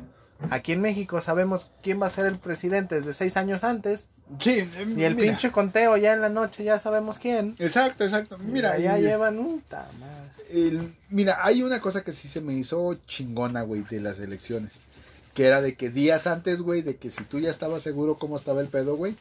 Aquí 0.51 0.73
en 0.73 0.81
México 0.81 1.21
sabemos 1.21 1.69
quién 1.83 2.01
va 2.01 2.07
a 2.07 2.11
ser 2.11 2.27
el 2.27 2.39
presidente 2.39 2.95
desde 2.95 3.13
seis 3.13 3.37
años 3.37 3.65
antes. 3.65 4.09
Sí, 4.41 4.69
Y 4.97 5.03
el 5.03 5.15
mira. 5.17 5.29
pinche 5.29 5.51
conteo 5.51 5.97
ya 5.97 6.13
en 6.13 6.21
la 6.21 6.29
noche 6.29 6.63
ya 6.63 6.79
sabemos 6.79 7.19
quién. 7.19 7.57
Exacto, 7.59 8.05
exacto. 8.05 8.39
Mira, 8.39 8.79
ya 8.79 8.99
llevan 8.99 9.39
un 9.39 9.63
el- 10.51 10.95
mira, 11.11 11.39
hay 11.45 11.63
una 11.63 11.81
cosa 11.81 12.03
que 12.05 12.13
sí 12.13 12.29
se 12.29 12.41
me 12.41 12.55
hizo 12.55 12.95
chingona, 13.07 13.63
güey, 13.63 13.83
de 13.83 14.01
las 14.01 14.19
elecciones. 14.19 14.73
Que 15.35 15.47
era 15.47 15.61
de 15.61 15.75
que 15.75 15.91
días 15.91 16.27
antes, 16.27 16.63
güey, 16.63 16.83
de 16.83 16.97
que 16.97 17.11
si 17.11 17.25
tú 17.25 17.39
ya 17.39 17.51
estabas 17.51 17.83
seguro 17.83 18.19
cómo 18.19 18.37
estaba 18.37 18.61
el 18.61 18.69
pedo, 18.69 18.97
güey, 18.97 19.17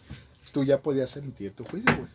tú 0.51 0.63
ya 0.63 0.79
podías 0.79 1.15
emitir 1.17 1.51
tu 1.53 1.63
juicio, 1.65 1.95
güey. 1.95 2.09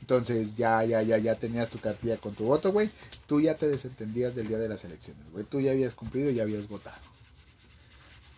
Entonces 0.00 0.56
ya, 0.56 0.82
ya, 0.84 1.02
ya, 1.02 1.18
ya 1.18 1.34
tenías 1.34 1.68
tu 1.68 1.78
cartilla 1.78 2.16
con 2.16 2.34
tu 2.34 2.44
voto, 2.44 2.72
güey. 2.72 2.90
Tú 3.26 3.40
ya 3.40 3.54
te 3.54 3.68
desentendías 3.68 4.34
del 4.34 4.48
día 4.48 4.58
de 4.58 4.68
las 4.68 4.84
elecciones, 4.84 5.22
güey. 5.32 5.44
Tú 5.44 5.60
ya 5.60 5.72
habías 5.72 5.92
cumplido 5.94 6.30
y 6.30 6.34
ya 6.34 6.44
habías 6.44 6.68
votado. 6.68 6.96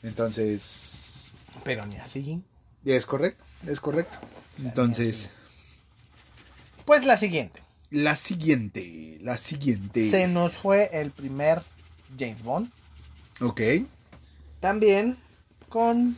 Entonces, 0.03 1.30
Pero 1.64 1.86
ni 1.86 1.96
así. 1.96 2.42
es 2.84 3.07
correcto, 3.07 3.44
es 3.66 3.80
correcto. 3.80 4.18
Entonces, 4.62 5.30
Pues 6.84 7.05
la 7.05 7.16
siguiente. 7.16 7.62
la 7.90 8.16
siguiente, 8.16 9.18
la 9.20 9.36
siguiente. 9.36 10.11
Se 10.11 10.26
nos 10.28 10.57
fue 10.57 10.90
el 10.92 11.11
primer 11.11 11.62
James 12.18 12.42
Bond. 12.42 12.70
Ok. 13.40 13.61
También 14.61 15.16
con 15.68 16.16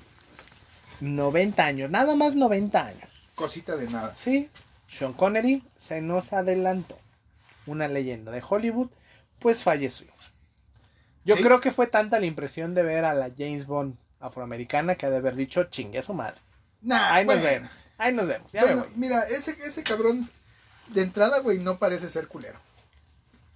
90 1.00 1.64
años. 1.64 1.90
Nada 1.90 2.14
más 2.14 2.34
90 2.34 2.86
años. 2.86 3.08
Cosita 3.34 3.76
de 3.76 3.86
nada. 3.88 4.14
Sí, 4.18 4.48
Sean 4.86 5.12
Connery 5.12 5.62
se 5.76 6.00
nos 6.00 6.32
adelantó. 6.32 6.98
Una 7.66 7.86
leyenda 7.88 8.32
de 8.32 8.42
Hollywood, 8.48 8.88
pues 9.38 9.62
falleció. 9.62 10.08
Yo 11.24 11.36
Sí. 11.36 11.42
creo 11.42 11.60
que 11.60 11.70
fue 11.70 11.86
tanta 11.86 12.18
la 12.20 12.26
impresión 12.26 12.74
de 12.74 12.82
ver 12.82 13.04
a 13.04 13.14
la 13.14 13.30
James 13.36 13.66
Bond 13.66 13.96
afroamericana 14.20 14.94
que 14.96 15.06
ha 15.06 15.10
de 15.10 15.16
haber 15.18 15.36
dicho 15.36 15.64
chingue 15.64 15.98
a 15.98 16.02
su 16.02 16.14
madre. 16.14 16.40
Nah, 16.80 17.14
Ahí 17.14 17.24
nos 17.24 17.40
vemos, 17.42 17.70
ahí 17.98 18.12
nos 18.12 18.26
vemos. 18.26 18.50
Ya 18.52 18.62
me 18.62 18.66
Bueno, 18.68 18.82
voy. 18.84 18.92
mira, 18.96 19.20
ese, 19.28 19.56
ese 19.64 19.82
cabrón 19.84 20.28
de 20.88 21.02
entrada, 21.02 21.38
güey, 21.40 21.58
no 21.58 21.78
parece 21.78 22.08
ser 22.08 22.26
culero. 22.26 22.58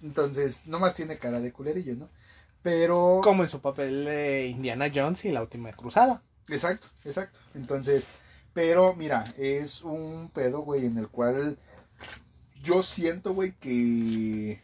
Entonces, 0.01 0.65
nomás 0.67 0.93
tiene 0.95 1.17
cara 1.17 1.39
de 1.39 1.51
culerillo, 1.51 1.95
¿no? 1.95 2.09
Pero... 2.61 3.19
Como 3.23 3.43
en 3.43 3.49
su 3.49 3.59
papel 3.61 4.05
de 4.05 4.47
Indiana 4.47 4.89
Jones 4.93 5.25
y 5.25 5.31
la 5.31 5.41
última 5.41 5.71
cruzada. 5.73 6.21
Exacto, 6.49 6.87
exacto. 7.03 7.39
Entonces, 7.55 8.07
pero 8.53 8.93
mira, 8.95 9.23
es 9.37 9.81
un 9.81 10.29
pedo, 10.33 10.61
güey, 10.61 10.85
en 10.85 10.97
el 10.97 11.07
cual 11.09 11.57
yo 12.63 12.81
siento, 12.83 13.33
güey, 13.33 13.51
que... 13.53 14.61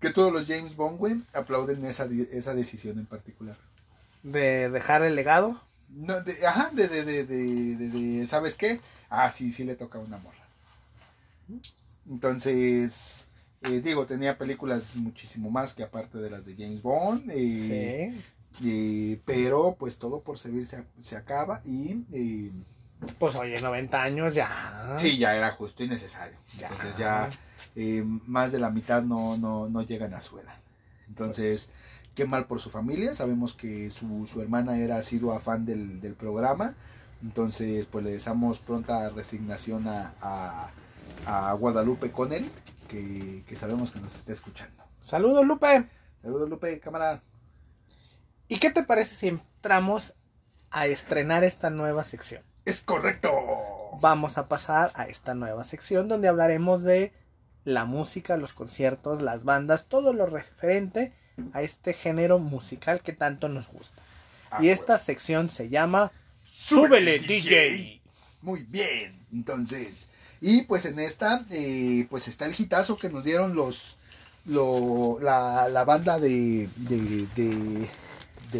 Que 0.00 0.10
todos 0.10 0.32
los 0.32 0.46
James 0.46 0.76
Bond, 0.76 0.98
güey, 0.98 1.22
aplauden 1.32 1.84
esa, 1.86 2.06
esa 2.32 2.54
decisión 2.54 2.98
en 2.98 3.06
particular. 3.06 3.56
De 4.22 4.68
dejar 4.70 5.02
el 5.02 5.14
legado. 5.16 5.60
No, 5.88 6.20
de- 6.22 6.46
ajá, 6.46 6.70
de, 6.72 6.88
de, 6.88 7.04
de, 7.04 7.24
de, 7.24 7.76
de- 7.76 7.88
de- 7.88 8.26
¿sabes 8.26 8.56
qué? 8.56 8.80
Ah, 9.08 9.30
sí, 9.30 9.52
sí 9.52 9.64
le 9.64 9.76
toca 9.76 9.98
a 9.98 10.02
una 10.02 10.18
morra. 10.18 10.36
Entonces, 12.08 13.28
eh, 13.62 13.80
digo, 13.80 14.06
tenía 14.06 14.38
películas 14.38 14.96
muchísimo 14.96 15.50
más 15.50 15.74
que 15.74 15.82
aparte 15.82 16.18
de 16.18 16.30
las 16.30 16.44
de 16.46 16.54
James 16.56 16.82
Bond, 16.82 17.30
eh, 17.32 18.14
Sí. 18.52 19.12
eh, 19.12 19.20
pero 19.24 19.76
pues 19.78 19.98
todo 19.98 20.22
por 20.22 20.38
servir 20.38 20.66
se, 20.66 20.82
se 20.98 21.16
acaba 21.16 21.60
y 21.64 22.04
eh, 22.12 22.50
Pues 23.18 23.34
oye, 23.36 23.60
90 23.60 24.02
años 24.02 24.34
ya. 24.34 24.94
sí, 24.96 25.18
ya 25.18 25.34
era 25.36 25.50
justo 25.50 25.84
y 25.84 25.88
necesario. 25.88 26.36
Entonces 26.60 26.96
ya 26.96 27.28
eh, 27.74 28.02
más 28.26 28.52
de 28.52 28.58
la 28.58 28.70
mitad 28.70 29.02
no, 29.02 29.36
no, 29.36 29.68
no 29.68 29.82
llegan 29.82 30.14
a 30.14 30.20
su 30.20 30.38
edad. 30.38 30.56
Entonces, 31.08 31.70
qué 32.14 32.24
mal 32.24 32.46
por 32.46 32.60
su 32.60 32.70
familia. 32.70 33.14
Sabemos 33.14 33.54
que 33.54 33.90
su, 33.90 34.26
su 34.26 34.40
hermana 34.40 34.78
era 34.78 34.96
asidua 34.96 35.40
fan 35.40 35.64
del, 35.66 36.00
del 36.00 36.14
programa. 36.14 36.74
Entonces, 37.22 37.86
pues 37.86 38.04
le 38.04 38.12
deseamos 38.12 38.58
pronta 38.58 39.08
resignación 39.10 39.86
a, 39.88 40.14
a, 40.20 40.70
a 41.26 41.52
Guadalupe 41.54 42.10
Conel, 42.10 42.50
que, 42.88 43.42
que 43.46 43.56
sabemos 43.56 43.90
que 43.90 44.00
nos 44.00 44.14
está 44.14 44.32
escuchando. 44.32 44.84
Saludos, 45.00 45.46
Lupe. 45.46 45.88
Saludos, 46.22 46.48
Lupe, 46.48 46.80
cámara. 46.80 47.22
¿Y 48.48 48.58
qué 48.58 48.70
te 48.70 48.82
parece 48.82 49.14
si 49.14 49.28
entramos 49.28 50.14
a 50.70 50.86
estrenar 50.86 51.44
esta 51.44 51.70
nueva 51.70 52.04
sección? 52.04 52.42
Es 52.66 52.80
correcto. 52.82 53.30
Vamos 54.00 54.36
a 54.36 54.48
pasar 54.48 54.90
a 54.94 55.04
esta 55.04 55.34
nueva 55.34 55.64
sección 55.64 56.08
donde 56.08 56.28
hablaremos 56.28 56.82
de 56.82 57.12
la 57.64 57.84
música, 57.86 58.36
los 58.36 58.52
conciertos, 58.52 59.22
las 59.22 59.42
bandas, 59.44 59.86
todo 59.88 60.12
lo 60.12 60.26
referente 60.26 61.12
a 61.52 61.62
este 61.62 61.94
género 61.94 62.38
musical 62.38 63.00
que 63.00 63.12
tanto 63.12 63.48
nos 63.48 63.68
gusta. 63.68 64.02
Ah, 64.50 64.58
y 64.62 64.68
esta 64.68 64.98
sección 64.98 65.48
se 65.48 65.68
llama 65.68 66.12
Súbele 66.44 67.18
DJ. 67.18 68.02
Muy 68.42 68.64
bien, 68.64 69.26
entonces. 69.32 70.08
Y 70.40 70.62
pues 70.62 70.84
en 70.84 70.98
esta, 70.98 71.44
eh, 71.50 72.06
pues 72.10 72.28
está 72.28 72.44
el 72.46 72.54
hitazo 72.58 72.96
que 72.96 73.08
nos 73.08 73.24
dieron 73.24 73.54
los, 73.54 73.96
lo, 74.44 75.18
la, 75.20 75.68
la 75.68 75.84
banda 75.84 76.18
de, 76.20 76.68
de, 76.76 77.26
de, 77.34 77.88
de 78.52 78.58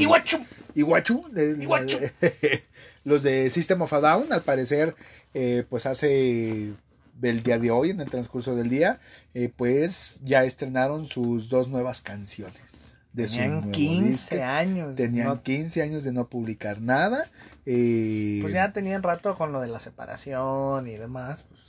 Iguachu. 0.00 0.38
Iguachu, 0.74 1.26
de- 1.32 1.62
Iguachu. 1.62 1.98
los 3.06 3.22
de 3.22 3.48
System 3.50 3.80
of 3.82 3.92
a 3.92 4.00
Down, 4.00 4.32
al 4.32 4.42
parecer, 4.42 4.94
eh, 5.32 5.64
pues 5.70 5.86
hace 5.86 6.72
el 7.22 7.42
día 7.42 7.58
de 7.58 7.70
hoy, 7.70 7.90
en 7.90 8.00
el 8.00 8.10
transcurso 8.10 8.54
del 8.54 8.68
día, 8.68 8.98
eh, 9.32 9.50
pues 9.56 10.20
ya 10.24 10.44
estrenaron 10.44 11.06
sus 11.06 11.48
dos 11.48 11.68
nuevas 11.68 12.02
canciones. 12.02 12.56
De 13.12 13.28
su 13.28 13.36
Tenían 13.36 13.52
nuevo 13.52 13.72
15 13.72 14.34
disco. 14.34 14.44
años. 14.44 14.96
Tenían 14.96 15.26
¿no? 15.28 15.42
15 15.42 15.80
años 15.82 16.04
de 16.04 16.12
no 16.12 16.28
publicar 16.28 16.82
nada. 16.82 17.24
eh, 17.64 18.40
Pues 18.42 18.52
ya 18.52 18.72
tenían 18.74 19.02
rato 19.02 19.38
con 19.38 19.52
lo 19.52 19.60
de 19.62 19.68
la 19.68 19.78
separación 19.78 20.86
y 20.86 20.96
demás. 20.96 21.44
Pues, 21.48 21.62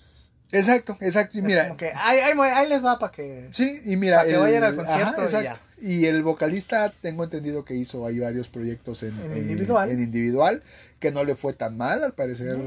Exacto, 0.52 0.96
exacto. 1.02 1.38
Y 1.38 1.42
mira, 1.42 1.64
como 1.68 1.78
que 1.78 1.92
ahí, 1.96 2.20
ahí- 2.20 2.40
ahí 2.40 2.70
les 2.70 2.84
va 2.84 2.98
para 3.00 3.12
que... 3.12 3.48
sí, 3.52 3.82
y 3.86 3.96
mira. 3.98 4.18
para 4.20 4.30
que 4.30 4.38
vayan 4.38 4.64
al 4.64 4.76
concierto 4.76 5.24
exacto. 5.24 5.60
Y 5.80 6.06
el 6.06 6.24
vocalista, 6.24 6.92
tengo 7.02 7.24
entendido 7.24 7.64
que 7.66 7.76
hizo 7.76 8.06
ahí 8.08 8.20
varios 8.20 8.50
proyectos 8.50 9.04
en, 9.04 9.20
En 9.20 9.32
eh, 9.34 9.38
individual. 9.40 9.92
en 9.92 10.02
individual, 10.02 10.64
que 11.00 11.12
no 11.12 11.24
le 11.24 11.36
fue 11.36 11.54
tan 11.54 11.78
mal, 11.78 12.04
al 12.04 12.14
parecer. 12.14 12.58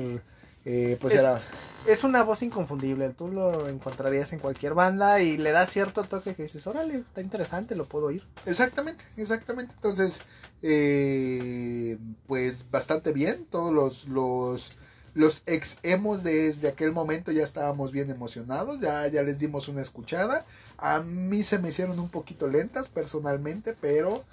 eh, 0.65 0.97
pues 1.01 1.15
Es- 1.15 1.21
era. 1.21 1.41
Es 1.87 2.05
una 2.05 2.23
voz 2.23 2.43
inconfundible, 2.43 3.09
tú 3.17 3.29
lo 3.29 3.67
encontrarías 3.67 4.35
en 4.35 4.39
cualquier 4.39 4.75
banda 4.75 5.23
y 5.23 5.39
le 5.39 5.51
da 5.51 5.65
cierto 5.67 6.05
toque 6.05 6.35
que 6.35 6.43
dices, 6.43 6.67
órale, 6.67 6.97
está 6.99 7.23
interesante, 7.23 7.75
lo 7.75 7.87
puedo 7.87 8.07
oír. 8.09 8.23
Exactamente, 8.45 9.03
exactamente. 9.17 9.73
Entonces, 9.77 10.21
eh, 10.63 11.97
pues 12.27 12.71
bastante 12.71 13.13
bien. 13.13 13.47
Todos 13.51 13.73
los, 13.73 14.07
los, 14.09 14.79
los 15.21 15.43
ex 15.47 15.79
emos 15.83 16.23
desde 16.23 16.69
aquel 16.69 16.93
momento 16.93 17.31
ya 17.31 17.45
estábamos 17.45 17.93
bien 17.93 18.11
emocionados. 18.11 18.81
Ya, 18.81 19.07
ya 19.07 19.23
les 19.23 19.39
dimos 19.39 19.69
una 19.69 19.83
escuchada. 19.83 20.45
A 20.79 21.01
mí 21.01 21.43
se 21.43 21.59
me 21.59 21.69
hicieron 21.69 22.01
un 22.01 22.09
poquito 22.09 22.49
lentas 22.49 22.89
personalmente, 22.89 23.77
pero 23.81 24.25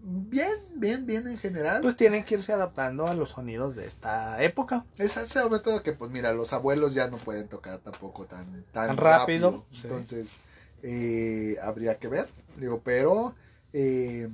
bien, 0.00 0.56
bien, 0.74 1.04
bien 1.04 1.26
en 1.26 1.36
general. 1.38 1.82
Pues 1.82 1.96
tienen 1.96 2.24
que 2.24 2.36
irse 2.36 2.52
adaptando 2.52 3.06
a 3.06 3.14
los 3.14 3.30
sonidos 3.30 3.74
de 3.76 3.86
esta 3.86 4.42
época. 4.42 4.86
Es 4.98 5.12
sobre 5.12 5.60
todo 5.60 5.82
que, 5.82 5.92
pues 5.92 6.10
mira, 6.10 6.32
los 6.32 6.52
abuelos 6.52 6.94
ya 6.94 7.08
no 7.08 7.16
pueden 7.16 7.48
tocar 7.48 7.80
tampoco 7.80 8.24
tan, 8.26 8.64
tan, 8.72 8.88
Tan 8.88 8.96
rápido, 8.96 9.64
sí. 9.72 9.80
Entonces, 9.82 10.36
eh, 10.82 11.56
habría 11.62 11.98
que 11.98 12.08
ver. 12.08 12.28
Digo, 12.56 12.80
pero, 12.84 13.34
eh, 13.72 14.28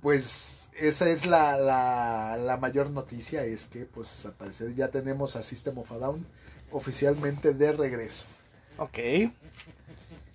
pues, 0.00 0.61
esa 0.88 1.08
es 1.08 1.26
la, 1.26 1.56
la, 1.56 2.36
la 2.36 2.56
mayor 2.56 2.90
noticia: 2.90 3.44
es 3.44 3.66
que, 3.66 3.84
pues, 3.84 4.26
al 4.26 4.34
parecer 4.34 4.74
ya 4.74 4.88
tenemos 4.88 5.36
a 5.36 5.42
System 5.42 5.78
of 5.78 5.90
a 5.92 5.98
Down 5.98 6.26
oficialmente 6.70 7.54
de 7.54 7.72
regreso. 7.72 8.26
Ok. 8.78 8.98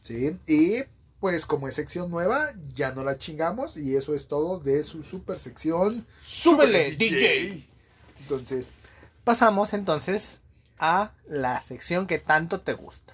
¿Sí? 0.01 0.37
Y, 0.47 0.83
pues, 1.19 1.45
como 1.45 1.67
es 1.67 1.75
sección 1.75 2.09
nueva, 2.11 2.53
ya 2.75 2.91
no 2.93 3.03
la 3.03 3.17
chingamos. 3.17 3.77
Y 3.77 3.95
eso 3.95 4.15
es 4.15 4.27
todo 4.27 4.59
de 4.59 4.83
su 4.83 5.03
super 5.03 5.39
sección. 5.39 6.05
¡Súbele, 6.21 6.91
Súbele, 6.91 6.95
DJ! 6.95 7.67
Entonces, 8.21 8.71
Pasamos 9.27 9.73
entonces 9.73 10.39
a 10.79 11.11
la 11.27 11.59
sección 11.61 12.07
que 12.07 12.17
tanto 12.17 12.61
te 12.61 12.71
gusta. 12.71 13.13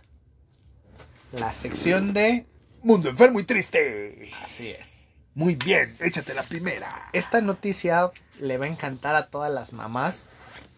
La 1.32 1.52
sección 1.54 2.14
de... 2.14 2.46
Mundo 2.84 3.10
enfermo 3.10 3.40
y 3.40 3.46
triste. 3.46 4.30
Así 4.44 4.68
es. 4.68 4.88
Muy 5.36 5.56
bien, 5.56 5.96
échate 6.00 6.34
la 6.34 6.44
primera. 6.44 7.10
Esta 7.14 7.42
noticia 7.42 8.12
le 8.40 8.58
va 8.58 8.66
a 8.66 8.70
encantar 8.70 9.16
a 9.16 9.28
todas 9.28 9.52
las 9.52 9.74
mamás 9.74 10.26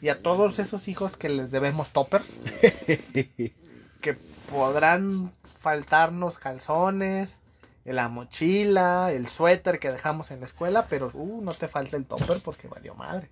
y 0.01 0.10
a 0.10 0.22
todos 0.22 0.60
esos 0.60 0.88
hijos 0.88 1.18
que 1.18 1.30
les 1.30 1.51
debemos 1.51 1.91
toppers. 1.91 2.39
que 4.01 4.14
podrán 4.49 5.34
faltarnos 5.58 6.38
calzones, 6.38 7.39
la 7.84 8.08
mochila, 8.08 9.12
el 9.12 9.28
suéter 9.28 9.80
que 9.80 9.91
dejamos 9.91 10.32
en 10.32 10.39
la 10.39 10.45
escuela, 10.45 10.88
pero 10.88 11.12
uh, 11.14 11.41
no 11.41 11.53
te 11.53 11.68
falta 11.68 11.97
el 11.97 12.06
topper 12.06 12.41
porque 12.43 12.68
valió 12.68 12.95
madre. 12.95 13.30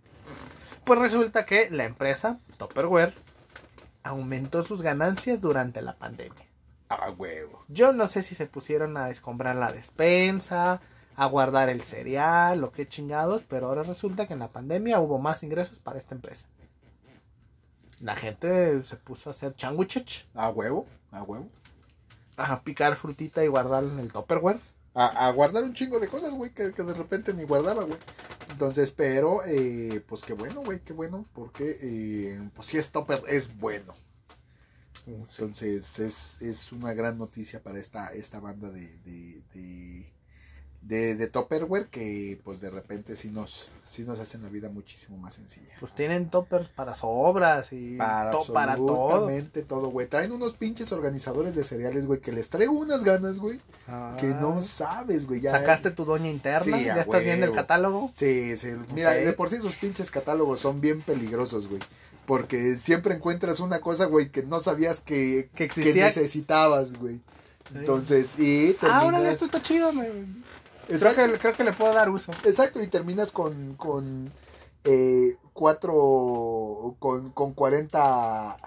Pues 0.84 1.00
resulta 1.00 1.46
que 1.46 1.70
la 1.70 1.86
empresa 1.86 2.40
Topperware 2.58 3.14
aumentó 4.04 4.66
sus 4.66 4.82
ganancias 4.82 5.40
durante 5.40 5.82
la 5.82 5.96
pandemia. 5.96 6.46
Ah, 6.90 7.10
huevo. 7.18 7.64
Yo 7.70 7.94
no 7.94 8.08
sé 8.08 8.22
si 8.22 8.36
se 8.36 8.48
pusieron 8.48 8.98
a 8.98 9.08
descombrar 9.08 9.56
la 9.56 9.72
despensa, 9.72 10.82
a 11.16 11.26
guardar 11.28 11.70
el 11.70 11.82
cereal 11.82 12.64
o 12.64 12.72
qué 12.72 12.86
chingados, 12.88 13.44
pero 13.48 13.68
ahora 13.68 13.84
resulta 13.84 14.28
que 14.28 14.34
en 14.34 14.40
la 14.40 14.52
pandemia 14.52 15.00
hubo 15.00 15.20
más 15.20 15.44
ingresos 15.44 15.80
para 15.80 16.00
esta 16.00 16.16
empresa. 16.16 16.48
La 18.00 18.16
gente 18.16 18.82
se 18.84 18.98
puso 18.98 19.30
a 19.30 19.32
hacer 19.32 19.56
changuiches, 19.56 20.28
A 20.34 20.50
huevo, 20.50 20.88
a 21.12 21.24
huevo. 21.24 21.50
a 22.38 22.64
picar 22.64 22.96
frutita 22.96 23.44
y 23.44 23.48
guardarla 23.48 23.92
en 23.94 24.00
el 24.00 24.12
Tupperware. 24.12 24.60
A, 24.96 25.28
a 25.28 25.32
guardar 25.32 25.64
un 25.64 25.74
chingo 25.74 26.00
de 26.00 26.08
cosas, 26.08 26.34
güey, 26.36 26.54
que, 26.54 26.72
que 26.74 26.84
de 26.84 26.94
repente 26.94 27.34
ni 27.34 27.44
guardaba, 27.44 27.84
güey. 27.84 27.98
Entonces, 28.50 28.92
pero, 28.92 29.44
eh, 29.46 30.04
pues 30.08 30.22
qué 30.24 30.34
bueno, 30.34 30.62
güey, 30.62 30.80
qué 30.82 30.94
bueno, 30.94 31.26
porque, 31.34 31.78
eh, 31.82 32.50
pues 32.56 32.68
si 32.68 32.78
es 32.78 32.92
topper, 32.92 33.24
es 33.28 33.58
bueno. 33.58 33.94
Entonces, 35.06 36.00
es, 36.00 36.42
es 36.42 36.72
una 36.72 36.94
gran 36.94 37.18
noticia 37.18 37.62
para 37.62 37.80
esta, 37.80 38.14
esta 38.14 38.40
banda 38.40 38.70
de, 38.72 38.98
de, 39.00 39.42
de, 39.54 40.14
de, 40.86 41.16
de 41.16 41.28
Tupperware 41.28 41.88
que, 41.88 42.42
pues 42.44 42.60
de 42.60 42.70
repente 42.70 43.16
sí 43.16 43.30
nos, 43.30 43.70
sí 43.88 44.04
nos 44.04 44.20
hacen 44.20 44.44
la 44.44 44.50
vida 44.50 44.68
muchísimo 44.70 45.18
más 45.18 45.36
sencilla. 45.36 45.70
Pues 45.80 45.96
tienen 45.96 46.30
toppers 46.30 46.68
para 46.68 46.94
sobras 46.94 47.72
y 47.72 47.96
Para, 47.96 48.32
to- 48.32 48.52
para 48.52 48.76
todo. 48.76 49.30
todo, 49.68 49.90
güey. 49.90 50.08
Traen 50.08 50.34
unos 50.34 50.54
pinches 50.54 50.92
organizadores 50.92 51.56
de 51.56 51.64
cereales, 51.64 52.06
güey, 52.06 52.20
que 52.20 52.34
les 52.34 52.50
traigo 52.50 52.74
unas 52.74 53.04
ganas, 53.06 53.40
güey, 53.40 53.60
que 54.20 54.28
no 54.28 54.58
Ah. 54.60 54.64
sabes, 54.64 55.26
güey. 55.26 55.40
Ya, 55.40 55.52
¿Sacaste 55.52 55.90
tu 55.92 56.04
doña 56.04 56.30
interna? 56.30 56.78
Sí, 56.78 56.84
¿Ya 56.86 57.00
estás 57.00 57.24
viendo 57.24 57.46
el 57.46 57.54
catálogo? 57.54 58.12
Sí, 58.16 58.58
sí. 58.58 58.70
Mira, 58.94 59.12
de 59.12 59.32
por 59.34 59.50
sí 59.50 59.56
esos 59.56 59.76
pinches 59.76 60.12
catálogos 60.12 60.60
son 60.60 60.82
bien 60.82 61.02
peligrosos, 61.02 61.68
güey. 61.70 61.82
Porque 62.26 62.76
siempre 62.76 63.16
encuentras 63.16 63.60
una 63.62 63.80
cosa, 63.82 64.06
güey, 64.06 64.30
que 64.32 64.44
no 64.44 64.60
sabías 64.60 65.00
que, 65.02 65.50
Que 65.56 65.68
que 65.70 65.94
necesitabas, 65.94 66.94
güey. 66.94 67.22
Entonces, 67.74 68.38
y 68.40 68.76
Ah, 68.82 69.00
órale, 69.04 69.04
terminas... 69.12 69.34
esto 69.34 69.46
está 69.46 69.62
chido. 69.62 69.94
me- 69.94 70.44
Creo 70.88 71.16
que, 71.16 71.40
creo 71.40 71.54
que 71.54 71.64
le 71.64 71.74
puedo 71.74 71.94
dar 71.94 72.10
uso. 72.10 72.32
exacto, 72.46 72.82
y 72.82 72.88
terminas 72.88 73.32
con, 73.32 73.76
con 73.76 74.32
eh, 74.84 75.38
cuatro, 75.54 76.96
con, 77.00 77.32
con 77.32 77.54
40, 77.54 78.58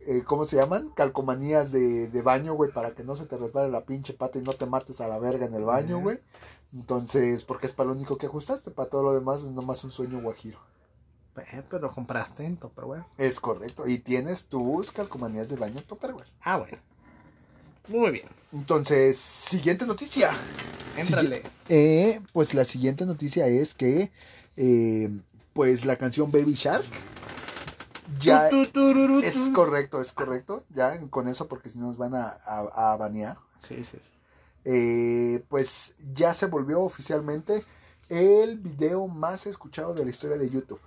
eh, 0.00 0.22
¿cómo 0.24 0.44
se 0.44 0.56
llaman? 0.56 0.90
Calcomanías 0.90 1.72
de, 1.72 2.08
de 2.08 2.22
baño, 2.22 2.54
güey, 2.54 2.72
para 2.72 2.92
que 2.92 3.04
no 3.04 3.14
se 3.14 3.26
te 3.26 3.36
resbale 3.36 3.70
la 3.70 3.84
pinche 3.84 4.14
pata 4.14 4.38
y 4.38 4.42
no 4.42 4.52
te 4.52 4.66
mates 4.66 5.00
a 5.00 5.08
la 5.08 5.18
verga 5.18 5.46
en 5.46 5.54
el 5.54 5.64
baño, 5.64 6.00
güey. 6.00 6.20
Entonces, 6.72 7.44
porque 7.44 7.66
es 7.66 7.72
para 7.72 7.88
lo 7.88 7.94
único 7.94 8.16
que 8.16 8.26
ajustaste, 8.26 8.70
para 8.70 8.88
todo 8.88 9.02
lo 9.02 9.12
demás 9.12 9.42
es 9.42 9.50
nomás 9.50 9.84
un 9.84 9.90
sueño 9.90 10.20
guajiro. 10.20 10.58
Eh, 11.36 11.62
pero 11.68 11.82
lo 11.82 11.90
compraste 11.90 12.44
en 12.44 12.56
Tupperware. 12.56 13.04
Es 13.16 13.40
correcto. 13.40 13.86
Y 13.86 13.98
tienes 13.98 14.46
tus 14.46 14.92
calcomanías 14.92 15.48
de 15.48 15.56
baño 15.56 15.80
Tupperware. 15.86 16.28
Ah, 16.42 16.58
bueno. 16.58 16.78
Muy 17.88 18.10
bien. 18.10 18.26
Entonces, 18.52 19.18
siguiente 19.18 19.86
noticia. 19.86 20.30
Éntrale. 20.96 21.42
Eh, 21.68 22.20
pues 22.32 22.54
la 22.54 22.64
siguiente 22.64 23.06
noticia 23.06 23.46
es 23.46 23.74
que, 23.74 24.10
eh, 24.56 25.10
pues 25.52 25.84
la 25.84 25.96
canción 25.96 26.30
Baby 26.30 26.54
Shark 26.54 26.84
ya 28.18 28.48
Tu, 28.48 28.66
tu, 28.66 28.72
tururu, 28.72 29.20
es 29.20 29.36
correcto, 29.54 30.00
es 30.00 30.12
correcto. 30.12 30.64
Ya 30.74 30.98
con 31.10 31.28
eso, 31.28 31.46
porque 31.48 31.68
si 31.68 31.78
no 31.78 31.86
nos 31.86 31.96
van 31.96 32.14
a, 32.14 32.38
a, 32.44 32.92
a 32.92 32.96
banear. 32.96 33.38
Sí, 33.60 33.84
sí, 33.84 33.98
sí. 34.00 34.10
Eh, 34.64 35.44
pues 35.48 35.94
ya 36.12 36.34
se 36.34 36.46
volvió 36.46 36.80
oficialmente 36.80 37.64
el 38.08 38.58
video 38.58 39.06
más 39.06 39.46
escuchado 39.46 39.94
de 39.94 40.04
la 40.04 40.10
historia 40.10 40.36
de 40.36 40.50
YouTube. 40.50 40.80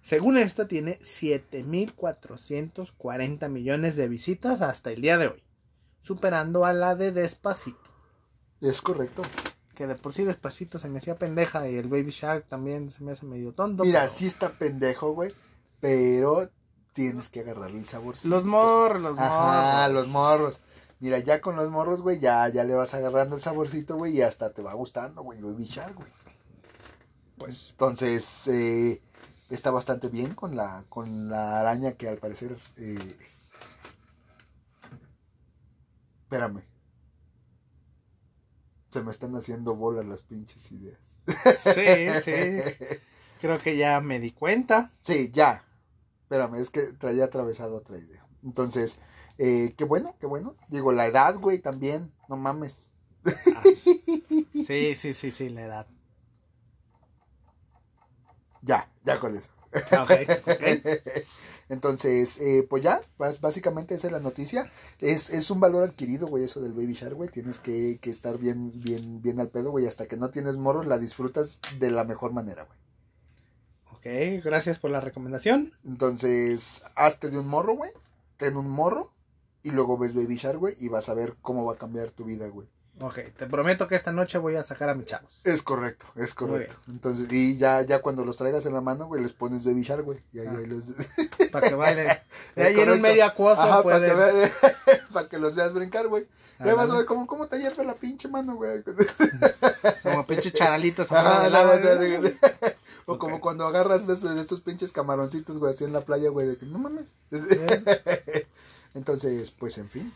Según 0.00 0.38
esto, 0.38 0.66
tiene 0.66 0.98
7.440 1.00 3.48
millones 3.48 3.96
de 3.96 4.08
visitas 4.08 4.62
hasta 4.62 4.90
el 4.90 5.02
día 5.02 5.18
de 5.18 5.28
hoy. 5.28 5.42
Superando 6.02 6.66
a 6.66 6.74
la 6.74 6.94
de 6.94 7.10
Despacito. 7.12 7.78
Es 8.60 8.82
correcto. 8.82 9.22
Que 9.74 9.86
de 9.86 9.94
por 9.94 10.12
sí 10.12 10.24
Despacito 10.24 10.78
se 10.78 10.88
me 10.90 10.98
hacía 10.98 11.16
pendeja 11.16 11.66
y 11.70 11.76
el 11.76 11.88
Baby 11.88 12.10
Shark 12.10 12.46
también 12.48 12.90
se 12.90 13.02
me 13.02 13.12
hace 13.12 13.24
medio 13.24 13.52
tonto. 13.54 13.84
Mira, 13.84 14.00
pero- 14.00 14.12
sí 14.12 14.26
está 14.26 14.50
pendejo, 14.50 15.12
güey. 15.12 15.32
Pero 15.80 16.50
tienes 16.92 17.28
que 17.30 17.40
agarrarle 17.40 17.78
el 17.78 17.86
sabor. 17.86 18.16
Los 18.24 18.44
morros, 18.44 19.00
los 19.00 19.18
Ajá, 19.18 19.88
morros. 19.88 19.94
los 19.94 20.08
morros. 20.08 20.60
Mira, 21.00 21.18
ya 21.18 21.40
con 21.40 21.56
los 21.56 21.70
morros, 21.70 22.02
güey, 22.02 22.20
ya, 22.20 22.46
ya 22.50 22.62
le 22.64 22.74
vas 22.74 22.94
agarrando 22.94 23.34
el 23.34 23.42
saborcito, 23.42 23.96
güey, 23.96 24.18
y 24.18 24.22
hasta 24.22 24.52
te 24.52 24.62
va 24.62 24.74
gustando, 24.74 25.22
güey, 25.22 25.40
Baby 25.40 25.64
Shark, 25.64 25.94
güey. 25.96 26.08
Pues 27.38 27.70
Entonces, 27.70 28.46
eh, 28.48 29.00
está 29.50 29.70
bastante 29.72 30.08
bien 30.08 30.34
con 30.34 30.54
la, 30.54 30.84
con 30.88 31.28
la 31.28 31.60
araña 31.60 31.92
que 31.94 32.08
al 32.08 32.18
parecer... 32.18 32.56
eh, 32.76 33.16
Espérame. 36.32 36.62
Se 38.88 39.02
me 39.02 39.10
están 39.10 39.36
haciendo 39.36 39.76
bolas 39.76 40.06
las 40.06 40.22
pinches 40.22 40.72
ideas. 40.72 40.98
sí, 41.74 42.08
sí. 42.24 42.98
Creo 43.42 43.58
que 43.58 43.76
ya 43.76 44.00
me 44.00 44.18
di 44.18 44.32
cuenta. 44.32 44.90
Sí, 45.02 45.30
ya. 45.30 45.62
Espérame, 46.22 46.54
es 46.54 46.70
que 46.70 46.84
traía 46.94 47.24
atravesado 47.24 47.76
otra 47.76 47.98
idea. 47.98 48.26
Entonces, 48.42 48.98
eh, 49.36 49.74
qué 49.76 49.84
bueno, 49.84 50.16
qué 50.20 50.26
bueno. 50.26 50.56
Digo, 50.68 50.92
la 50.92 51.06
edad, 51.06 51.34
güey, 51.38 51.58
también. 51.58 52.10
No 52.28 52.38
mames. 52.38 52.86
Ah, 53.54 53.62
sí, 54.64 54.94
sí, 54.94 55.12
sí, 55.12 55.30
sí, 55.30 55.50
la 55.50 55.62
edad. 55.66 55.86
Ya, 58.62 58.90
ya 59.04 59.20
con 59.20 59.36
eso. 59.36 59.50
Ah, 59.90 60.04
Ok, 60.04 60.10
ok. 60.46 60.62
Entonces, 61.72 62.38
eh, 62.38 62.66
pues 62.68 62.82
ya, 62.82 63.00
básicamente 63.16 63.94
esa 63.94 64.08
es 64.08 64.12
la 64.12 64.20
noticia. 64.20 64.70
Es, 65.00 65.30
es 65.30 65.50
un 65.50 65.58
valor 65.58 65.82
adquirido, 65.84 66.26
güey, 66.26 66.44
eso 66.44 66.60
del 66.60 66.74
Baby 66.74 66.92
Shark, 66.92 67.14
güey. 67.14 67.30
Tienes 67.30 67.58
que, 67.58 67.98
que 68.02 68.10
estar 68.10 68.36
bien, 68.36 68.70
bien, 68.74 69.22
bien 69.22 69.40
al 69.40 69.48
pedo, 69.48 69.70
güey. 69.70 69.86
Hasta 69.86 70.06
que 70.06 70.18
no 70.18 70.28
tienes 70.28 70.58
morros, 70.58 70.84
la 70.84 70.98
disfrutas 70.98 71.60
de 71.78 71.90
la 71.90 72.04
mejor 72.04 72.34
manera, 72.34 72.64
güey. 72.64 72.78
Ok, 73.90 74.44
gracias 74.44 74.78
por 74.78 74.90
la 74.90 75.00
recomendación. 75.00 75.72
Entonces, 75.82 76.82
hazte 76.94 77.30
de 77.30 77.38
un 77.38 77.46
morro, 77.46 77.74
güey. 77.74 77.90
Ten 78.36 78.58
un 78.58 78.68
morro. 78.68 79.10
Y 79.62 79.70
luego 79.70 79.96
ves 79.96 80.12
Baby 80.12 80.36
Shark, 80.36 80.58
güey. 80.58 80.76
Y 80.78 80.90
vas 80.90 81.08
a 81.08 81.14
ver 81.14 81.36
cómo 81.40 81.64
va 81.64 81.72
a 81.72 81.78
cambiar 81.78 82.10
tu 82.10 82.26
vida, 82.26 82.48
güey. 82.48 82.68
Ok, 83.00 83.18
te 83.36 83.46
prometo 83.46 83.88
que 83.88 83.94
esta 83.96 84.12
noche 84.12 84.38
voy 84.38 84.54
a 84.56 84.64
sacar 84.64 84.90
a 84.90 84.94
mis 84.94 85.06
chavos. 85.06 85.40
Es 85.44 85.62
correcto, 85.62 86.06
es 86.14 86.34
correcto. 86.34 86.76
Entonces, 86.88 87.32
y 87.32 87.56
ya, 87.56 87.82
ya 87.82 88.00
cuando 88.02 88.24
los 88.24 88.36
traigas 88.36 88.66
en 88.66 88.74
la 88.74 88.80
mano, 88.80 89.06
güey, 89.06 89.22
les 89.22 89.32
pones 89.32 89.64
Baby 89.64 89.82
Shark, 89.82 90.04
güey. 90.04 90.20
Y 90.32 90.40
ahí, 90.40 90.46
Ah. 90.48 90.58
ahí 90.58 90.66
los... 90.66 90.84
Para 91.52 91.68
que 91.68 91.74
bailen. 91.74 92.06
Y 92.56 92.60
Es 92.60 92.66
ahí 92.66 92.80
en 92.80 92.90
un 92.90 93.00
medio 93.00 93.24
acuoso 93.24 93.62
Ajá, 93.62 93.82
para 93.82 93.98
que, 94.06 94.52
para 95.12 95.38
los 95.38 95.54
veas 95.54 95.72
brincar, 95.72 96.06
güey. 96.08 96.26
Ya 96.64 96.74
vas 96.74 96.90
a 96.90 96.94
ver 96.94 97.06
cómo, 97.06 97.26
cómo 97.26 97.48
te 97.48 97.58
hierve 97.58 97.84
la 97.84 97.94
pinche 97.94 98.28
mano, 98.28 98.54
güey. 98.56 98.84
Como 100.02 100.26
pinche 100.26 100.52
Ajá, 100.60 100.76
güey. 101.66 102.36
O 103.06 103.18
como 103.18 103.40
cuando 103.40 103.66
agarras 103.66 104.06
de 104.06 104.14
esos, 104.14 104.34
de 104.34 104.40
estos 104.40 104.60
pinches 104.60 104.92
camaroncitos, 104.92 105.58
güey, 105.58 105.72
así 105.72 105.82
en 105.84 105.92
la 105.92 106.02
playa, 106.02 106.28
güey, 106.30 106.46
de 106.46 106.56
que 106.56 106.66
no 106.66 106.78
mames. 106.78 107.16
Entonces, 108.94 109.50
pues, 109.50 109.78
en 109.78 109.88
fin. 109.88 110.12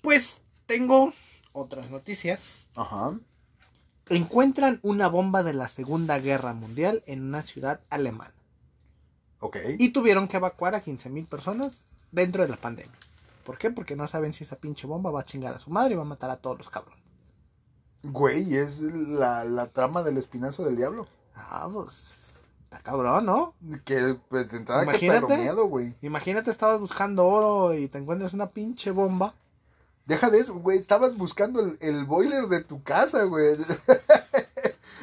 Pues 0.00 0.38
tengo 0.66 1.12
otras 1.52 1.90
noticias. 1.90 2.66
Ajá. 2.74 3.14
Encuentran 4.08 4.80
una 4.82 5.08
bomba 5.08 5.42
de 5.42 5.52
la 5.54 5.68
Segunda 5.68 6.18
Guerra 6.18 6.52
Mundial 6.54 7.02
en 7.06 7.22
una 7.22 7.42
ciudad 7.42 7.80
alemana. 7.88 8.34
Ok. 9.40 9.56
Y 9.78 9.90
tuvieron 9.90 10.28
que 10.28 10.36
evacuar 10.36 10.74
a 10.74 10.82
15.000 10.82 11.26
personas 11.26 11.82
dentro 12.10 12.42
de 12.42 12.48
la 12.48 12.56
pandemia. 12.56 12.92
¿Por 13.44 13.58
qué? 13.58 13.70
Porque 13.70 13.96
no 13.96 14.06
saben 14.06 14.32
si 14.32 14.44
esa 14.44 14.56
pinche 14.56 14.86
bomba 14.86 15.10
va 15.10 15.20
a 15.20 15.24
chingar 15.24 15.54
a 15.54 15.58
su 15.60 15.70
madre 15.70 15.94
y 15.94 15.96
va 15.96 16.02
a 16.02 16.06
matar 16.06 16.30
a 16.30 16.36
todos 16.36 16.58
los 16.58 16.70
cabrones. 16.70 17.02
Güey, 18.04 18.56
es 18.56 18.80
la, 18.80 19.44
la 19.44 19.68
trama 19.68 20.02
del 20.02 20.16
espinazo 20.16 20.64
del 20.64 20.76
diablo. 20.76 21.06
Ah, 21.34 21.68
pues. 21.72 22.18
Está 22.64 22.78
cabrón, 22.80 23.26
¿no? 23.26 23.54
Que, 23.84 24.16
pues, 24.28 24.50
de 24.50 24.58
entrada, 24.58 24.80
que 24.82 24.90
Imagínate. 25.06 25.36
miedo, 25.38 25.66
güey. 25.66 25.94
Imagínate, 26.02 26.50
estabas 26.50 26.80
buscando 26.80 27.26
oro 27.26 27.74
y 27.74 27.88
te 27.88 27.98
encuentras 27.98 28.34
una 28.34 28.50
pinche 28.50 28.90
bomba. 28.90 29.34
Deja 30.06 30.30
de 30.30 30.38
eso, 30.38 30.54
güey. 30.54 30.78
Estabas 30.78 31.16
buscando 31.16 31.60
el, 31.60 31.78
el 31.80 32.04
boiler 32.04 32.46
de 32.46 32.62
tu 32.64 32.82
casa, 32.82 33.24
güey. 33.24 33.56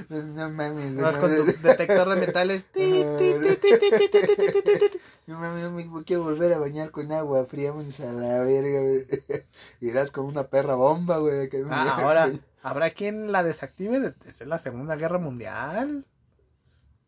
No 0.10 0.50
mames, 0.50 0.94
güey. 0.94 1.04
Vas 1.04 1.18
con 1.18 1.30
tu 1.36 1.46
detector 1.62 2.10
de 2.10 2.16
metales. 2.16 2.64
No 5.28 5.40
mames, 5.40 5.64
no 5.64 5.72
me 5.72 6.04
quiero 6.04 6.24
volver 6.24 6.54
a 6.54 6.58
bañar 6.58 6.90
con 6.92 7.12
agua 7.12 7.46
fría, 7.46 7.72
a 7.72 8.12
la 8.14 8.40
verga, 8.40 8.82
güey. 8.82 9.06
Irás 9.82 10.12
con 10.12 10.26
una 10.26 10.44
perra 10.44 10.76
bomba, 10.76 11.18
güey. 11.20 11.50
Ahora, 11.70 12.30
¿habrá 12.64 12.90
quien 12.90 13.32
la 13.32 13.44
desactive 13.44 14.00
desde 14.00 14.46
la 14.46 14.58
Segunda 14.58 14.96
Guerra 14.96 15.20
Mundial? 15.20 16.06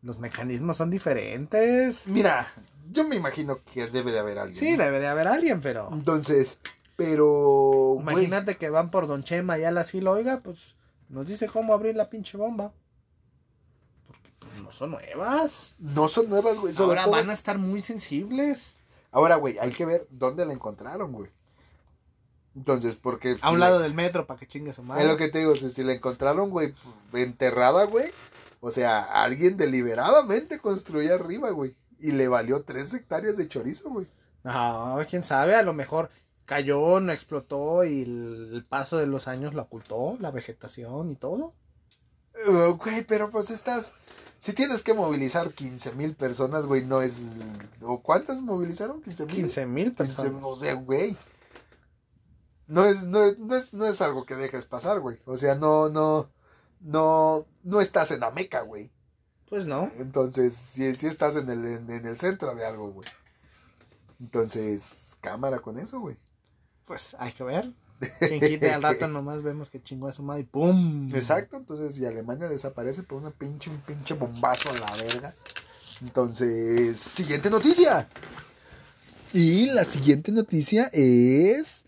Los 0.02 0.18
mecanismos 0.18 0.76
son 0.76 0.90
diferentes. 0.90 2.06
Mira, 2.06 2.46
yo 2.90 3.06
me 3.06 3.16
imagino 3.16 3.60
que 3.64 3.86
debe 3.86 4.12
de 4.12 4.18
haber 4.18 4.38
alguien. 4.38 4.58
Sí, 4.58 4.76
debe 4.76 5.00
de 5.00 5.06
haber 5.06 5.28
alguien, 5.28 5.60
pero. 5.60 5.88
Entonces, 5.92 6.58
pero. 7.04 7.96
Imagínate 8.00 8.56
que 8.56 8.70
van 8.70 8.90
por 8.90 9.06
Don 9.06 9.22
Chema 9.22 9.58
y 9.58 9.64
al 9.64 9.78
asilo, 9.78 10.12
oiga, 10.12 10.40
pues 10.42 10.76
nos 11.08 11.26
dice 11.26 11.46
cómo 11.46 11.74
abrir 11.74 11.94
la 11.96 12.08
pinche 12.10 12.38
bomba. 12.38 12.72
Porque 14.06 14.30
pues, 14.38 14.62
no 14.62 14.70
son 14.70 14.90
nuevas. 14.92 15.74
no 15.78 16.08
son 16.08 16.28
nuevas, 16.28 16.56
güey. 16.58 16.74
Ahora 16.76 17.04
todo- 17.04 17.12
van 17.12 17.30
a 17.30 17.34
estar 17.34 17.58
muy 17.58 17.82
sensibles. 17.82 18.78
Ahora, 19.10 19.36
güey, 19.36 19.58
hay 19.58 19.70
que 19.70 19.84
ver 19.84 20.06
dónde 20.10 20.46
la 20.46 20.54
encontraron, 20.54 21.12
güey. 21.12 21.30
Entonces, 22.54 22.96
porque... 22.96 23.36
A 23.42 23.50
un 23.50 23.56
si 23.56 23.60
lado 23.60 23.78
del 23.78 23.94
metro 23.94 24.26
para 24.26 24.38
que 24.38 24.46
chingue 24.46 24.72
su 24.72 24.82
madre. 24.82 25.02
Es 25.02 25.08
lo 25.08 25.16
que 25.16 25.28
te 25.28 25.38
digo, 25.38 25.54
si, 25.54 25.70
si 25.70 25.82
la 25.82 25.92
encontraron, 25.92 26.50
güey, 26.50 26.74
enterrada, 27.12 27.84
güey. 27.84 28.10
O 28.60 28.70
sea, 28.70 29.02
alguien 29.02 29.56
deliberadamente 29.56 30.60
construía 30.60 31.14
arriba, 31.14 31.50
güey. 31.50 31.76
Y 31.98 32.12
le 32.12 32.28
valió 32.28 32.62
tres 32.62 32.92
hectáreas 32.94 33.36
de 33.36 33.48
chorizo, 33.48 33.90
güey. 33.90 34.06
No, 34.44 34.98
quién 35.08 35.24
sabe, 35.24 35.54
a 35.54 35.62
lo 35.62 35.72
mejor 35.72 36.10
cayó, 36.44 37.00
no 37.00 37.12
explotó 37.12 37.84
y 37.84 38.02
el, 38.02 38.64
paso 38.68 38.96
de 38.96 39.06
los 39.06 39.28
años 39.28 39.54
lo 39.54 39.62
ocultó, 39.62 40.16
la 40.20 40.30
vegetación 40.30 41.10
y 41.10 41.16
todo. 41.16 41.54
Eh, 42.46 42.76
Güey, 42.78 43.04
pero 43.04 43.30
pues 43.30 43.50
estás... 43.50 43.92
Si 44.38 44.52
tienes 44.54 44.82
que 44.82 44.92
movilizar 44.92 45.52
15 45.52 45.92
mil 45.92 46.16
personas, 46.16 46.66
güey, 46.66 46.84
no 46.84 47.00
es... 47.00 47.20
¿O 47.80 48.02
cuántas 48.02 48.40
movilizaron? 48.40 49.00
15 49.00 49.26
mil. 49.26 49.36
15 49.36 49.66
mil 49.66 49.94
15, 49.94 49.96
personas. 49.96 50.42
o 50.44 50.56
sea, 50.56 50.74
güey. 50.74 51.16
No 52.66 52.84
es, 52.84 53.04
no, 53.04 53.22
es, 53.22 53.38
no, 53.38 53.54
es, 53.54 53.72
no 53.72 53.86
es 53.86 54.00
algo 54.00 54.26
que 54.26 54.34
dejes 54.34 54.64
pasar, 54.64 54.98
güey. 54.98 55.18
O 55.26 55.36
sea, 55.36 55.54
no, 55.54 55.90
no, 55.90 56.28
no, 56.80 57.46
no 57.62 57.80
estás 57.80 58.10
en 58.10 58.20
la 58.20 58.32
meca, 58.32 58.62
güey. 58.62 58.90
Pues 59.48 59.66
no. 59.66 59.92
Entonces, 59.98 60.54
sí, 60.54 60.92
sí 60.94 61.06
estás 61.06 61.36
en 61.36 61.48
el, 61.48 61.64
en, 61.64 61.90
en 61.90 62.06
el 62.06 62.16
centro 62.16 62.52
de 62.54 62.66
algo, 62.66 62.90
güey. 62.90 63.08
Entonces, 64.18 65.16
cámara 65.20 65.60
con 65.60 65.78
eso, 65.78 66.00
güey. 66.00 66.16
Pues 66.92 67.16
hay 67.18 67.32
que 67.32 67.42
ver. 67.42 67.70
Quien 68.18 68.38
quite 68.38 68.70
al 68.70 68.82
rato 68.82 69.08
nomás 69.08 69.42
vemos 69.42 69.70
que 69.70 69.82
chingó 69.82 70.08
a 70.08 70.12
su 70.12 70.22
madre 70.22 70.42
y 70.42 70.44
¡pum! 70.44 71.10
Exacto, 71.14 71.56
entonces, 71.56 71.96
y 71.96 72.04
Alemania 72.04 72.50
desaparece 72.50 73.02
por 73.02 73.18
una 73.18 73.30
pinche, 73.30 73.70
un 73.70 73.78
pinche 73.78 74.12
bombazo 74.12 74.68
a 74.68 74.74
la 74.74 75.02
verga. 75.02 75.32
Entonces, 76.02 76.98
siguiente 76.98 77.48
noticia. 77.48 78.06
Y 79.32 79.70
la 79.70 79.84
siguiente 79.84 80.32
noticia 80.32 80.90
es... 80.92 81.86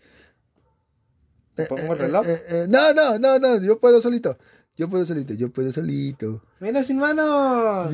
¿Pongo 1.69 1.93
el 1.93 1.99
reloj? 1.99 2.25
Eh, 2.25 2.33
eh, 2.33 2.43
eh, 2.49 2.65
no, 2.67 2.91
no, 2.95 3.19
no, 3.19 3.37
no, 3.37 3.61
yo 3.61 3.79
puedo 3.79 4.01
solito. 4.01 4.39
Yo 4.75 4.89
puedo 4.89 5.05
solito, 5.05 5.35
yo 5.35 5.51
puedo 5.51 5.71
solito. 5.71 6.41
¡Mira 6.59 6.81
sin 6.81 6.97
manos! 6.97 7.93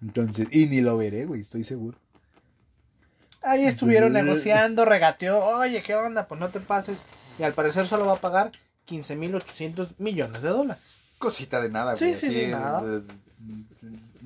Entonces, 0.02 0.48
y 0.52 0.66
ni 0.68 0.82
lo 0.82 0.98
veré, 0.98 1.26
güey, 1.26 1.42
estoy 1.42 1.64
seguro. 1.64 1.98
Ahí 3.42 3.66
estuvieron 3.66 4.16
Entonces, 4.16 4.46
negociando, 4.46 4.86
regateó. 4.86 5.40
Oye, 5.40 5.82
¿qué 5.82 5.96
onda? 5.96 6.28
Pues 6.28 6.40
no 6.40 6.50
te 6.50 6.60
pases. 6.60 7.00
Y 7.40 7.44
al 7.44 7.54
parecer 7.54 7.88
solo 7.88 8.06
va 8.06 8.14
a 8.14 8.22
pagar 8.22 8.52
15.800 8.88 9.96
millones 10.00 10.42
de 10.42 10.50
dólares. 10.50 10.84
Cosita 11.18 11.62
de 11.62 11.70
nada, 11.70 11.98
Sí, 11.98 12.06
güey. 12.06 12.16
sí, 12.18 12.32
sí, 12.32 12.48
nada. 12.48 13.02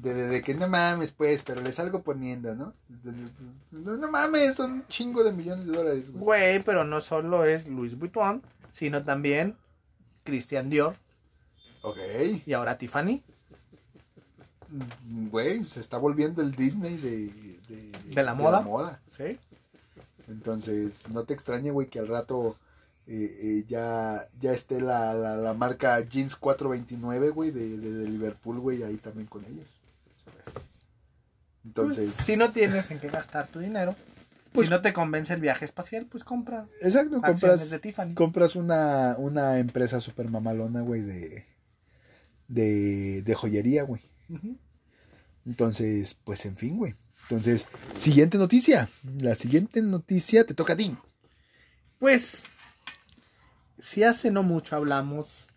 De, 0.01 0.13
de- 0.13 0.27
de- 0.27 0.41
que 0.41 0.55
no 0.55 0.67
mames, 0.67 1.11
pues, 1.11 1.41
pero 1.43 1.61
le 1.61 1.71
salgo 1.71 2.01
poniendo, 2.01 2.55
¿no? 2.55 2.73
De- 2.87 3.11
No, 3.71 3.97
no 3.97 4.09
mames, 4.11 4.55
son 4.55 4.71
un 4.71 4.87
chingo 4.87 5.23
de 5.23 5.31
millones 5.31 5.65
de 5.67 5.73
dólares, 5.73 6.11
güey. 6.11 6.23
Güey, 6.23 6.63
pero 6.63 6.83
no 6.83 7.01
solo 7.01 7.45
es 7.45 7.67
Louis 7.67 7.97
Vuitton, 7.97 8.41
sino 8.71 9.03
también 9.03 9.55
Christian 10.23 10.69
Dior 10.69 10.95
Ok. 11.83 11.97
y 12.45 12.53
ahora 12.53 12.77
Tiffany. 12.77 13.21
Mm, 14.69 15.27
Güey, 15.29 15.65
se 15.65 15.79
está 15.81 15.97
volviendo 15.97 16.41
el 16.41 16.55
Disney 16.55 16.97
de... 16.97 17.59
De, 17.67 17.91
¿De 18.15 18.23
la 18.23 18.33
moda? 18.33 18.61
moda. 18.61 18.99
¿Sí? 19.15 19.37
Entonces, 20.27 21.09
no 21.09 21.23
te 21.25 21.33
extrañe, 21.33 21.71
güey, 21.71 21.87
que 21.87 21.99
al 21.99 22.07
rato 22.07 22.57
eh, 23.07 23.31
eh, 23.41 23.63
ya, 23.67 24.25
ya 24.39 24.51
esté 24.53 24.79
la, 24.81 25.13
la, 25.13 25.35
la 25.37 25.53
marca 25.53 25.99
Jeans 26.01 26.35
429, 26.35 27.29
güey, 27.29 27.51
de, 27.51 27.77
de, 27.77 27.91
de 27.91 28.07
Liverpool, 28.09 28.59
güey, 28.59 28.83
ahí 28.83 28.97
también 28.97 29.27
con 29.27 29.43
ellas. 29.45 29.80
Entonces, 31.65 32.13
Si 32.25 32.35
no 32.37 32.51
tienes 32.51 32.89
en 32.91 32.99
qué 32.99 33.09
gastar 33.09 33.47
tu 33.47 33.59
dinero, 33.59 33.95
Pues- 34.51 34.67
si 34.67 34.71
no 34.71 34.81
te 34.81 34.93
convence 34.93 35.33
el 35.33 35.41
viaje 35.41 35.65
espacial, 35.65 36.05
pues 36.07 36.23
compra 36.23 36.65
exacto, 36.81 37.21
compras, 37.21 37.69
de 37.69 37.79
Tiffany. 37.79 38.13
compras 38.15 38.55
una, 38.55 39.15
una 39.17 39.59
empresa 39.59 39.99
super 40.01 40.29
mamalona, 40.29 40.81
güey, 40.81 41.01
de, 41.01 41.45
de, 42.47 43.21
de 43.21 43.35
joyería, 43.35 43.83
güey. 43.83 44.01
Entonces, 45.45 46.13
pues 46.23 46.45
en 46.45 46.55
fin, 46.55 46.77
güey. 46.77 46.93
Entonces, 47.23 47.67
siguiente 47.95 48.37
noticia. 48.37 48.89
La 49.21 49.35
siguiente 49.35 49.81
noticia 49.81 50.45
te 50.45 50.53
toca 50.53 50.73
a 50.73 50.77
ti. 50.77 50.95
Pues, 51.99 52.43
si 53.79 54.03
hace 54.03 54.31
no 54.31 54.43
mucho 54.43 54.75
hablamos 54.75 55.47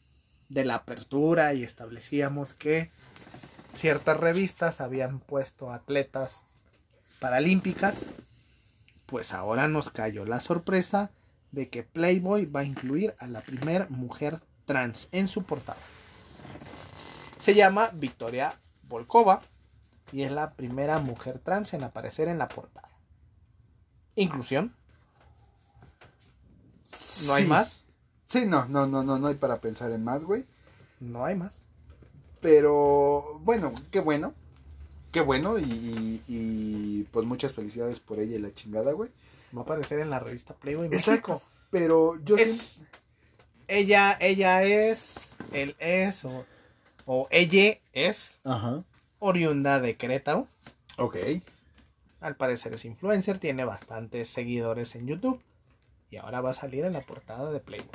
de 0.49 0.65
la 0.65 0.77
apertura 0.77 1.55
y 1.55 1.65
establecíamos 1.65 2.55
que 2.55 2.91
ciertas 3.75 4.19
revistas 4.19 4.81
habían 4.81 5.21
puesto 5.21 5.73
atletas 5.73 6.45
paralímpicas, 7.21 8.07
pues 9.07 9.33
ahora 9.33 9.69
nos 9.69 9.91
cayó 9.91 10.25
la 10.25 10.41
sorpresa 10.41 11.11
de 11.53 11.69
que 11.69 11.83
Playboy 11.83 12.47
va 12.47 12.61
a 12.61 12.65
incluir 12.65 13.15
a 13.19 13.27
la 13.27 13.41
primera 13.41 13.87
mujer 13.91 14.41
trans 14.65 15.09
en 15.13 15.29
su 15.29 15.45
portada. 15.45 15.79
Se 17.39 17.55
llama 17.55 17.91
Victoria 17.95 18.59
Volkova 18.89 19.43
y 20.13 20.23
es 20.23 20.33
la 20.33 20.55
primera 20.55 20.99
mujer 20.99 21.39
trans 21.39 21.75
en 21.75 21.83
aparecer 21.85 22.29
en 22.29 22.39
la 22.39 22.49
portada. 22.49 22.89
Inclusión, 24.17 24.75
no 27.27 27.35
hay 27.35 27.43
Sí. 27.45 27.49
más, 27.49 27.85
Sí, 28.27 28.47
no, 28.47 28.67
no, 28.67 28.87
no, 28.87 29.03
no, 29.05 29.19
no 29.19 29.27
hay 29.29 29.35
para 29.35 29.61
pensar 29.61 29.91
en 29.93 30.03
más, 30.03 30.25
güey. 30.25 30.47
no 31.01 31.25
hay 31.25 31.35
más. 31.35 31.64
Pero 32.45 33.39
bueno, 33.43 33.73
qué 33.91 34.01
bueno. 34.01 34.35
Qué 35.13 35.23
bueno 35.23 35.59
y, 35.59 35.63
y- 35.63 36.23
y, 36.29 37.03
pues 37.11 37.25
muchas 37.25 37.55
felicidades 37.55 38.01
por 38.01 38.21
ella 38.21 38.37
y 38.37 38.39
la 38.39 38.53
chingada, 38.55 38.93
güey. 38.93 39.09
Va 39.57 39.61
a 39.61 39.65
aparecer 39.65 39.99
en 40.01 40.11
la 40.11 40.19
revista 40.19 40.53
Playboy 40.53 40.89
Exacto. 40.89 41.33
México. 41.33 41.43
Pero 41.71 42.23
yo 42.23 42.37
Es- 42.37 42.81
ella, 43.67 44.19
ella 44.21 44.63
es, 44.63 45.31
él 45.55 45.75
es, 45.79 46.23
o, 46.27 46.45
o 47.07 47.29
ella 47.31 47.79
es 47.95 48.41
Ajá. 48.45 48.85
oriunda 49.21 49.81
de 49.81 49.97
Querétaro. 49.97 50.47
Ok. 50.99 51.17
Al 52.21 52.37
parecer 52.37 52.75
es 52.75 52.85
influencer, 52.85 53.39
tiene 53.39 53.65
bastantes 53.65 54.29
seguidores 54.29 54.95
en 54.97 55.07
YouTube. 55.07 55.41
Y 56.11 56.19
ahora 56.19 56.43
va 56.43 56.51
a 56.51 56.55
salir 56.55 56.85
en 56.85 56.93
la 56.93 57.01
portada 57.01 57.51
de 57.51 57.61
Playboy. 57.61 57.89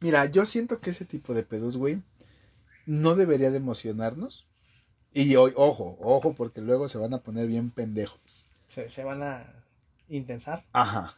Mira, 0.00 0.26
yo 0.26 0.46
siento 0.46 0.78
que 0.78 0.90
ese 0.90 1.04
tipo 1.04 1.34
de 1.34 1.42
pedos, 1.42 1.76
güey, 1.76 2.00
no 2.86 3.14
debería 3.14 3.50
de 3.50 3.58
emocionarnos. 3.58 4.46
Y 5.12 5.34
hoy, 5.36 5.52
ojo, 5.56 5.96
ojo, 6.00 6.34
porque 6.34 6.60
luego 6.60 6.88
se 6.88 6.98
van 6.98 7.14
a 7.14 7.18
poner 7.22 7.46
bien 7.46 7.70
pendejos. 7.70 8.46
Se, 8.68 8.88
se 8.88 9.02
van 9.02 9.22
a 9.22 9.44
intensar. 10.08 10.64
Ajá. 10.72 11.14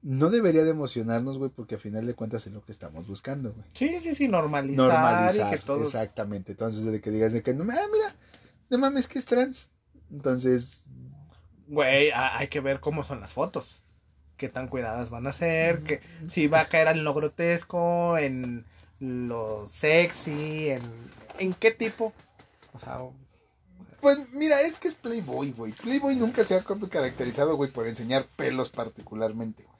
No 0.00 0.30
debería 0.30 0.62
de 0.62 0.70
emocionarnos, 0.70 1.38
güey, 1.38 1.50
porque 1.50 1.74
a 1.74 1.78
final 1.78 2.06
de 2.06 2.14
cuentas 2.14 2.46
es 2.46 2.52
lo 2.52 2.64
que 2.64 2.70
estamos 2.70 3.08
buscando, 3.08 3.52
güey. 3.52 3.64
Sí, 3.72 3.98
sí, 3.98 4.14
sí, 4.14 4.28
normalizar, 4.28 4.86
Normalizar, 4.88 5.48
y 5.54 5.58
que 5.58 5.64
todo. 5.64 5.82
exactamente. 5.82 6.52
Entonces, 6.52 6.84
desde 6.84 7.00
que 7.00 7.10
digas 7.10 7.32
de 7.32 7.42
que 7.42 7.52
no, 7.54 7.64
ah, 7.64 7.86
mira, 7.92 8.14
no 8.70 8.78
mames 8.78 9.08
que 9.08 9.18
es 9.18 9.24
trans. 9.24 9.70
Entonces, 10.10 10.84
Güey, 11.66 12.10
hay 12.14 12.48
que 12.48 12.60
ver 12.60 12.80
cómo 12.80 13.02
son 13.02 13.20
las 13.20 13.32
fotos. 13.32 13.82
Qué 14.36 14.48
tan 14.48 14.68
cuidadas 14.68 15.10
van 15.10 15.26
a 15.26 15.32
ser, 15.32 15.82
que 15.82 16.00
si 16.28 16.46
va 16.46 16.60
a 16.60 16.68
caer 16.68 16.88
en 16.88 17.02
lo 17.02 17.12
grotesco, 17.12 18.16
en 18.16 18.64
lo 19.00 19.66
sexy, 19.68 20.70
en, 20.70 20.82
en 21.38 21.54
qué 21.54 21.70
tipo. 21.70 22.12
O 22.74 22.78
sea, 22.78 23.00
Pues 24.00 24.32
mira, 24.32 24.60
es 24.60 24.78
que 24.78 24.88
es 24.88 24.94
Playboy, 24.94 25.52
güey. 25.52 25.72
Playboy 25.72 26.16
nunca 26.16 26.44
se 26.44 26.54
ha 26.54 26.64
caracterizado, 26.64 27.56
güey, 27.56 27.70
por 27.70 27.86
enseñar 27.86 28.26
pelos 28.36 28.70
particularmente, 28.70 29.64
güey. 29.64 29.78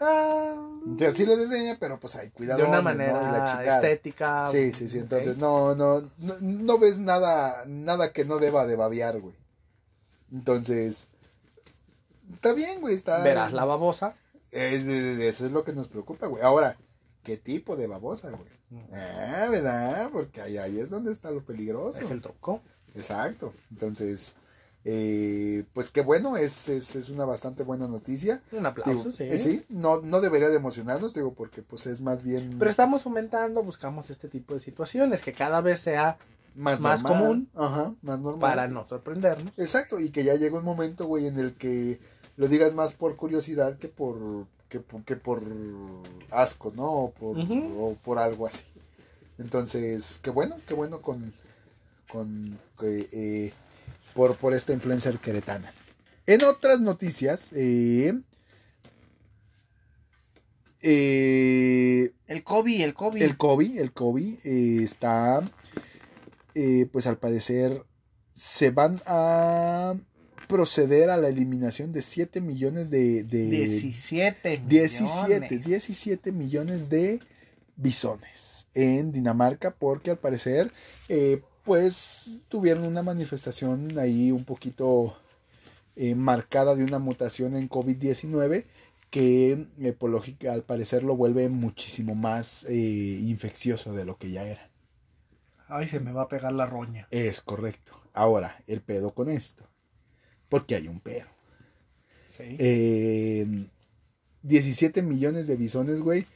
ah, 0.00 0.54
sea, 0.98 1.12
sí 1.12 1.26
los 1.26 1.38
enseña, 1.38 1.76
pero 1.80 1.98
pues 1.98 2.14
hay 2.16 2.30
cuidado. 2.30 2.62
de 2.62 2.68
una 2.68 2.80
manera 2.82 3.64
estética. 3.76 4.46
Sí, 4.46 4.72
sí, 4.72 4.88
sí. 4.88 4.98
Entonces 4.98 5.36
no, 5.38 5.74
no, 5.74 6.00
no, 6.18 6.34
no 6.40 6.78
ves 6.78 6.98
nada, 6.98 7.64
nada 7.66 8.12
que 8.12 8.24
no 8.24 8.38
deba 8.38 8.66
de 8.66 8.76
babear, 8.76 9.20
güey. 9.20 9.34
Entonces, 10.32 11.08
está 12.32 12.52
bien, 12.52 12.80
güey. 12.80 12.94
Está. 12.94 13.22
Verás 13.22 13.52
la 13.52 13.64
babosa. 13.64 14.14
Es 14.52 14.86
de- 14.86 15.28
eso 15.28 15.44
es 15.46 15.52
lo 15.52 15.64
que 15.64 15.72
nos 15.72 15.88
preocupa, 15.88 16.26
güey. 16.26 16.42
Ahora, 16.42 16.76
¿qué 17.28 17.36
tipo 17.36 17.76
de 17.76 17.86
babosa, 17.86 18.30
güey? 18.30 18.80
Ah, 18.90 19.48
¿verdad? 19.50 20.08
Porque 20.10 20.40
ahí, 20.40 20.56
ahí 20.56 20.80
es 20.80 20.88
donde 20.88 21.12
está 21.12 21.30
lo 21.30 21.42
peligroso. 21.44 22.00
Es 22.00 22.10
el 22.10 22.22
truco. 22.22 22.62
Exacto. 22.94 23.52
Entonces, 23.70 24.34
eh, 24.86 25.64
pues 25.74 25.90
qué 25.90 26.00
bueno, 26.00 26.38
es, 26.38 26.70
es, 26.70 26.96
es 26.96 27.10
una 27.10 27.26
bastante 27.26 27.64
buena 27.64 27.86
noticia. 27.86 28.40
Un 28.50 28.64
aplauso, 28.64 28.92
Digo, 28.92 29.10
sí. 29.10 29.24
eh, 29.24 29.36
sí, 29.36 29.62
no, 29.68 30.00
no 30.00 30.22
debería 30.22 30.48
de 30.48 30.56
emocionarnos, 30.56 31.12
digo, 31.12 31.34
porque 31.34 31.60
pues 31.60 31.86
es 31.86 32.00
más 32.00 32.22
bien 32.22 32.56
Pero 32.58 32.70
estamos 32.70 33.02
fomentando, 33.02 33.62
buscamos 33.62 34.08
este 34.08 34.28
tipo 34.28 34.54
de 34.54 34.60
situaciones 34.60 35.20
que 35.20 35.34
cada 35.34 35.60
vez 35.60 35.80
sea 35.80 36.16
más, 36.54 36.80
más 36.80 37.02
normal. 37.02 37.20
común. 37.20 37.50
Ajá, 37.56 37.94
más 38.00 38.20
normal. 38.20 38.40
para 38.40 38.68
no 38.68 38.84
sorprendernos. 38.84 39.52
Exacto, 39.58 40.00
y 40.00 40.08
que 40.08 40.24
ya 40.24 40.36
llega 40.36 40.56
un 40.56 40.64
momento, 40.64 41.04
güey, 41.04 41.26
en 41.26 41.38
el 41.38 41.52
que 41.56 42.00
lo 42.36 42.48
digas 42.48 42.72
más 42.72 42.94
por 42.94 43.16
curiosidad 43.16 43.76
que 43.76 43.88
por 43.88 44.46
que, 44.68 44.80
por- 44.80 45.04
que 45.04 45.16
por 45.16 45.42
asco, 46.30 46.72
¿no? 46.76 46.90
O 46.92 47.10
por, 47.12 47.36
o 47.38 47.96
por 48.04 48.18
algo 48.18 48.46
así. 48.46 48.64
Entonces, 49.38 50.18
qué 50.22 50.30
bueno, 50.30 50.56
qué 50.66 50.74
bueno 50.74 51.00
con, 51.00 51.32
con 52.10 52.58
que, 52.78 53.08
eh, 53.12 53.52
por, 54.14 54.34
por 54.36 54.52
esta 54.54 54.72
influencer 54.72 55.18
queretana. 55.18 55.72
En 56.26 56.42
otras 56.44 56.80
noticias, 56.80 57.50
eh, 57.54 58.12
eh, 60.82 62.12
El 62.26 62.42
COVID, 62.44 62.80
el 62.82 62.94
COVID. 62.94 63.22
el 63.22 63.36
COVID, 63.36 63.78
el 63.78 63.92
COVID 63.92 64.38
eh, 64.44 64.82
está, 64.82 65.40
eh, 66.54 66.86
pues 66.92 67.06
al 67.06 67.16
parecer, 67.18 67.84
se 68.32 68.70
van 68.70 69.00
a 69.06 69.94
proceder 70.48 71.10
a 71.10 71.16
la 71.16 71.28
eliminación 71.28 71.92
de 71.92 72.02
7 72.02 72.40
millones 72.40 72.90
de... 72.90 73.22
de 73.22 73.46
17 73.46 74.62
17, 74.66 75.40
millones. 75.40 75.66
17 75.66 76.32
millones 76.32 76.88
de 76.88 77.20
bisones 77.76 78.66
en 78.74 79.12
Dinamarca 79.12 79.74
porque 79.74 80.10
al 80.10 80.18
parecer, 80.18 80.72
eh, 81.08 81.42
pues 81.64 82.40
tuvieron 82.48 82.84
una 82.84 83.02
manifestación 83.02 83.98
ahí 83.98 84.32
un 84.32 84.44
poquito 84.44 85.16
eh, 85.96 86.14
marcada 86.14 86.74
de 86.74 86.84
una 86.84 86.98
mutación 86.98 87.56
en 87.56 87.68
COVID-19 87.68 88.64
que 89.10 89.66
eh, 89.80 89.92
por 89.92 90.10
lógica 90.10 90.52
al 90.52 90.62
parecer 90.62 91.02
lo 91.02 91.16
vuelve 91.16 91.48
muchísimo 91.48 92.14
más 92.14 92.66
infeccioso 92.68 93.92
de 93.92 94.04
lo 94.04 94.16
que 94.16 94.30
ya 94.30 94.44
era. 94.44 94.70
Ay, 95.66 95.86
se 95.86 96.00
me 96.00 96.12
va 96.12 96.22
a 96.22 96.28
pegar 96.28 96.52
la 96.52 96.66
roña. 96.66 97.06
Es 97.10 97.42
correcto. 97.42 97.92
Ahora, 98.14 98.62
el 98.66 98.80
pedo 98.80 99.12
con 99.12 99.28
esto. 99.28 99.67
Porque 100.48 100.74
hay 100.74 100.88
un 100.88 101.00
pero. 101.00 101.26
Sí. 102.26 102.56
Eh, 102.58 103.66
17 104.42 105.02
millones 105.02 105.46
de 105.46 105.56
bisones, 105.56 106.00
güey. 106.00 106.26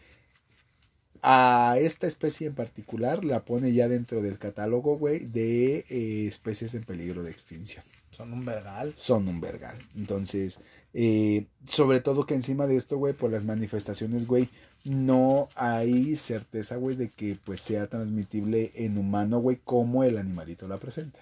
A 1.22 1.76
esta 1.78 2.08
especie 2.08 2.48
en 2.48 2.54
particular 2.54 3.24
la 3.24 3.44
pone 3.44 3.72
ya 3.72 3.88
dentro 3.88 4.22
del 4.22 4.38
catálogo, 4.38 4.98
güey, 4.98 5.20
de 5.26 5.84
eh, 5.88 6.26
especies 6.26 6.74
en 6.74 6.82
peligro 6.82 7.22
de 7.22 7.30
extinción. 7.30 7.84
Son 8.10 8.32
un 8.32 8.44
vergal. 8.44 8.92
Son 8.96 9.28
un 9.28 9.40
vergal. 9.40 9.78
Entonces, 9.96 10.58
eh, 10.92 11.46
sobre 11.66 12.00
todo 12.00 12.26
que 12.26 12.34
encima 12.34 12.66
de 12.66 12.76
esto, 12.76 12.98
güey, 12.98 13.14
por 13.14 13.30
las 13.30 13.44
manifestaciones, 13.44 14.26
güey, 14.26 14.48
no 14.84 15.48
hay 15.54 16.16
certeza, 16.16 16.76
güey, 16.76 16.96
de 16.96 17.10
que 17.10 17.38
pues 17.42 17.60
sea 17.60 17.86
transmitible 17.86 18.72
en 18.74 18.98
humano, 18.98 19.38
güey, 19.38 19.60
como 19.64 20.02
el 20.04 20.18
animalito 20.18 20.66
la 20.66 20.78
presenta. 20.78 21.20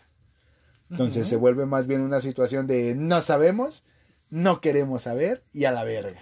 Entonces 0.91 1.29
se 1.29 1.37
vuelve 1.37 1.67
más 1.67 1.87
bien 1.87 2.01
una 2.01 2.21
situación 2.21 2.67
de 2.67 2.95
no 2.97 3.21
sabemos, 3.21 3.85
no 4.29 4.61
queremos 4.61 5.03
saber 5.03 5.43
y 5.53 5.65
a 5.65 5.73
la 5.73 5.85
verga. 5.85 6.21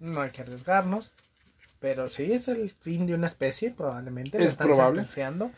No 0.00 0.22
hay 0.22 0.30
que 0.30 0.42
arriesgarnos. 0.42 1.12
Pero 1.78 2.08
sí 2.08 2.32
es 2.32 2.48
el 2.48 2.70
fin 2.70 3.06
de 3.06 3.14
una 3.14 3.26
especie, 3.26 3.70
probablemente. 3.70 4.38
Es 4.38 4.52
están 4.52 4.68
probable. 4.68 5.06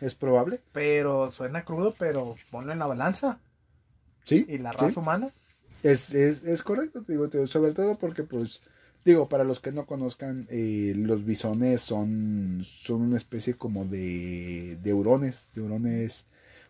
¿Es 0.00 0.14
probable? 0.14 0.60
Pero 0.72 1.30
suena 1.30 1.64
crudo, 1.64 1.94
pero 1.96 2.34
ponlo 2.50 2.72
en 2.72 2.80
la 2.80 2.86
balanza. 2.86 3.38
Sí. 4.24 4.44
Y 4.48 4.58
la 4.58 4.72
sí. 4.72 4.78
raza 4.78 5.00
humana. 5.00 5.30
Es, 5.82 6.12
es, 6.12 6.42
es 6.42 6.62
correcto, 6.64 7.02
te 7.02 7.12
digo, 7.12 7.28
te 7.28 7.38
digo, 7.38 7.46
sobre 7.46 7.72
todo 7.72 7.96
porque, 7.98 8.24
pues, 8.24 8.62
digo, 9.04 9.28
para 9.28 9.44
los 9.44 9.60
que 9.60 9.70
no 9.70 9.86
conozcan, 9.86 10.48
eh, 10.50 10.92
los 10.96 11.24
bisones 11.24 11.82
son, 11.82 12.62
son 12.64 13.02
una 13.02 13.16
especie 13.16 13.54
como 13.54 13.84
de, 13.84 14.76
de 14.82 14.92
hurones, 14.92 15.50
de 15.54 15.62
hurones 15.62 16.26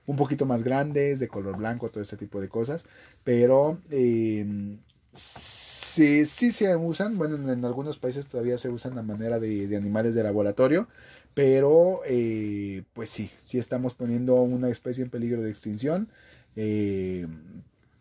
un 0.09 0.17
poquito 0.17 0.47
más 0.47 0.65
grandes, 0.65 1.21
de 1.21 1.29
color 1.29 1.57
blanco, 1.57 1.91
todo 1.91 2.03
este 2.03 2.17
tipo 2.17 2.41
de 2.41 2.49
cosas, 2.49 2.87
pero 3.25 3.79
eh, 3.91 4.79
sí, 5.13 6.25
sí 6.25 6.51
se 6.51 6.75
usan, 6.75 7.19
bueno, 7.19 7.53
en, 7.53 7.65
algunos 7.65 7.99
países 7.99 8.27
todavía 8.27 8.57
se 8.57 8.71
usan 8.71 8.99
a 8.99 9.03
manera 9.03 9.39
de, 9.39 9.69
de 9.69 9.77
animales 9.77 10.15
de 10.15 10.23
laboratorio, 10.23 10.89
pero 11.35 12.01
eh, 12.07 12.85
pues 12.95 13.11
sí, 13.11 13.31
sí 13.47 13.59
estamos 13.59 13.95
poniendo 13.95 14.37
una 14.37 14.71
especie 14.71 15.05
en 15.05 15.11
peligro 15.11 15.43
de 15.43 15.51
extinción. 15.51 16.09
eh, 16.57 17.27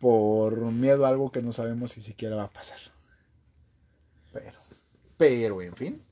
por 0.00 0.72
miedo 0.72 1.04
a 1.04 1.08
algo 1.08 1.30
que 1.30 1.42
no 1.42 1.52
sabemos 1.52 1.92
si 1.92 2.00
siquiera 2.00 2.36
va 2.36 2.44
a 2.44 2.50
pasar. 2.50 2.78
Pero. 4.32 4.58
Pero, 5.16 5.62
en 5.62 5.74
fin. 5.74 6.02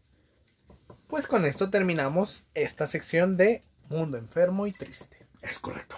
Pues 1.06 1.28
con 1.28 1.44
esto 1.44 1.70
terminamos 1.70 2.44
esta 2.54 2.86
sección 2.86 3.36
de 3.36 3.62
Mundo 3.90 4.18
Enfermo 4.18 4.66
y 4.66 4.72
Triste. 4.72 5.25
Es 5.42 5.58
correcto. 5.58 5.96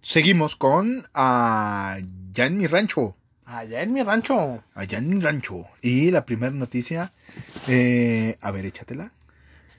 Seguimos 0.00 0.56
con 0.56 1.06
Allá 1.12 2.46
en 2.46 2.58
mi 2.58 2.66
rancho. 2.66 3.16
Allá 3.44 3.82
en 3.82 3.92
mi 3.92 4.02
rancho. 4.02 4.62
Allá 4.74 4.98
en 4.98 5.08
mi 5.08 5.20
rancho. 5.20 5.66
Y 5.82 6.10
la 6.10 6.24
primera 6.24 6.52
noticia. 6.52 7.12
eh, 7.68 8.36
a 8.40 8.50
ver, 8.50 8.64
échatela. 8.64 9.12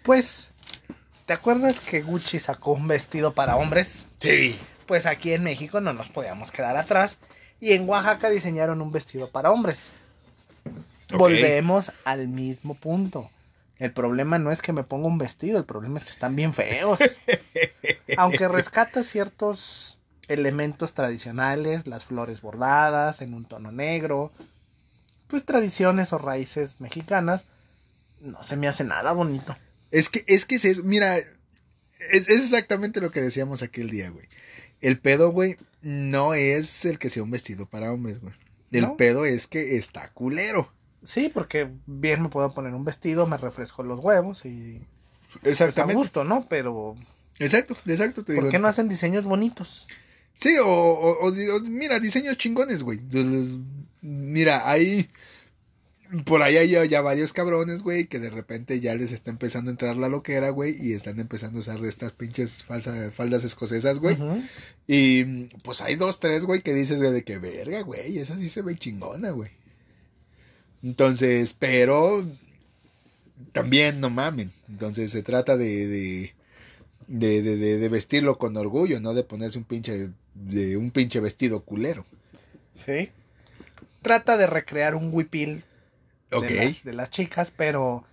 Pues, 0.04 0.52
¿te 1.26 1.34
acuerdas 1.34 1.80
que 1.80 2.02
Gucci 2.02 2.40
sacó 2.40 2.74
un 2.74 2.88
vestido 2.88 3.34
para 3.34 3.56
hombres? 3.56 4.06
Sí. 4.18 4.58
Pues 4.86 5.06
aquí 5.06 5.34
en 5.34 5.44
México 5.44 5.80
no 5.80 5.94
nos 5.94 6.10
podíamos 6.10 6.52
quedar 6.52 6.78
atrás. 6.78 7.18
Y 7.60 7.74
en 7.74 7.88
Oaxaca 7.88 8.30
diseñaron 8.30 8.82
un 8.82 8.92
vestido 8.92 9.30
para 9.30 9.52
hombres. 9.52 9.92
Volvemos 11.14 11.92
al 12.04 12.28
mismo 12.28 12.74
punto. 12.76 13.30
El 13.82 13.94
problema 13.94 14.38
no 14.38 14.52
es 14.52 14.62
que 14.62 14.74
me 14.74 14.84
ponga 14.84 15.08
un 15.08 15.18
vestido, 15.18 15.58
el 15.58 15.66
problema 15.66 15.98
es 15.98 16.06
que 16.06 16.12
están 16.12 16.36
bien 16.36 16.54
feos. 16.54 17.00
Aunque 18.18 18.48
rescata 18.48 19.04
ciertos 19.04 19.98
elementos 20.28 20.94
tradicionales, 20.94 21.88
las 21.88 22.06
flores 22.06 22.42
bordadas 22.42 23.24
en 23.24 23.34
un 23.34 23.46
tono 23.46 23.72
negro, 23.72 24.32
pues 25.26 25.46
tradiciones 25.46 26.14
o 26.14 26.20
raíces 26.20 26.80
mexicanas, 26.80 27.48
no 28.20 28.44
se 28.44 28.56
me 28.56 28.68
hace 28.68 28.84
nada 28.84 29.14
bonito. 29.14 29.58
Es 29.90 30.10
que, 30.10 30.24
es 30.28 30.46
que 30.46 30.58
es. 30.58 30.84
Mira, 30.84 31.18
es, 31.18 31.26
es 32.12 32.28
exactamente 32.30 33.02
lo 33.02 33.10
que 33.10 33.22
decíamos 33.22 33.64
aquel 33.64 33.90
día, 33.90 34.12
güey. 34.12 34.28
El 34.82 35.00
pedo, 35.00 35.32
güey, 35.32 35.58
no 35.82 36.36
es 36.36 36.86
el 36.86 37.00
que 37.00 37.10
sea 37.10 37.24
un 37.24 37.32
vestido 37.32 37.66
para 37.66 37.92
hombres, 37.92 38.20
güey. 38.22 38.36
El 38.72 38.84
¿No? 38.84 38.96
pedo 38.96 39.26
es 39.26 39.48
que 39.48 39.78
está 39.78 40.12
culero. 40.12 40.72
Sí, 41.04 41.30
porque 41.34 41.70
bien 41.88 42.22
me 42.22 42.30
puedo 42.30 42.54
poner 42.54 42.74
un 42.74 42.86
vestido, 42.86 43.26
me 43.28 43.38
refresco 43.38 43.84
los 43.84 44.00
huevos 44.00 44.46
y 44.46 44.80
pues, 45.42 45.46
a 45.46 45.50
Exactamente. 45.66 45.96
gusto, 45.96 46.24
¿no? 46.24 46.46
Pero 46.50 46.96
Exacto, 47.40 47.76
exacto. 47.88 48.24
Te 48.24 48.34
¿por 48.36 48.44
digo. 48.44 48.52
qué 48.52 48.60
no 48.60 48.68
hacen 48.68 48.88
diseños 48.90 49.24
bonitos? 49.26 49.88
Sí, 50.34 50.56
o, 50.64 50.68
o- 50.68 51.28
o 51.28 51.60
mira, 51.70 52.00
diseños 52.00 52.38
chingones, 52.38 52.84
güey. 52.84 53.00
Mira, 54.02 54.70
hay. 54.70 55.10
Por 56.26 56.42
ahí 56.44 56.58
hay 56.58 56.90
ya, 56.90 57.02
varios 57.02 57.32
cabrones, 57.32 57.84
güey, 57.84 58.06
que 58.06 58.20
de 58.20 58.30
repente 58.30 58.82
ya 58.82 58.94
les 58.96 59.14
está 59.14 59.32
empezando 59.32 59.70
a 59.70 59.72
entrar 59.72 59.96
la 59.96 60.10
loquera, 60.10 60.50
güey, 60.50 60.76
y 60.78 60.92
están 60.92 61.22
empezando 61.22 61.58
a 61.58 61.62
usar 61.62 61.80
de 61.80 61.88
estas 61.88 62.12
pinches 62.12 62.64
falsas 62.66 63.14
faldas 63.14 63.46
escocesas, 63.46 64.00
güey. 64.00 64.18
Y 64.88 65.46
pues 65.64 65.80
hay 65.82 65.96
dos, 65.96 66.20
tres, 66.20 66.44
güey, 66.44 66.62
que 66.62 66.74
dices 66.74 67.00
de 67.00 67.24
que 67.24 67.38
verga, 67.40 67.80
güey, 67.82 68.18
esa 68.20 68.38
sí 68.38 68.50
se 68.50 68.62
ve 68.62 68.76
chingona, 68.76 69.30
güey. 69.32 69.52
Entonces, 70.84 71.56
pero 71.58 72.26
también 73.52 74.00
no 74.00 74.10
mamen. 74.10 74.52
Entonces 74.70 75.12
se 75.12 75.24
trata 75.24 75.58
de, 75.58 75.88
de, 75.88 76.34
de, 77.08 77.42
de, 77.78 77.90
vestirlo 77.90 78.38
con 78.38 78.56
orgullo, 78.58 79.00
no 79.00 79.14
de 79.14 79.24
ponerse 79.24 79.58
un 79.58 79.64
pinche, 79.66 80.10
de 80.34 80.78
un 80.78 80.92
pinche 80.92 81.20
vestido 81.20 81.62
culero. 81.62 82.06
Sí. 82.74 83.12
Trata 84.02 84.38
de 84.38 84.48
recrear 84.48 84.96
un 84.96 85.14
huipil 85.14 85.64
Ok. 86.32 86.46
de, 86.46 86.56
las, 86.56 86.84
de 86.84 86.94
las 86.94 87.10
chicas, 87.10 87.52
pero 87.56 88.06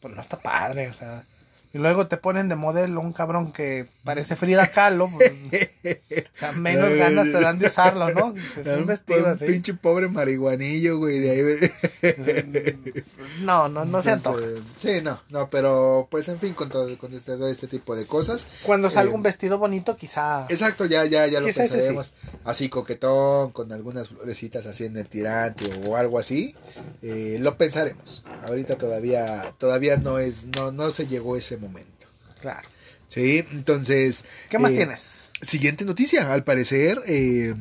pues 0.00 0.14
no 0.14 0.20
está 0.20 0.40
padre, 0.40 0.88
o 0.88 0.94
sea. 0.94 1.24
Y 1.72 1.78
luego 1.78 2.08
te 2.08 2.16
ponen 2.16 2.48
de 2.48 2.56
modelo 2.56 3.00
un 3.00 3.12
cabrón 3.12 3.52
que 3.52 3.86
parece 4.02 4.34
Frida 4.34 4.66
Kahlo. 4.66 5.08
Pues, 5.08 5.32
o 5.82 6.38
sea, 6.38 6.52
menos 6.52 6.92
ganas 6.94 7.26
te 7.26 7.40
dan 7.40 7.58
de 7.58 7.66
usarlo, 7.68 8.10
¿no? 8.12 8.32
Dices, 8.34 8.66
un 8.78 8.86
vestido 8.86 9.24
un 9.24 9.30
así. 9.30 9.46
pinche 9.46 9.74
pobre 9.74 10.08
marihuanillo, 10.08 10.98
güey, 10.98 11.20
de 11.20 11.30
ahí. 11.30 11.70
No, 13.42 13.68
no, 13.68 13.84
no 13.84 14.02
se 14.02 14.10
antoja. 14.10 14.40
Sí, 14.78 15.00
no, 15.02 15.20
no, 15.30 15.48
pero 15.48 16.06
pues 16.10 16.28
en 16.28 16.38
fin, 16.38 16.52
con 16.54 16.68
todo, 16.68 16.96
con 16.98 17.12
este, 17.14 17.32
todo 17.32 17.48
este 17.48 17.66
tipo 17.66 17.96
de 17.96 18.06
cosas. 18.06 18.46
Cuando 18.62 18.90
salga 18.90 19.12
eh, 19.12 19.14
un 19.14 19.22
vestido 19.22 19.58
bonito, 19.58 19.96
quizá. 19.96 20.46
Exacto, 20.48 20.84
ya, 20.84 21.04
ya, 21.06 21.26
ya 21.26 21.40
lo 21.40 21.46
pensaremos. 21.46 22.12
Así 22.44 22.68
coquetón, 22.68 23.52
con 23.52 23.72
algunas 23.72 24.08
florecitas 24.08 24.66
así 24.66 24.84
en 24.84 24.96
el 24.96 25.08
tirante 25.08 25.64
o 25.86 25.96
algo 25.96 26.18
así. 26.18 26.54
eh, 27.02 27.38
lo 27.40 27.56
pensaremos. 27.56 28.24
Ahorita 28.46 28.76
todavía, 28.76 29.54
todavía 29.58 29.96
no 29.96 30.18
es, 30.18 30.46
no, 30.58 30.70
no 30.72 30.90
se 30.90 31.06
llegó 31.06 31.36
ese 31.36 31.56
momento. 31.56 32.06
Claro. 32.40 32.68
Sí, 33.08 33.44
entonces. 33.52 34.24
¿Qué 34.48 34.58
más 34.58 34.72
eh, 34.72 34.76
tienes? 34.76 35.19
Siguiente 35.42 35.84
noticia, 35.84 36.32
al 36.32 36.44
parecer, 36.44 37.00
eh, 37.06 37.54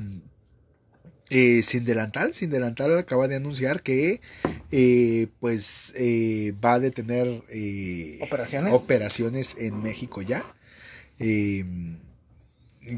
eh, 1.29 1.61
Sin 1.63 1.85
Delantal, 1.85 2.33
Sin 2.33 2.49
Delantal 2.49 2.97
acaba 2.97 3.27
de 3.27 3.35
anunciar 3.35 3.81
que 3.83 4.19
eh, 4.71 5.27
pues 5.39 5.93
eh, 5.95 6.53
va 6.63 6.73
a 6.73 6.79
detener 6.79 7.27
eh, 7.49 8.19
¿Operaciones? 8.21 8.73
operaciones 8.73 9.55
en 9.59 9.81
México 9.81 10.21
ya. 10.21 10.43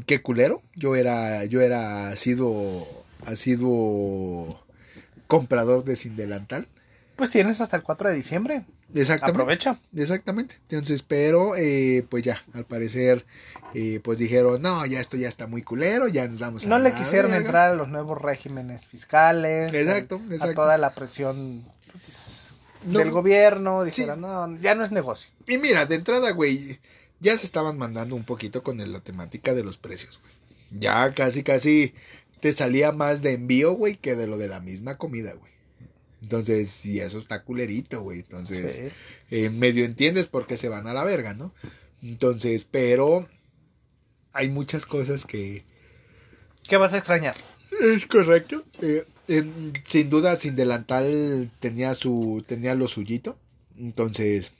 Qué 0.06 0.22
culero. 0.22 0.62
Yo 0.74 0.96
era, 0.96 1.44
yo 1.44 1.60
era 1.60 2.16
sido, 2.16 2.86
sido 3.34 4.64
comprador 5.26 5.84
de 5.84 5.96
Sin 5.96 6.16
Delantal. 6.16 6.68
Pues 7.16 7.30
tienes 7.30 7.60
hasta 7.60 7.76
el 7.76 7.82
4 7.82 8.10
de 8.10 8.16
diciembre. 8.16 8.64
Exactamente. 8.94 9.40
Aprovecha. 9.40 9.78
Exactamente. 9.94 10.56
Entonces, 10.70 11.02
pero 11.02 11.54
eh, 11.56 12.04
pues 12.08 12.22
ya, 12.22 12.38
al 12.54 12.64
parecer, 12.64 13.24
eh, 13.74 14.00
pues 14.02 14.18
dijeron, 14.18 14.60
no, 14.62 14.84
ya 14.86 15.00
esto 15.00 15.16
ya 15.16 15.28
está 15.28 15.46
muy 15.46 15.62
culero, 15.62 16.08
ya 16.08 16.26
nos 16.26 16.38
vamos 16.38 16.64
a 16.64 16.68
No 16.68 16.78
le 16.78 16.92
quisieron 16.92 17.30
verga". 17.30 17.46
entrar 17.46 17.70
a 17.70 17.74
los 17.74 17.88
nuevos 17.88 18.20
regímenes 18.20 18.86
fiscales. 18.86 19.72
Exacto, 19.72 20.16
a- 20.28 20.32
exacto. 20.34 20.62
A 20.62 20.64
toda 20.64 20.78
la 20.78 20.94
presión 20.94 21.62
pues, 21.92 22.52
No. 22.84 22.98
del 22.98 23.10
gobierno. 23.10 23.84
Sí. 23.84 24.02
Dijeron, 24.02 24.20
no, 24.22 24.56
ya 24.60 24.74
no 24.74 24.84
es 24.84 24.90
negocio. 24.90 25.30
Y 25.46 25.58
mira, 25.58 25.86
de 25.86 25.94
entrada, 25.96 26.30
güey, 26.32 26.78
ya 27.20 27.36
se 27.38 27.46
estaban 27.46 27.78
mandando 27.78 28.16
un 28.16 28.24
poquito 28.24 28.62
con 28.62 28.78
la 28.78 29.00
temática 29.00 29.54
de 29.54 29.64
los 29.64 29.78
precios, 29.78 30.18
güey. 30.20 30.32
Ya 30.80 31.12
casi, 31.12 31.42
casi 31.42 31.94
te 32.40 32.52
salía 32.52 32.90
más 32.92 33.22
de 33.22 33.34
envío, 33.34 33.72
güey, 33.74 33.96
que 33.96 34.16
de 34.16 34.26
lo 34.26 34.38
de 34.38 34.48
la 34.48 34.58
misma 34.60 34.96
comida, 34.98 35.32
güey. 35.34 35.51
Entonces, 36.22 36.86
y 36.86 37.00
eso 37.00 37.18
está 37.18 37.42
culerito, 37.42 38.00
güey. 38.02 38.20
Entonces, 38.20 38.76
Sí. 38.76 38.82
eh, 39.30 39.50
medio 39.50 39.84
entiendes 39.84 40.28
por 40.28 40.46
qué 40.46 40.56
se 40.56 40.68
van 40.68 40.86
a 40.86 40.94
la 40.94 41.04
verga, 41.04 41.34
¿no? 41.34 41.52
Entonces, 42.02 42.64
pero 42.64 43.28
hay 44.32 44.48
muchas 44.48 44.86
cosas 44.86 45.24
que... 45.24 45.64
¿Qué 46.68 46.76
vas 46.76 46.94
a 46.94 46.98
extrañar? 46.98 47.34
Es 47.80 48.06
correcto. 48.06 48.64
Eh, 48.80 49.04
sin 49.84 50.10
duda, 50.10 50.36
sin 50.36 50.54
delantal 50.56 51.50
tenía 51.58 51.94
su 51.94 52.42
tenía 52.46 52.74
lo 52.74 52.86
suyito. 52.86 53.38
Entonces, 53.76 54.52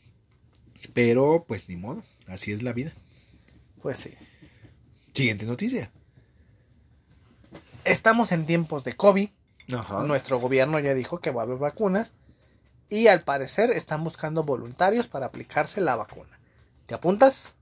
pero 0.94 1.44
pues 1.46 1.68
ni 1.68 1.76
modo, 1.76 2.04
así 2.26 2.50
es 2.52 2.62
la 2.62 2.72
vida. 2.72 2.92
Pues 3.80 3.98
sí. 3.98 4.10
Siguiente 5.14 5.46
noticia. 5.46 5.90
Estamos 7.84 8.32
en 8.32 8.46
tiempos 8.46 8.84
de 8.84 8.94
COVID. 8.94 9.28
Ajá. 9.72 10.04
Nuestro 10.04 10.38
gobierno 10.38 10.78
ya 10.78 10.94
dijo 10.94 11.20
que 11.20 11.30
va 11.30 11.42
a 11.42 11.44
haber 11.44 11.58
vacunas. 11.58 12.14
Y 12.88 13.06
al 13.06 13.24
parecer 13.24 13.70
están 13.70 14.04
buscando 14.04 14.44
voluntarios 14.44 15.08
para 15.08 15.26
aplicarse 15.26 15.80
la 15.80 15.96
vacuna. 15.96 16.38
¿Te 16.86 16.94
apuntas? 16.94 17.54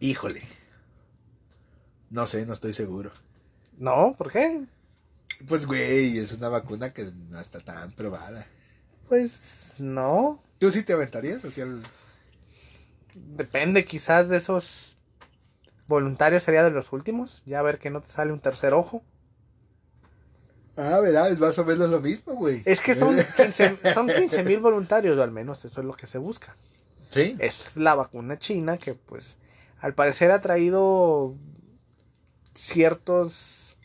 Híjole. 0.00 0.42
No 2.10 2.26
sé, 2.26 2.44
no 2.44 2.52
estoy 2.52 2.72
seguro. 2.72 3.10
No, 3.78 4.14
¿por 4.16 4.30
qué? 4.30 4.64
Pues 5.48 5.66
güey, 5.66 6.18
es 6.18 6.32
una 6.32 6.48
vacuna 6.48 6.92
que 6.92 7.04
no 7.04 7.40
está 7.40 7.60
tan 7.60 7.92
probada. 7.92 8.46
Pues 9.08 9.74
no. 9.78 10.42
¿Tú 10.58 10.70
sí 10.70 10.82
te 10.82 10.92
aventarías 10.92 11.44
hacia 11.44 11.64
el... 11.64 11.82
Depende 13.14 13.84
quizás 13.84 14.28
de 14.28 14.36
esos 14.36 14.96
voluntarios 15.88 16.42
sería 16.42 16.64
de 16.64 16.70
los 16.70 16.92
últimos. 16.92 17.42
Ya 17.46 17.60
a 17.60 17.62
ver 17.62 17.78
que 17.78 17.90
no 17.90 18.02
te 18.02 18.10
sale 18.10 18.32
un 18.32 18.40
tercer 18.40 18.74
ojo. 18.74 19.02
Ah, 20.76 21.00
¿verdad? 21.00 21.30
Es 21.30 21.38
más 21.38 21.58
o 21.58 21.64
menos 21.64 21.88
lo 21.88 22.00
mismo, 22.00 22.34
güey. 22.34 22.62
Es 22.66 22.80
que 22.80 22.94
son 22.94 23.14
15 23.36 23.92
son 23.94 24.08
15 24.08 24.44
mil 24.44 24.60
voluntarios, 24.60 25.16
o 25.18 25.22
al 25.22 25.32
menos 25.32 25.64
eso 25.64 25.80
es 25.80 25.86
lo 25.86 25.94
que 25.94 26.06
se 26.06 26.18
busca. 26.18 26.54
Sí. 27.10 27.36
Es 27.38 27.76
la 27.76 27.94
vacuna 27.94 28.38
china 28.38 28.76
que 28.76 28.94
pues 28.94 29.38
al 29.78 29.94
parecer 29.94 30.30
ha 30.32 30.40
traído 30.40 31.34
ciertos 32.54 33.76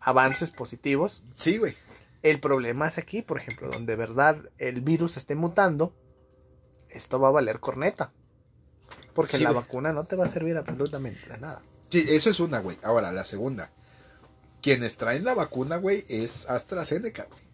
avances 0.00 0.50
positivos. 0.50 1.22
Sí, 1.34 1.58
güey. 1.58 1.74
El 2.22 2.40
problema 2.40 2.88
es 2.88 2.98
aquí, 2.98 3.22
por 3.22 3.38
ejemplo, 3.38 3.68
donde 3.70 3.92
de 3.92 3.96
verdad 3.96 4.36
el 4.58 4.80
virus 4.80 5.16
esté 5.16 5.34
mutando, 5.34 5.94
esto 6.88 7.20
va 7.20 7.28
a 7.28 7.32
valer 7.32 7.60
corneta. 7.60 8.12
Porque 9.14 9.36
Sí, 9.36 9.42
la 9.44 9.50
güey. 9.50 9.62
vacuna 9.62 9.92
no 9.92 10.04
te 10.04 10.16
va 10.16 10.24
a 10.24 10.28
servir 10.30 10.56
absolutamente 10.56 11.20
de 11.28 11.38
nada. 11.38 11.62
Sí, 11.90 12.04
eso 12.08 12.30
es 12.30 12.40
una, 12.40 12.60
güey. 12.60 12.78
Ahora, 12.82 13.12
la 13.12 13.24
segunda. 13.24 13.70
Quienes 14.64 14.96
traen 14.96 15.24
la 15.24 15.34
vacuna, 15.34 15.76
güey, 15.76 16.02
es 16.08 16.48
AstraZeneca, 16.48 17.26
güey. 17.30 17.44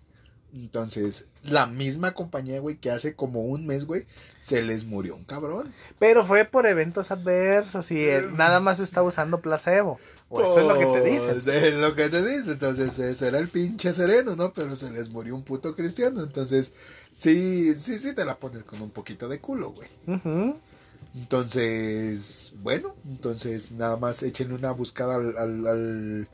Entonces, 0.52 1.26
la 1.42 1.66
misma 1.66 2.12
compañía, 2.14 2.60
güey, 2.60 2.76
que 2.76 2.90
hace 2.90 3.14
como 3.14 3.42
un 3.42 3.66
mes, 3.66 3.84
güey, 3.84 4.06
se 4.42 4.62
les 4.62 4.84
murió 4.84 5.14
un 5.16 5.24
cabrón. 5.24 5.72
Pero 5.98 6.24
fue 6.24 6.44
por 6.44 6.66
eventos 6.66 7.10
adversos 7.10 7.90
y 7.90 8.00
él 8.02 8.36
nada 8.36 8.58
más 8.60 8.78
está 8.80 9.02
usando 9.02 9.40
placebo. 9.40 9.98
O 10.28 10.40
eso 10.40 10.60
es 10.60 10.66
lo 10.66 10.78
que 10.78 10.86
te 10.86 11.02
dicen. 11.08 11.40
Pues, 11.40 11.46
es 11.48 11.74
lo 11.74 11.94
que 11.96 12.08
te 12.08 12.24
dicen. 12.24 12.50
Entonces, 12.50 12.98
ese 12.98 13.28
era 13.28 13.38
el 13.38 13.48
pinche 13.48 13.92
sereno, 13.92 14.34
¿no? 14.36 14.52
Pero 14.52 14.74
se 14.76 14.90
les 14.92 15.08
murió 15.08 15.34
un 15.34 15.42
puto 15.44 15.74
cristiano. 15.76 16.20
Entonces, 16.22 16.72
sí, 17.12 17.74
sí, 17.74 17.98
sí 17.98 18.12
te 18.14 18.24
la 18.24 18.36
pones 18.38 18.64
con 18.64 18.80
un 18.82 18.90
poquito 18.90 19.28
de 19.28 19.40
culo, 19.40 19.70
güey. 19.72 19.88
Entonces, 21.14 22.52
bueno, 22.62 22.94
entonces 23.08 23.72
nada 23.72 23.96
más 23.96 24.22
échenle 24.22 24.54
una 24.54 24.72
buscada 24.72 25.16
al, 25.16 25.36
al- 25.38 25.66
al- 25.66 26.28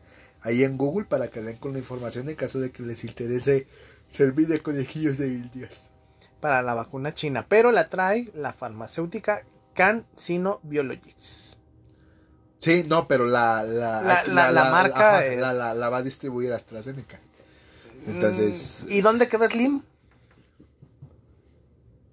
ahí 0.46 0.64
en 0.64 0.76
Google 0.78 1.06
para 1.06 1.28
que 1.28 1.40
den 1.42 1.56
con 1.56 1.72
la 1.72 1.78
información 1.78 2.28
en 2.28 2.36
caso 2.36 2.58
de 2.60 2.70
que 2.70 2.82
les 2.82 3.04
interese 3.04 3.66
servir 4.08 4.46
de 4.48 4.60
conejillos 4.62 5.18
de 5.18 5.28
indias. 5.28 5.90
Para 6.40 6.62
la 6.62 6.74
vacuna 6.74 7.14
china. 7.14 7.46
Pero 7.48 7.72
la 7.72 7.88
trae 7.88 8.30
la 8.34 8.52
farmacéutica 8.52 9.44
CanSino 9.74 10.60
Biologics. 10.62 11.58
Sí, 12.58 12.84
no, 12.88 13.06
pero 13.08 13.26
la, 13.26 13.62
la, 13.64 14.24
La- 14.26 14.70
marca 14.70 15.16
ajá, 15.18 15.26
es- 15.26 15.38
la, 15.40 15.52
la- 15.52 15.74
la 15.74 15.88
va 15.88 15.98
a 15.98 16.02
distribuir 16.02 16.52
AstraZeneca. 16.52 17.20
Entonces, 18.06 18.84
Mm, 18.86 18.92
¿Y 18.92 19.00
dónde 19.02 19.28
quedó 19.28 19.48
Slim? 19.50 19.82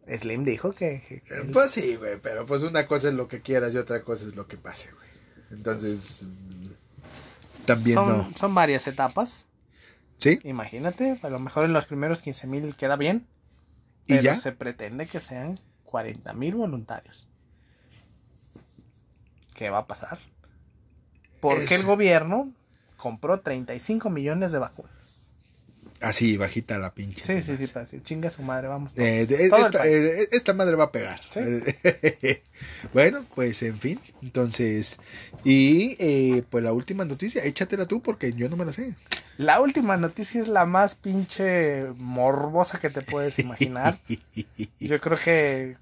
Slim 0.07 0.43
dijo 0.43 0.73
que, 0.73 1.01
que- 1.07 1.21
que 1.21 1.35
él- 1.35 1.51
pues 1.51 1.71
sí, 1.71 1.95
güey, 1.95 2.19
pero 2.21 2.45
pues 2.45 2.61
una 2.63 2.87
cosa 2.87 3.07
es 3.09 3.13
lo 3.13 3.27
que 3.27 3.41
quieras 3.41 3.73
y 3.73 3.77
otra 3.77 4.01
cosa 4.03 4.25
es 4.25 4.35
lo 4.35 4.47
que 4.47 4.57
pase, 4.57 4.91
güey. 4.91 5.07
Entonces, 5.51 6.25
también 7.65 7.95
son, 7.95 8.07
no. 8.07 8.31
son 8.37 8.53
varias 8.55 8.87
etapas. 8.87 9.47
¿Sí? 10.17 10.39
Imagínate, 10.43 11.19
a 11.21 11.29
lo 11.29 11.39
mejor 11.39 11.65
en 11.65 11.73
los 11.73 11.85
primeros 11.85 12.21
15 12.21 12.47
mil 12.47 12.75
queda 12.75 12.95
bien. 12.95 13.27
¿Y 14.05 14.13
Pero 14.15 14.21
ya? 14.23 14.35
se 14.35 14.51
pretende 14.51 15.07
que 15.07 15.19
sean 15.19 15.59
40 15.85 16.33
mil 16.33 16.55
voluntarios. 16.55 17.27
¿Qué 19.53 19.69
va 19.69 19.79
a 19.79 19.87
pasar? 19.87 20.17
Porque 21.39 21.63
Es- 21.65 21.71
el 21.79 21.85
gobierno 21.85 22.51
compró 22.97 23.39
35 23.41 24.09
millones 24.09 24.51
de 24.51 24.59
vacunas. 24.59 25.22
Así, 26.03 26.35
bajita 26.35 26.77
la 26.79 26.93
pinche. 26.93 27.23
Sí, 27.23 27.41
sí, 27.41 27.55
sí, 27.55 27.73
decir, 27.73 28.03
chinga 28.03 28.29
su 28.29 28.41
madre, 28.41 28.67
vamos. 28.67 28.91
Eh, 28.97 29.25
de- 29.25 29.45
esta, 29.45 29.87
eh, 29.87 30.27
esta 30.33 30.53
madre 30.53 30.75
va 30.75 30.83
a 30.85 30.91
pegar. 30.91 31.17
Sí. 31.29 31.39
bueno, 32.93 33.25
pues 33.33 33.63
en 33.63 33.79
fin. 33.79 34.01
Entonces, 34.21 34.99
y 35.45 35.95
eh, 35.99 36.43
pues 36.49 36.61
la 36.61 36.73
última 36.73 37.05
noticia, 37.05 37.45
échatela 37.45 37.85
tú 37.85 38.01
porque 38.01 38.33
yo 38.33 38.49
no 38.49 38.57
me 38.57 38.65
la 38.65 38.73
sé. 38.73 38.93
La 39.37 39.61
última 39.61 39.95
noticia 39.95 40.41
es 40.41 40.49
la 40.49 40.65
más 40.65 40.93
pinche 40.95 41.85
morbosa 41.95 42.81
que 42.81 42.89
te 42.89 43.01
puedes 43.01 43.39
imaginar. 43.39 43.97
Yo 44.81 44.99
creo 44.99 45.17
que 45.17 45.77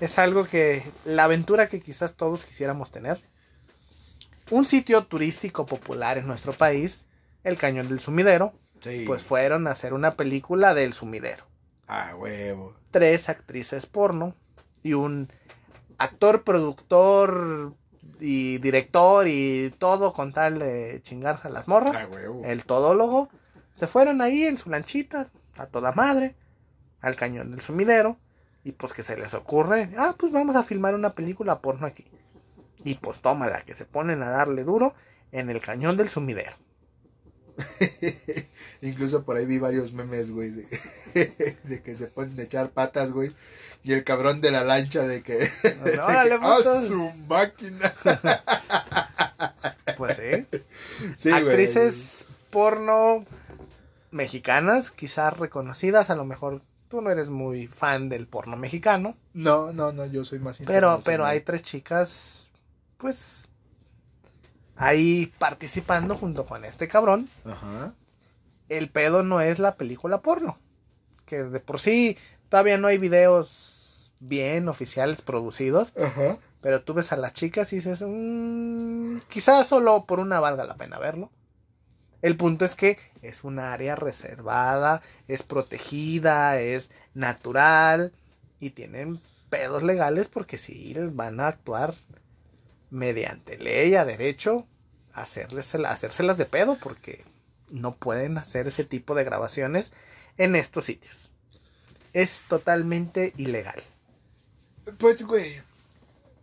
es 0.00 0.18
algo 0.20 0.44
que 0.44 0.84
la 1.04 1.24
aventura 1.24 1.68
que 1.68 1.80
quizás 1.80 2.14
todos 2.14 2.44
quisiéramos 2.44 2.92
tener. 2.92 3.20
Un 4.52 4.64
sitio 4.64 5.04
turístico 5.04 5.66
popular 5.66 6.16
en 6.16 6.28
nuestro 6.28 6.52
país, 6.52 7.00
el 7.42 7.56
Cañón 7.56 7.88
del 7.88 7.98
Sumidero, 7.98 8.54
Sí. 8.84 9.04
pues 9.06 9.22
fueron 9.22 9.66
a 9.66 9.72
hacer 9.72 9.94
una 9.94 10.14
película 10.14 10.74
del 10.74 10.92
sumidero. 10.92 11.46
Ah, 11.88 12.14
huevo. 12.16 12.74
Tres 12.90 13.28
actrices 13.28 13.86
porno 13.86 14.34
y 14.82 14.92
un 14.94 15.30
actor, 15.98 16.44
productor 16.44 17.74
y 18.20 18.58
director 18.58 19.26
y 19.28 19.72
todo 19.78 20.12
con 20.12 20.32
tal 20.32 20.58
de 20.58 21.00
chingarse 21.02 21.48
a 21.48 21.50
las 21.50 21.68
morras 21.68 21.96
Ah, 21.96 22.08
huevo. 22.10 22.42
el 22.44 22.64
todólogo, 22.64 23.28
se 23.74 23.86
fueron 23.86 24.20
ahí 24.22 24.44
en 24.44 24.56
su 24.58 24.70
lanchita, 24.70 25.26
a 25.56 25.66
toda 25.66 25.92
madre, 25.92 26.36
al 27.00 27.16
cañón 27.16 27.50
del 27.50 27.60
sumidero, 27.60 28.18
Y 28.66 28.72
pues 28.72 28.94
que 28.94 29.02
se 29.02 29.16
les 29.18 29.34
ocurre, 29.34 29.90
ah, 29.98 30.14
pues 30.18 30.32
vamos 30.32 30.56
a 30.56 30.62
filmar 30.62 30.94
una 30.94 31.10
película 31.10 31.58
porno 31.60 31.86
aquí. 31.86 32.06
Y 32.82 32.94
pues 32.94 33.20
tómala, 33.20 33.60
que 33.60 33.74
se 33.74 33.84
ponen 33.84 34.22
a 34.22 34.30
darle 34.30 34.64
duro 34.64 34.94
en 35.32 35.50
el 35.50 35.60
cañón 35.60 35.98
del 35.98 36.08
sumidero. 36.08 36.52
Incluso 38.82 39.24
por 39.24 39.36
ahí 39.36 39.46
vi 39.46 39.58
varios 39.58 39.92
memes, 39.92 40.30
güey, 40.30 40.50
de, 40.50 40.66
de, 41.64 41.82
que 41.82 41.94
se 41.94 42.06
ponen 42.06 42.38
a 42.38 42.42
echar 42.42 42.70
patas, 42.70 43.12
güey. 43.12 43.32
Y 43.82 43.92
el 43.92 44.04
cabrón 44.04 44.40
de 44.40 44.50
la 44.50 44.64
lancha 44.64 45.02
de 45.02 45.22
que... 45.22 45.36
Órale, 46.02 46.38
¡Ah, 46.40 46.56
putos! 46.56 46.88
su 46.88 47.10
máquina! 47.28 47.94
Pues 49.96 50.16
sí. 50.16 50.46
Güey. 51.22 51.34
Actrices 51.34 52.26
porno 52.50 53.24
mexicanas, 54.10 54.90
quizás 54.90 55.36
reconocidas, 55.36 56.08
a 56.08 56.14
lo 56.14 56.24
mejor 56.24 56.62
tú 56.88 57.00
no 57.00 57.10
eres 57.10 57.28
muy 57.28 57.66
fan 57.66 58.08
del 58.08 58.28
porno 58.28 58.56
mexicano, 58.56 59.16
No, 59.34 59.72
no, 59.72 59.92
no, 59.92 60.06
yo 60.06 60.24
soy 60.24 60.38
más 60.38 60.60
pero, 60.64 61.00
pero 61.04 61.26
hay 61.26 61.40
tres 61.40 61.62
chicas, 61.62 62.48
pues, 62.96 63.48
ahí 64.76 65.32
participando 65.38 66.16
junto 66.16 66.46
con 66.46 66.64
este 66.64 66.88
cabrón. 66.88 67.28
Ajá. 67.44 67.94
El 68.68 68.88
pedo 68.88 69.22
no 69.22 69.40
es 69.40 69.58
la 69.58 69.76
película 69.76 70.22
porno, 70.22 70.58
que 71.26 71.42
de 71.44 71.60
por 71.60 71.78
sí 71.80 72.16
todavía 72.48 72.78
no 72.78 72.88
hay 72.88 72.98
videos 72.98 74.12
bien 74.20 74.68
oficiales 74.68 75.20
producidos, 75.20 75.92
Ajá. 75.96 76.38
pero 76.60 76.82
tú 76.82 76.94
ves 76.94 77.12
a 77.12 77.16
las 77.16 77.34
chicas 77.34 77.72
y 77.72 77.76
dices, 77.76 78.02
"Mm, 78.06 79.18
quizás 79.28 79.68
solo 79.68 80.06
por 80.06 80.18
una 80.18 80.40
valga 80.40 80.64
la 80.64 80.76
pena 80.76 80.98
verlo. 80.98 81.30
El 82.22 82.36
punto 82.38 82.64
es 82.64 82.74
que 82.74 82.98
es 83.20 83.44
un 83.44 83.58
área 83.58 83.96
reservada, 83.96 85.02
es 85.28 85.42
protegida, 85.42 86.58
es 86.58 86.90
natural 87.12 88.14
y 88.60 88.70
tienen 88.70 89.20
pedos 89.50 89.82
legales 89.82 90.28
porque 90.28 90.56
sí 90.56 90.94
van 91.12 91.38
a 91.40 91.48
actuar 91.48 91.92
mediante 92.94 93.58
ley 93.58 93.94
a 93.96 94.04
derecho 94.04 94.66
hacerles, 95.12 95.74
hacérselas 95.74 96.38
de 96.38 96.46
pedo 96.46 96.78
porque 96.80 97.24
no 97.70 97.96
pueden 97.96 98.38
hacer 98.38 98.68
ese 98.68 98.84
tipo 98.84 99.14
de 99.14 99.24
grabaciones 99.24 99.92
en 100.38 100.54
estos 100.56 100.84
sitios. 100.86 101.30
Es 102.12 102.42
totalmente 102.48 103.32
ilegal. 103.36 103.82
Pues, 104.98 105.24
güey, 105.24 105.60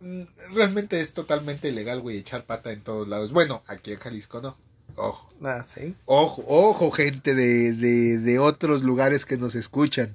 mm, 0.00 0.22
realmente 0.54 1.00
es 1.00 1.14
totalmente 1.14 1.68
ilegal, 1.68 2.00
güey, 2.00 2.18
echar 2.18 2.44
pata 2.44 2.70
en 2.72 2.82
todos 2.82 3.08
lados. 3.08 3.32
Bueno, 3.32 3.62
aquí 3.66 3.92
en 3.92 3.98
Jalisco 3.98 4.40
no. 4.42 4.56
Ojo, 4.96 5.26
Ah, 5.42 5.64
sí. 5.64 5.94
ojo, 6.04 6.44
ojo, 6.46 6.90
gente 6.90 7.34
de, 7.34 7.72
de, 7.72 8.18
de 8.18 8.38
otros 8.38 8.82
lugares 8.82 9.24
que 9.24 9.38
nos 9.38 9.54
escuchan. 9.54 10.14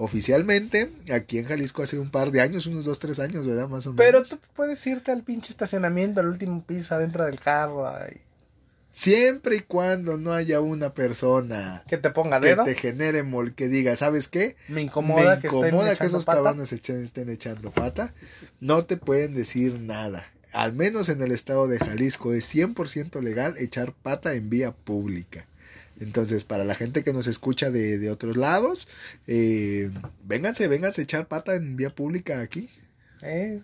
Oficialmente, 0.00 0.92
aquí 1.12 1.38
en 1.38 1.46
Jalisco 1.46 1.82
hace 1.82 1.98
un 1.98 2.08
par 2.08 2.30
de 2.30 2.40
años, 2.40 2.66
unos 2.66 2.84
dos, 2.84 3.00
tres 3.00 3.18
años, 3.18 3.48
¿verdad? 3.48 3.68
Más 3.68 3.84
o 3.88 3.92
menos. 3.92 3.96
Pero 4.06 4.22
tú 4.22 4.38
puedes 4.54 4.86
irte 4.86 5.10
al 5.10 5.24
pinche 5.24 5.50
estacionamiento, 5.50 6.20
al 6.20 6.28
último 6.28 6.62
piso, 6.64 6.94
adentro 6.94 7.24
del 7.26 7.40
carro, 7.40 7.86
ay, 7.86 8.20
Siempre 8.90 9.56
y 9.56 9.60
cuando 9.60 10.16
no 10.16 10.32
haya 10.32 10.60
una 10.60 10.94
persona 10.94 11.82
que 11.88 11.98
te 11.98 12.10
ponga 12.10 12.40
que 12.40 12.48
dedo. 12.50 12.62
te 12.64 12.74
genere 12.74 13.24
mol, 13.24 13.54
que 13.54 13.66
diga, 13.66 13.96
¿sabes 13.96 14.28
qué? 14.28 14.54
Me 14.68 14.82
incomoda, 14.82 15.34
Me 15.34 15.40
que, 15.40 15.48
incomoda 15.48 15.96
que 15.96 16.06
esos 16.06 16.24
pata. 16.24 16.38
cabrones 16.44 16.72
echen- 16.72 17.02
estén 17.02 17.28
echando 17.28 17.72
pata. 17.72 18.14
No 18.60 18.84
te 18.84 18.96
pueden 18.96 19.34
decir 19.34 19.80
nada. 19.80 20.24
Al 20.52 20.74
menos 20.74 21.08
en 21.08 21.20
el 21.22 21.32
estado 21.32 21.66
de 21.66 21.78
Jalisco 21.80 22.32
es 22.32 22.46
100% 22.54 23.20
legal 23.20 23.56
echar 23.58 23.92
pata 23.94 24.34
en 24.34 24.48
vía 24.48 24.70
pública. 24.70 25.44
Entonces, 26.00 26.44
para 26.44 26.64
la 26.64 26.74
gente 26.74 27.02
que 27.02 27.12
nos 27.12 27.26
escucha 27.26 27.70
de, 27.70 27.98
de 27.98 28.10
otros 28.10 28.36
lados, 28.36 28.88
eh, 29.26 29.90
vénganse, 30.24 30.68
vénganse 30.68 31.00
a 31.00 31.04
echar 31.04 31.26
pata 31.28 31.54
en 31.54 31.76
vía 31.76 31.90
pública 31.90 32.40
aquí. 32.40 32.70
Eh, 33.22 33.60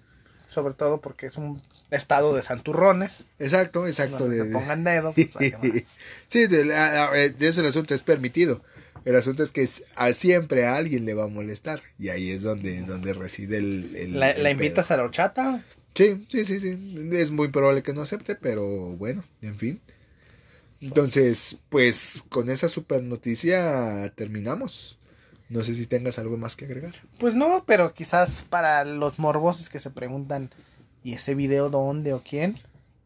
sobre 0.52 0.74
todo 0.74 1.00
porque 1.00 1.26
es 1.26 1.36
un 1.36 1.62
estado 1.90 2.34
de 2.34 2.42
santurrones. 2.42 3.26
Exacto, 3.38 3.86
exacto. 3.86 4.28
de- 4.28 4.46
pongan 4.46 4.82
dedo. 4.84 5.12
pues, 5.32 5.52
sí, 6.28 6.46
de, 6.46 6.74
a- 6.74 7.10
de 7.10 7.48
eso 7.48 7.60
el 7.60 7.66
asunto 7.68 7.94
es 7.94 8.02
permitido. 8.02 8.62
El 9.04 9.16
asunto 9.16 9.42
es 9.42 9.50
que 9.50 9.68
a 9.96 10.12
siempre 10.12 10.64
a 10.66 10.76
alguien 10.76 11.04
le 11.04 11.14
va 11.14 11.24
a 11.24 11.28
molestar. 11.28 11.82
Y 11.98 12.08
ahí 12.08 12.30
es 12.30 12.42
donde, 12.42 12.80
donde 12.82 13.12
reside 13.12 13.58
el... 13.58 13.94
el- 13.94 14.18
la, 14.18 14.30
el 14.30 14.42
la 14.42 14.48
pedo. 14.50 14.52
invitas 14.64 14.90
a 14.90 14.96
la 14.96 15.04
horchata. 15.04 15.62
Sí, 15.94 16.26
sí, 16.28 16.44
sí, 16.44 16.58
sí. 16.58 17.08
Es 17.12 17.30
muy 17.30 17.48
probable 17.48 17.82
que 17.84 17.92
no 17.92 18.02
acepte, 18.02 18.34
pero 18.34 18.66
bueno, 18.96 19.22
en 19.42 19.56
fin. 19.56 19.80
Entonces, 20.80 21.58
pues 21.68 22.24
con 22.28 22.50
esa 22.50 22.68
super 22.68 23.02
noticia 23.02 24.12
terminamos. 24.14 24.98
No 25.48 25.62
sé 25.62 25.74
si 25.74 25.86
tengas 25.86 26.18
algo 26.18 26.36
más 26.36 26.56
que 26.56 26.64
agregar. 26.64 26.94
Pues 27.18 27.34
no, 27.34 27.64
pero 27.66 27.92
quizás 27.94 28.44
para 28.48 28.84
los 28.84 29.18
morbosos 29.18 29.68
que 29.70 29.78
se 29.80 29.90
preguntan, 29.90 30.50
¿y 31.02 31.14
ese 31.14 31.34
video 31.34 31.70
dónde 31.70 32.12
o 32.12 32.22
quién? 32.22 32.58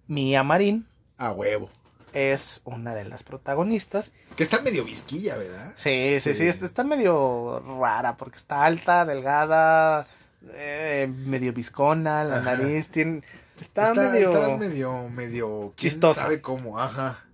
Mía 0.06 0.42
Marín 0.42 0.86
A 1.18 1.32
huevo. 1.32 1.68
es 2.14 2.60
una 2.64 2.94
de 2.94 3.04
las 3.04 3.22
protagonistas. 3.22 4.12
Que 4.36 4.42
está 4.44 4.62
medio 4.62 4.84
visquilla, 4.84 5.36
¿verdad? 5.36 5.72
Sí, 5.76 6.16
sí, 6.20 6.32
sí, 6.32 6.38
Sí. 6.38 6.46
está, 6.46 6.64
está 6.66 6.84
medio 6.84 7.60
rara 7.80 8.16
porque 8.16 8.38
está 8.38 8.64
alta, 8.64 9.04
delgada, 9.04 10.06
eh, 10.54 11.12
medio 11.26 11.52
viscona, 11.52 12.24
la 12.24 12.36
Ajá. 12.38 12.56
nariz 12.56 12.88
tiene... 12.88 13.22
Está, 13.60 13.88
Está, 13.88 14.12
medio... 14.12 14.30
está 14.32 14.56
medio, 14.56 15.08
medio... 15.08 15.72
¿quién 15.76 15.90
Chistosa. 15.92 16.22
sabe 16.22 16.40
cómo? 16.40 16.78
Ajá. 16.78 17.24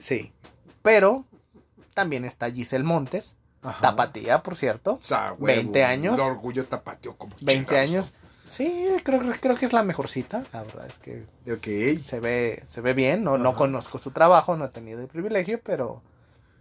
Sí, 0.00 0.32
pero 0.82 1.24
también 1.94 2.24
está 2.24 2.50
Giselle 2.50 2.84
Montes, 2.84 3.36
Ajá. 3.62 3.80
tapatía, 3.82 4.42
por 4.42 4.56
cierto. 4.56 4.94
O 4.94 5.02
sea, 5.02 5.32
huevo, 5.32 5.44
20 5.44 5.84
años. 5.84 6.14
El 6.14 6.20
orgullo 6.20 6.64
tapateo 6.66 7.16
como 7.16 7.36
20 7.40 7.52
chingados, 7.74 7.90
años. 7.90 8.12
Sí, 8.44 8.88
creo, 9.04 9.20
creo 9.40 9.54
que 9.54 9.66
es 9.66 9.72
la 9.72 9.82
mejorcita. 9.84 10.42
La 10.52 10.62
verdad 10.64 10.86
es 10.86 10.98
que 10.98 11.24
¿no? 11.44 11.54
Ok. 11.54 12.02
se 12.02 12.18
ve, 12.20 12.62
se 12.66 12.80
ve 12.80 12.94
bien. 12.94 13.22
No, 13.22 13.38
no 13.38 13.54
conozco 13.54 13.98
su 13.98 14.10
trabajo, 14.10 14.56
no 14.56 14.64
he 14.64 14.68
tenido 14.70 15.00
el 15.00 15.06
privilegio, 15.08 15.60
pero 15.62 16.02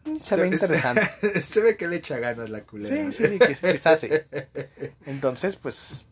mm, 0.06 0.16
se, 0.22 0.36
ve 0.36 0.48
interesante. 0.48 1.02
Se, 1.42 1.62
ve 1.62 1.78
que 1.78 1.88
le 1.88 1.96
echa 1.96 2.20
ganas 2.20 2.50
la 2.50 2.62
culera. 2.62 3.12
Sí, 3.12 3.14
sí, 3.14 3.26
sí, 3.30 3.40
quiz- 3.40 3.72
quizás 3.72 4.00
sí. 4.02 4.10
Entonces, 5.06 5.56
pues, 5.56 6.06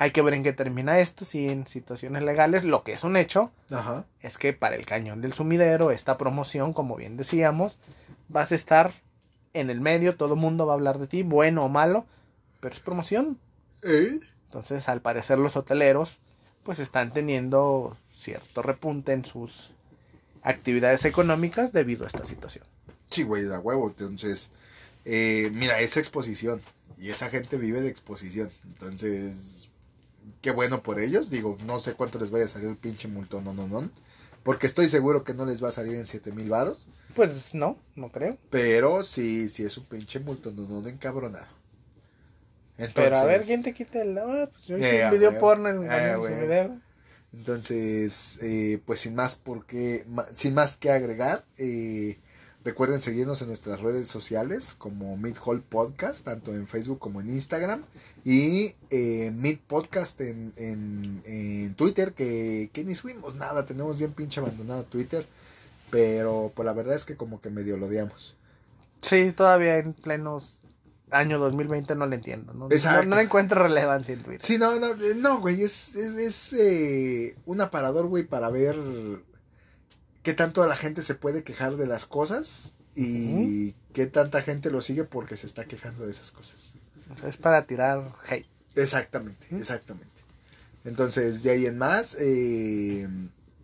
hay 0.00 0.12
que 0.12 0.22
ver 0.22 0.32
en 0.32 0.42
qué 0.42 0.54
termina 0.54 0.98
esto, 0.98 1.26
si 1.26 1.50
en 1.50 1.66
situaciones 1.66 2.22
legales, 2.22 2.64
lo 2.64 2.84
que 2.84 2.94
es 2.94 3.04
un 3.04 3.18
hecho, 3.18 3.52
Ajá. 3.68 4.06
es 4.22 4.38
que 4.38 4.54
para 4.54 4.74
el 4.74 4.86
cañón 4.86 5.20
del 5.20 5.34
sumidero, 5.34 5.90
esta 5.90 6.16
promoción, 6.16 6.72
como 6.72 6.96
bien 6.96 7.18
decíamos, 7.18 7.78
vas 8.28 8.50
a 8.50 8.54
estar 8.54 8.94
en 9.52 9.68
el 9.68 9.82
medio, 9.82 10.16
todo 10.16 10.32
el 10.32 10.40
mundo 10.40 10.64
va 10.64 10.72
a 10.72 10.76
hablar 10.76 10.98
de 10.98 11.06
ti, 11.06 11.22
bueno 11.22 11.66
o 11.66 11.68
malo, 11.68 12.06
pero 12.60 12.74
es 12.74 12.80
promoción. 12.80 13.38
¿Eh? 13.82 14.18
Entonces, 14.46 14.88
al 14.88 15.02
parecer, 15.02 15.36
los 15.36 15.56
hoteleros, 15.56 16.20
pues 16.62 16.78
están 16.78 17.12
teniendo 17.12 17.94
cierto 18.10 18.62
repunte 18.62 19.12
en 19.12 19.26
sus 19.26 19.74
actividades 20.40 21.04
económicas 21.04 21.74
debido 21.74 22.04
a 22.04 22.06
esta 22.06 22.24
situación. 22.24 22.64
Sí, 23.04 23.22
güey, 23.22 23.44
da 23.44 23.58
huevo. 23.58 23.88
Entonces, 23.88 24.50
eh, 25.04 25.50
mira, 25.52 25.78
es 25.80 25.98
exposición. 25.98 26.62
Y 26.98 27.10
esa 27.10 27.28
gente 27.28 27.58
vive 27.58 27.82
de 27.82 27.90
exposición. 27.90 28.50
Entonces, 28.64 29.68
qué 30.40 30.50
bueno 30.50 30.82
por 30.82 31.00
ellos. 31.00 31.30
Digo, 31.30 31.56
no 31.66 31.80
sé 31.80 31.94
cuánto 31.94 32.18
les 32.18 32.30
vaya 32.30 32.44
a 32.44 32.48
salir 32.48 32.68
el 32.68 32.76
pinche 32.76 33.08
multón, 33.08 33.44
no, 33.44 33.54
no, 33.54 33.66
no. 33.68 33.90
Porque 34.42 34.66
estoy 34.66 34.88
seguro 34.88 35.22
que 35.22 35.34
no 35.34 35.44
les 35.44 35.62
va 35.62 35.68
a 35.68 35.72
salir 35.72 35.94
en 35.96 36.06
7 36.06 36.32
mil 36.32 36.48
varos. 36.48 36.88
Pues 37.14 37.54
no, 37.54 37.76
no 37.94 38.10
creo. 38.10 38.38
Pero 38.48 39.02
sí, 39.02 39.48
sí 39.48 39.64
es 39.64 39.76
un 39.76 39.84
pinche 39.84 40.18
multón, 40.20 40.56
no, 40.56 40.66
no, 40.80 40.88
encabronado. 40.88 41.46
Entonces, 42.78 42.94
Pero 42.94 43.16
a 43.18 43.24
ver, 43.24 43.44
¿quién 43.44 43.62
te 43.62 43.74
quita 43.74 44.00
el... 44.00 44.16
Ah, 44.16 44.48
pues 44.50 44.66
yo 44.66 44.78
hice 44.78 45.00
Eh, 45.00 45.04
un 45.04 45.10
video 45.10 45.38
porno 45.38 45.68
en 45.68 45.84
Eh, 45.84 46.14
sumidero. 46.14 46.80
Entonces, 47.32 48.38
eh, 48.42 48.80
pues 48.84 49.00
sin 49.00 49.14
más, 49.14 49.34
porque, 49.36 50.06
sin 50.32 50.54
más 50.54 50.76
que 50.78 50.90
agregar, 50.90 51.44
eh, 51.58 52.18
recuerden 52.64 53.00
seguirnos 53.00 53.40
en 53.42 53.48
nuestras 53.48 53.80
redes 53.80 54.06
sociales 54.08 54.74
como 54.76 55.16
Mid 55.16 55.36
Hall 55.44 55.62
Podcast, 55.62 56.24
tanto 56.24 56.54
en 56.54 56.66
Facebook 56.66 56.98
como 56.98 57.20
en 57.20 57.30
Instagram, 57.30 57.82
y 58.24 58.74
eh, 58.90 59.30
Mid 59.32 59.58
Podcast 59.66 60.20
en, 60.20 60.52
en, 60.56 61.22
en 61.24 61.74
Twitter, 61.74 62.12
que, 62.12 62.70
que 62.72 62.84
ni 62.84 62.94
subimos 62.94 63.36
nada, 63.36 63.64
tenemos 63.64 63.98
bien 63.98 64.12
pinche 64.12 64.40
abandonado 64.40 64.84
Twitter, 64.84 65.26
pero 65.90 66.52
pues 66.54 66.66
la 66.66 66.72
verdad 66.72 66.94
es 66.94 67.04
que 67.04 67.16
como 67.16 67.40
que 67.40 67.50
medio 67.50 67.76
lo 67.76 67.86
odiamos. 67.86 68.36
Sí, 68.98 69.32
todavía 69.32 69.78
en 69.78 69.94
plenos 69.94 70.60
año 71.10 71.38
2020 71.38 71.94
no 71.96 72.06
le 72.06 72.16
entiendo. 72.16 72.52
No, 72.54 72.68
Exacto. 72.70 73.08
no, 73.08 73.16
no 73.16 73.20
encuentro 73.20 73.62
relevancia 73.62 74.14
en 74.14 74.22
Twitter. 74.22 74.42
Sí, 74.42 74.58
no, 74.58 74.78
no, 74.78 74.88
eh, 74.88 75.14
no, 75.16 75.40
güey, 75.40 75.62
es, 75.62 75.94
es, 75.96 76.14
es, 76.18 76.52
eh, 76.52 77.36
un 77.46 77.60
aparador, 77.60 78.06
güey, 78.06 78.24
para 78.24 78.50
ver 78.50 78.76
qué 80.22 80.34
tanto 80.34 80.62
a 80.62 80.66
la 80.66 80.76
gente 80.76 81.02
se 81.02 81.14
puede 81.14 81.42
quejar 81.42 81.76
de 81.76 81.86
las 81.86 82.06
cosas 82.06 82.72
y 82.94 83.72
qué 83.92 84.06
tanta 84.06 84.42
gente 84.42 84.70
lo 84.70 84.82
sigue 84.82 85.04
porque 85.04 85.36
se 85.36 85.46
está 85.46 85.64
quejando 85.64 86.04
de 86.04 86.10
esas 86.10 86.32
cosas. 86.32 86.74
Es 87.26 87.36
para 87.36 87.66
tirar 87.66 88.02
hate. 88.28 88.46
Exactamente, 88.76 89.46
exactamente. 89.50 90.08
Entonces, 90.84 91.42
de 91.42 91.50
ahí 91.50 91.66
en 91.66 91.76
más, 91.76 92.16
eh, 92.18 93.08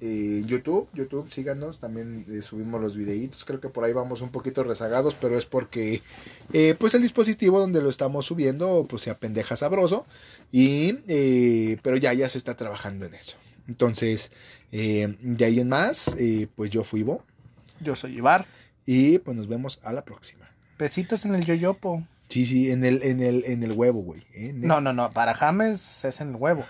eh, 0.01 0.43
YouTube, 0.45 0.89
YouTube, 0.93 1.31
síganos, 1.31 1.79
también 1.79 2.27
eh, 2.29 2.43
subimos 2.43 2.81
los 2.81 2.97
videitos, 2.97 3.45
creo 3.45 3.61
que 3.61 3.71
por 3.71 3.85
ahí 3.85 3.95
vamos 3.95 4.21
un 4.21 4.31
poquito 4.31 4.63
rezagados, 4.63 5.15
pero 5.15 5.39
es 5.39 5.47
porque 5.47 6.03
eh, 6.53 6.75
pues 6.79 6.93
el 6.95 7.03
dispositivo 7.03 7.61
donde 7.61 7.81
lo 7.81 7.89
estamos 7.89 8.27
subiendo 8.27 8.87
pues 8.89 9.03
se 9.03 9.11
apendeja 9.11 9.57
sabroso, 9.57 10.05
y, 10.53 10.99
eh, 11.09 11.79
pero 11.83 11.97
ya, 11.97 12.13
ya 12.13 12.29
se 12.29 12.37
está 12.37 12.57
trabajando 12.57 13.07
en 13.07 13.15
eso. 13.15 13.37
Entonces, 13.69 14.31
eh, 14.73 15.17
de 15.21 15.45
ahí 15.45 15.61
en 15.61 15.69
más, 15.69 16.15
eh, 16.19 16.49
pues 16.55 16.71
yo 16.71 16.85
fui 16.85 17.01
Ivo, 17.01 17.25
Yo 17.81 17.97
soy 17.97 18.17
Ibar. 18.17 18.47
y 18.87 19.19
pues 19.19 19.37
nos 19.37 19.49
vemos 19.49 19.81
a 19.83 19.93
la 19.93 20.05
próxima. 20.05 20.49
Besitos 20.79 21.25
en 21.25 21.35
el 21.35 21.45
yoyopo. 21.45 22.03
Sí, 22.29 22.45
sí, 22.47 22.71
en 22.71 22.85
el, 22.85 23.03
en 23.03 23.23
el, 23.23 23.45
en 23.47 23.63
el 23.63 23.73
huevo, 23.73 24.01
güey. 24.03 24.21
¿eh? 24.35 24.51
El- 24.51 24.61
No, 24.67 24.81
no, 24.81 24.93
no. 24.93 25.11
Para 25.11 25.33
James 25.35 26.05
es 26.05 26.21
en 26.21 26.31
el 26.31 26.37
huevo. 26.37 26.65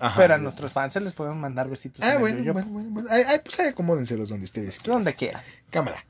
Ajá. 0.00 0.20
Pero 0.20 0.34
a 0.34 0.38
nuestros 0.38 0.72
fans 0.72 0.92
se 0.92 1.00
les 1.00 1.12
pueden 1.12 1.38
mandar 1.38 1.68
besitos 1.68 2.04
Ah, 2.04 2.14
en 2.14 2.20
bueno, 2.20 2.38
el 2.38 2.44
yoyopo. 2.44 2.60
bueno, 2.68 2.90
bueno, 2.90 3.08
bueno. 3.08 3.08
Ay, 3.10 3.40
pues 3.44 3.58
acomódenselos 3.60 4.28
donde 4.28 4.44
ustedes 4.44 4.78
quieran. 4.78 4.98
Donde 4.98 5.14
quieran. 5.14 5.42
Cámara. 5.70 6.04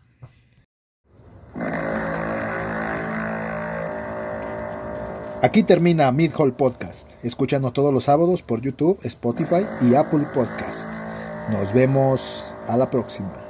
Aquí 5.41 5.63
termina 5.63 6.11
Mid 6.11 6.33
Hall 6.37 6.53
Podcast. 6.53 7.09
Escúchanos 7.23 7.73
todos 7.73 7.95
los 7.95 8.05
sábados 8.05 8.43
por 8.43 8.61
YouTube, 8.61 8.99
Spotify 9.05 9.65
y 9.83 9.95
Apple 9.95 10.27
Podcast. 10.35 10.89
Nos 11.51 11.73
vemos 11.73 12.45
a 12.67 12.77
la 12.77 12.91
próxima. 12.91 13.48